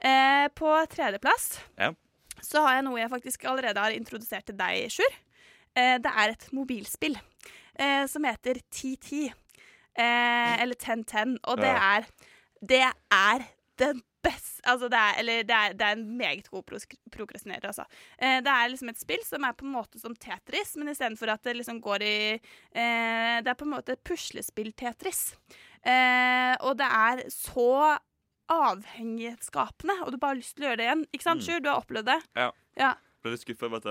Eh, 0.00 0.48
på 0.54 0.72
tredjeplass 0.92 1.60
Ja. 1.78 1.92
så 2.42 2.62
har 2.66 2.74
jeg 2.76 2.84
noe 2.84 3.00
jeg 3.00 3.10
faktisk 3.10 3.44
allerede 3.44 3.80
har 3.80 3.90
introdusert 3.96 4.46
til 4.46 4.56
deg, 4.56 4.90
Sjur. 4.90 5.16
Eh, 5.76 5.98
det 5.98 6.12
er 6.12 6.30
et 6.30 6.48
mobilspill 6.52 7.16
eh, 7.78 8.06
som 8.06 8.24
heter 8.24 8.60
TT. 8.70 9.32
Eh, 9.98 10.62
eller 10.62 10.74
1010. 10.76 11.38
Og 11.44 11.56
det 11.58 11.66
Ja. 11.72 11.98
er 11.98 12.06
Det 12.66 12.80
er 13.12 13.44
den 13.78 14.02
beste 14.22 14.62
Altså, 14.66 14.88
det 14.90 14.98
er, 14.98 15.18
eller 15.20 15.42
det 15.44 15.50
er, 15.54 15.72
det 15.72 15.82
er 15.86 15.92
en 15.92 16.16
meget 16.18 16.50
god 16.50 16.62
prokrastinerer, 17.12 17.66
altså. 17.68 17.84
Eh, 18.18 18.40
det 18.40 18.48
er 18.48 18.68
liksom 18.68 18.88
et 18.88 18.98
spill 18.98 19.22
som 19.24 19.44
er 19.44 19.52
på 19.52 19.64
en 19.64 19.72
måte 19.76 20.00
som 20.00 20.14
Tetris, 20.16 20.74
men 20.76 20.88
istedenfor 20.88 21.28
at 21.30 21.42
det 21.44 21.54
liksom 21.56 21.80
går 21.80 22.02
i 22.02 22.32
eh, 22.74 23.42
Det 23.42 23.46
er 23.48 23.54
på 23.54 23.64
en 23.64 23.70
måte 23.76 23.94
puslespill-Tetris. 23.96 25.36
Eh, 25.86 26.56
og 26.60 26.76
det 26.78 26.86
er 26.90 27.22
så 27.30 27.98
avhengighetsskapende, 28.52 29.96
og 30.04 30.12
du 30.12 30.18
bare 30.18 30.34
har 30.34 30.40
lyst 30.40 30.56
til 30.56 30.64
å 30.66 30.68
gjøre 30.70 30.80
det 30.80 30.86
igjen. 30.88 31.04
Ikke 31.12 31.26
sant, 31.26 31.40
Mm. 31.42 31.46
Sjur? 31.46 31.60
Du 31.62 31.68
har 31.70 31.80
opplevd 31.82 32.06
det? 32.06 32.18
Ja. 32.36 32.50
Ja. 32.76 32.94
Ble 33.22 33.32
litt 33.32 33.40
skuffa 33.42 33.66
over 33.66 33.76
at 33.82 33.86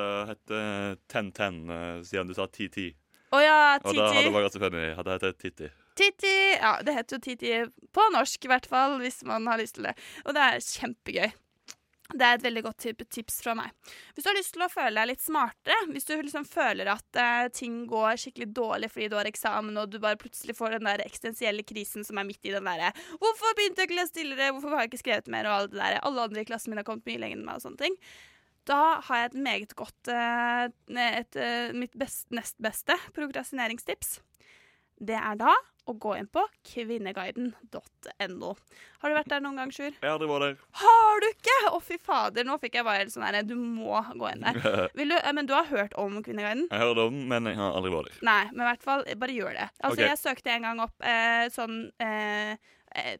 det 0.47 0.61
het 0.61 1.09
1010 1.11 1.69
eh, 1.69 2.01
siden 2.03 2.27
du 2.27 2.33
sa 2.33 2.45
1010. 2.47 2.93
Å 3.33 3.39
ja, 3.41 3.79
Og 3.83 3.95
da 3.95 4.05
hadde 4.13 4.23
det 4.29 4.33
vært 4.33 4.53
selvfølgelig 4.53 4.95
hadde 4.95 5.17
det 5.19 5.31
Titti. 5.41 5.69
Titti! 5.95 6.35
Ja, 6.55 6.81
det 6.83 6.93
heter 6.93 7.17
jo 7.17 7.21
Titti 7.25 7.51
på 7.91 8.05
norsk, 8.13 8.45
i 8.45 8.47
hvert 8.51 8.67
fall, 8.67 8.99
hvis 9.01 9.23
man 9.27 9.47
har 9.47 9.57
lyst 9.59 9.75
til 9.75 9.87
det. 9.89 9.95
Og 10.25 10.35
det 10.35 10.41
er 10.43 10.59
kjempegøy. 10.63 11.31
Det 12.13 12.21
er 12.21 12.35
et 12.37 12.43
veldig 12.45 12.61
godt 12.67 12.85
tips 13.09 13.39
fra 13.41 13.55
meg. 13.57 13.71
Hvis 14.13 14.25
du 14.25 14.29
har 14.29 14.37
lyst 14.37 14.53
til 14.53 14.61
å 14.61 14.69
føle 14.69 14.93
deg 14.99 15.09
litt 15.09 15.23
smartere, 15.23 15.77
hvis 15.89 16.05
du 16.05 16.13
liksom 16.19 16.45
føler 16.45 16.91
at 16.93 17.17
eh, 17.17 17.47
ting 17.55 17.79
går 17.89 18.19
skikkelig 18.21 18.51
dårlig 18.53 18.91
fordi 18.93 19.07
du 19.09 19.15
har 19.17 19.29
eksamen, 19.29 19.79
og 19.81 19.89
du 19.89 19.97
bare 20.03 20.19
plutselig 20.21 20.53
får 20.57 20.77
den 20.77 20.85
der 20.89 21.01
eksistensielle 21.05 21.65
krisen 21.65 22.05
som 22.05 22.21
er 22.21 22.27
midt 22.29 22.45
i 22.45 22.53
den 22.53 22.69
derre 22.69 22.93
'Hvorfor 22.93 23.57
begynte 23.57 23.81
jeg 23.81 23.89
ikke 23.89 23.97
å 23.97 24.01
lese 24.03 24.17
tidligere? 24.19 24.53
Hvorfor 24.53 24.75
har 24.75 24.85
jeg 24.85 24.93
ikke 24.93 25.01
skrevet 25.01 25.33
mer?' 25.33 25.49
og 25.49 25.57
alt 25.57 25.73
det 25.73 25.81
der. 25.81 25.99
Alle 26.05 26.29
andre 26.29 26.45
i 26.45 26.49
klassen 26.51 26.71
min 26.71 26.81
har 26.81 26.87
kommet 26.87 27.09
mye 27.09 27.21
lenger 27.23 27.39
enn 27.39 27.45
meg 27.49 27.57
og 27.57 27.65
sånne 27.65 27.81
ting. 27.81 27.97
Da 28.69 28.81
har 29.07 29.17
jeg 29.17 29.31
et 29.31 29.41
meget 29.49 29.75
godt 29.77 30.09
eh, 30.13 30.69
et, 30.93 31.35
eh, 31.35 31.73
Mitt 31.73 31.97
best, 31.97 32.29
nest 32.29 32.57
beste 32.61 32.93
prokrastineringstips. 33.17 34.19
Det 35.01 35.17
er 35.17 35.41
da 35.41 35.53
å 35.85 35.95
gå 36.01 36.15
inn 36.17 36.27
på 36.31 36.41
kvinneguiden.no. 36.65 38.51
Har 39.01 39.11
du 39.11 39.17
vært 39.17 39.31
der 39.31 39.43
noen 39.43 39.59
gang, 39.61 39.73
Sjur? 39.75 39.95
Har 40.01 40.15
aldri 40.15 40.29
vært 40.29 40.45
der. 40.47 40.59
Har 40.81 41.23
du 41.23 41.27
ikke? 41.29 41.57
Å, 41.71 41.81
fy 41.83 41.97
fader, 42.01 42.47
nå 42.47 42.57
fikk 42.61 42.79
jeg 42.79 42.87
bare 42.87 43.03
helt 43.03 43.13
sånn 43.13 43.25
her 43.27 43.39
Du 43.45 43.55
må 43.59 44.01
gå 44.17 44.29
inn 44.31 44.45
der. 44.45 44.61
Vil 44.97 45.13
du, 45.13 45.17
eh, 45.19 45.33
men 45.35 45.49
du 45.49 45.55
har 45.57 45.67
hørt 45.69 45.97
om 46.01 46.21
Kvinneguiden? 46.25 46.67
Jeg 46.71 46.81
har 46.81 46.93
hørt 46.93 47.03
om, 47.07 47.19
men 47.31 47.51
jeg 47.51 47.59
har 47.61 47.77
aldri 47.77 47.93
vært 47.93 48.13
der. 48.13 48.23
Nei, 48.29 48.41
men 48.53 48.65
i 48.65 48.69
hvert 48.71 48.87
fall, 48.87 49.05
bare 49.25 49.37
gjør 49.37 49.59
det. 49.59 49.67
Altså, 49.81 49.99
okay. 49.99 50.09
Jeg 50.11 50.23
søkte 50.23 50.55
en 50.55 50.69
gang 50.69 50.81
opp 50.85 51.05
eh, 51.05 51.45
sånn 51.53 51.77
eh, 52.01 52.55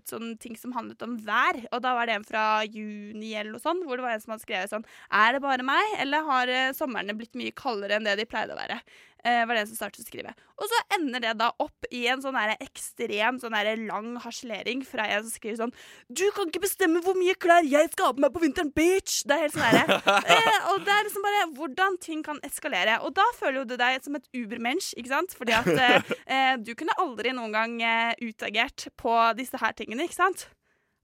sånn 0.08 0.36
ting 0.42 0.56
som 0.60 0.74
handlet 0.76 1.02
om 1.06 1.16
vær, 1.26 1.58
og 1.74 1.82
da 1.84 1.94
var 1.98 2.08
det 2.08 2.18
en 2.20 2.28
fra 2.28 2.46
juni 2.64 3.34
eller 3.36 3.56
noe 3.56 3.64
sånt, 3.64 3.84
hvor 3.86 4.00
det 4.00 4.06
var 4.06 4.16
en 4.16 4.24
som 4.24 4.36
hadde 4.36 4.46
skrevet 4.46 4.72
sånn 4.72 4.86
Er 5.12 5.36
det 5.36 5.42
bare 5.44 5.66
meg, 5.68 5.98
eller 6.04 6.30
har 6.30 6.52
eh, 6.52 6.72
somrene 6.78 7.16
blitt 7.18 7.36
mye 7.38 7.56
kaldere 7.56 7.98
enn 7.98 8.08
det 8.08 8.18
de 8.22 8.28
pleide 8.30 8.56
å 8.56 8.60
være? 8.60 8.80
Eh, 9.26 9.42
var 9.50 9.58
det 9.58 9.62
en 9.64 9.70
som 9.72 9.78
startet 9.80 10.04
å 10.04 10.06
skrive. 10.06 10.32
Og 10.62 10.70
så 10.70 10.80
ender 11.00 11.24
det 11.24 11.32
da 11.40 11.48
opp 11.64 11.88
i 11.90 12.04
en 12.12 12.22
sånn 12.22 12.36
der 12.38 12.52
ekstrem 12.62 13.40
sånn 13.42 13.56
der 13.58 13.80
lang 13.82 14.12
harselering 14.22 14.84
fra 14.86 15.08
en 15.16 15.24
som 15.26 15.34
skriver 15.34 15.58
sånn 15.64 15.74
Du 16.14 16.24
kan 16.36 16.52
ikke 16.52 16.62
bestemme 16.62 17.02
hvor 17.02 17.18
mye 17.18 17.34
klær 17.42 17.66
jeg 17.66 17.90
skal 17.96 18.12
ha 18.12 18.14
på 18.14 18.22
meg 18.22 18.36
på 18.36 18.44
vinteren, 18.44 18.70
bitch! 18.76 19.24
Det 19.26 19.34
er 19.34 19.44
helt 19.48 19.56
sånn 19.58 19.66
derre. 19.66 19.98
eh, 20.36 20.60
og 20.72 20.86
det 20.86 20.94
er 20.94 21.08
liksom 21.10 21.26
bare 21.26 21.48
hvordan 21.58 21.98
ting 22.06 22.22
kan 22.28 22.38
eskalere. 22.46 23.00
Og 23.02 23.16
da 23.18 23.26
føler 23.40 23.64
jo 23.64 23.66
du 23.74 23.76
deg 23.82 23.98
som 24.06 24.20
et 24.20 24.30
ubermensch, 24.38 24.92
ikke 24.94 25.14
sant? 25.16 25.34
Fordi 25.40 25.58
at 25.58 25.72
eh, 25.74 26.14
eh, 26.30 26.54
du 26.62 26.76
kunne 26.78 26.94
aldri 27.02 27.34
noen 27.34 27.56
gang 27.56 27.76
eh, 27.82 28.14
utagert 28.30 28.88
på 29.02 29.16
disse 29.42 29.58
her 29.62 29.74
tingene, 29.74 30.06
ikke 30.06 30.22
sant? 30.22 30.46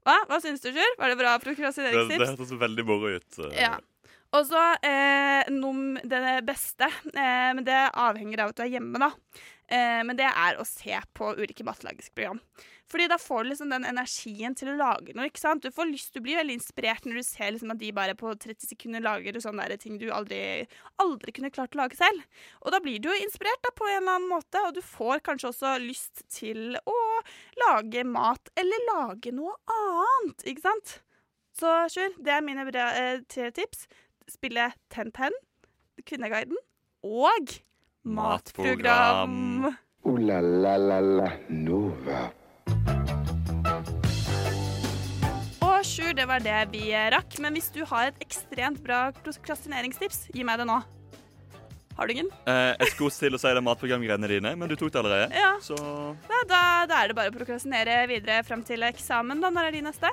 Hva? 0.06 0.16
Hva 0.30 0.38
syns 0.42 0.62
du, 0.62 0.70
Sjur? 0.74 0.94
Var 0.98 1.12
det 1.12 1.18
bra 1.18 1.34
Det, 1.34 1.42
det 1.42 1.48
prokrastineringstips? 1.50 2.30
hørtes 2.32 2.54
veldig 2.62 2.84
moro 2.86 3.12
ut. 3.18 3.42
Ja. 3.54 3.76
Og 4.32 4.46
så 4.48 4.60
eh, 4.88 5.48
num, 5.52 5.98
det 6.08 6.20
beste, 6.48 6.88
eh, 7.12 7.50
men 7.52 7.64
det 7.66 7.80
avhenger 8.00 8.40
av 8.44 8.52
at 8.52 8.60
du 8.60 8.62
er 8.64 8.76
hjemme, 8.78 9.00
da. 9.02 9.10
Eh, 9.68 10.00
men 10.08 10.16
det 10.16 10.28
er 10.28 10.56
å 10.56 10.64
se 10.68 10.96
på 11.16 11.34
ulike 11.36 11.66
matelagingsprogram. 11.68 12.40
Fordi 12.92 13.06
da 13.08 13.16
får 13.20 13.44
du 13.44 13.50
liksom 13.50 13.70
den 13.72 13.86
energien 13.88 14.56
til 14.56 14.72
å 14.72 14.76
lage 14.76 15.14
noe. 15.16 15.30
ikke 15.30 15.40
sant? 15.40 15.64
Du 15.64 15.72
får 15.72 15.88
lyst, 15.88 16.12
du 16.12 16.20
blir 16.24 16.36
veldig 16.40 16.58
inspirert 16.58 17.06
når 17.08 17.20
du 17.20 17.24
ser 17.24 17.54
liksom 17.54 17.72
at 17.72 17.80
de 17.80 17.92
bare 17.96 18.16
på 18.18 18.32
30 18.32 18.68
sekunder 18.68 19.04
lager 19.04 19.38
sånne 19.40 19.68
der 19.70 19.80
ting 19.80 19.96
du 20.00 20.10
aldri, 20.12 20.66
aldri 21.00 21.32
kunne 21.32 21.52
klart 21.52 21.76
å 21.76 21.80
lage 21.80 21.96
selv. 21.96 22.24
Og 22.60 22.74
da 22.74 22.82
blir 22.84 23.00
du 23.00 23.08
jo 23.08 23.20
inspirert 23.22 23.64
da 23.64 23.72
på 23.76 23.88
en 23.88 24.02
eller 24.02 24.18
annen 24.18 24.32
måte, 24.32 24.60
og 24.60 24.76
du 24.76 24.82
får 24.84 25.24
kanskje 25.28 25.52
også 25.52 25.78
lyst 25.84 26.24
til 26.32 26.76
å 26.84 26.98
lage 27.64 28.04
mat 28.08 28.52
eller 28.60 28.88
lage 28.90 29.32
noe 29.32 29.56
annet, 29.72 30.44
ikke 30.44 30.68
sant? 30.68 30.98
Så 31.56 31.72
Sjur, 31.92 32.14
det 32.20 32.32
er 32.32 32.44
mine 32.44 32.64
eh, 32.72 33.20
tre 33.28 33.50
tips. 33.56 33.86
Spille 34.30 34.70
Ten-Ten, 34.92 35.34
Kvinneguiden 36.06 36.56
og 37.02 37.54
matprogram. 38.04 39.66
O-la-la-la-la 40.04 41.28
Nova. 41.50 42.22
Og 45.62 45.84
Sjur, 45.86 46.12
det 46.16 46.26
var 46.30 46.42
det 46.42 46.56
vi 46.72 46.88
rakk. 47.14 47.38
Men 47.42 47.54
hvis 47.58 47.70
du 47.74 47.82
har 47.88 48.10
et 48.10 48.18
ekstremt 48.24 48.82
bra 48.84 49.08
prokrastineringstips, 49.22 50.28
gi 50.34 50.44
meg 50.46 50.60
det 50.62 50.66
nå. 50.70 50.80
Har 51.98 52.08
du 52.08 52.14
ingen? 52.14 52.30
Eh, 52.48 52.72
jeg 52.80 52.94
skulle 52.94 53.12
til 53.12 53.36
å 53.36 53.40
si 53.40 53.50
det 53.52 53.62
matprogramgreiene 53.66 54.28
dine, 54.30 54.54
men 54.56 54.70
du 54.70 54.74
tok 54.80 54.94
det 54.94 55.00
allerede. 55.02 55.26
Ja. 55.36 55.50
Så 55.60 55.76
Ja, 55.76 56.38
da, 56.48 56.60
da 56.88 57.02
er 57.02 57.10
det 57.12 57.16
bare 57.18 57.30
å 57.30 57.34
prokrastinere 57.36 57.98
videre 58.08 58.40
frem 58.48 58.62
til 58.64 58.82
eksamen. 58.88 59.42
da. 59.44 59.50
Når 59.52 59.68
er 59.68 59.76
de 59.76 59.82
neste? 59.90 60.12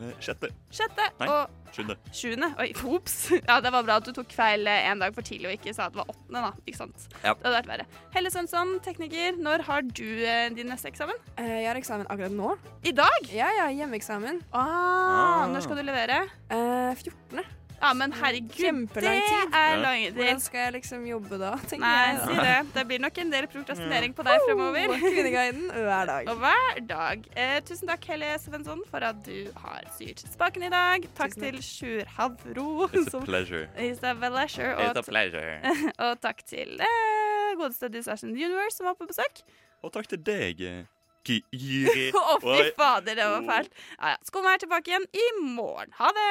eh, 0.00 0.12
sjette. 0.22 0.48
Sjette 0.72 1.10
Nei, 1.18 1.26
og 1.28 1.59
sjuende. 1.74 1.96
sjuende. 2.14 2.48
Oi, 2.60 2.68
ops. 2.94 3.16
Ja, 3.50 3.60
det 3.64 3.72
var 3.74 3.84
bra 3.86 3.96
at 4.00 4.06
du 4.08 4.12
tok 4.16 4.32
feil 4.36 4.66
eh, 4.70 4.88
en 4.90 5.00
dag 5.02 5.14
for 5.16 5.26
tidlig 5.26 5.50
og 5.50 5.56
ikke 5.58 5.74
sa 5.76 5.86
at 5.88 5.94
det 5.94 6.02
var 6.02 6.10
åttende, 6.12 6.42
da. 6.48 6.52
Ikke 6.66 6.80
sant? 6.82 7.06
Ja. 7.22 7.34
Det 7.34 7.46
hadde 7.46 7.54
vært 7.58 7.70
verre. 7.72 7.86
Helle 8.14 8.32
Svensson, 8.34 8.76
tekniker, 8.84 9.38
når 9.40 9.66
har 9.68 9.86
du 9.86 10.06
eh, 10.24 10.48
din 10.56 10.70
neste 10.72 10.90
eksamen? 10.92 11.16
Jeg 11.40 11.68
har 11.68 11.78
eksamen 11.80 12.08
akkurat 12.10 12.34
nå. 12.34 12.54
I 12.86 12.92
dag? 12.96 13.30
Ja, 13.34 13.48
ja, 13.60 13.70
hjemmeeksamen. 13.80 14.42
Ah, 14.56 15.46
Når 15.52 15.66
skal 15.66 15.80
du 15.80 15.86
levere? 15.86 16.22
Eh, 16.50 16.92
14. 16.98 17.44
Ja, 17.80 17.94
men 17.96 18.12
herregud, 18.12 18.90
det 18.92 19.04
er 19.08 19.78
lang 19.80 20.02
tid. 20.02 20.16
Hvordan 20.18 20.40
skal 20.44 20.60
jeg 20.66 20.72
liksom 20.74 21.04
jobbe 21.08 21.38
da, 21.40 21.52
tenker 21.64 21.80
Nei, 21.86 22.00
jeg. 22.10 22.18
si 22.26 22.34
det. 22.44 22.56
Det 22.74 22.82
blir 22.90 23.00
nok 23.00 23.20
en 23.22 23.30
del 23.32 23.46
prokrastinering 23.54 24.12
på 24.18 24.26
deg 24.26 24.42
fremover. 24.44 24.92
Oh, 24.92 25.00
Kvinneguiden 25.06 25.70
hver 25.72 26.10
dag. 26.10 26.28
Og 26.28 26.42
hver 26.42 26.82
dag. 26.90 27.24
Eh, 27.40 27.54
tusen 27.64 27.88
takk, 27.88 28.04
Helje 28.12 28.34
Svensson, 28.44 28.82
for 28.90 29.06
at 29.08 29.22
du 29.24 29.48
har 29.64 29.88
styrt 29.96 30.20
spaken 30.34 30.68
i 30.68 30.70
dag. 30.74 31.08
Takk 31.16 31.32
Tusen 31.38 31.46
til 31.46 31.62
Sjur 31.64 32.12
Havro. 32.18 32.68
It's 32.92 33.16
a 33.16 33.24
pleasure. 33.30 33.64
It's 33.80 34.04
a 34.04 34.14
pleasure. 34.14 34.70
It's 34.76 35.00
a 35.00 35.06
pleasure. 35.08 35.56
og 36.04 36.20
takk 36.20 36.44
til 36.52 36.76
eh, 36.84 37.50
godeste 37.56 37.88
Disassion 37.96 38.36
Universe 38.36 38.76
som 38.76 38.90
var 38.92 39.00
på 39.00 39.08
besøk. 39.08 39.40
Og 39.80 39.96
takk 39.96 40.12
til 40.12 40.20
deg, 40.28 40.60
eh, 40.60 40.84
Gy- 41.24 41.42
Gyri. 41.56 42.10
Å, 42.16 42.36
fy 42.44 42.70
fader, 42.76 43.16
det 43.16 43.24
var 43.24 43.48
fælt. 43.48 43.72
Ja, 43.96 44.12
ja. 44.14 44.16
Skumma 44.28 44.52
er 44.58 44.66
tilbake 44.68 44.92
igjen 44.92 45.08
i 45.16 45.28
morgen. 45.56 45.96
Ha 45.96 46.12
det! 46.16 46.30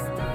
stop 0.00 0.29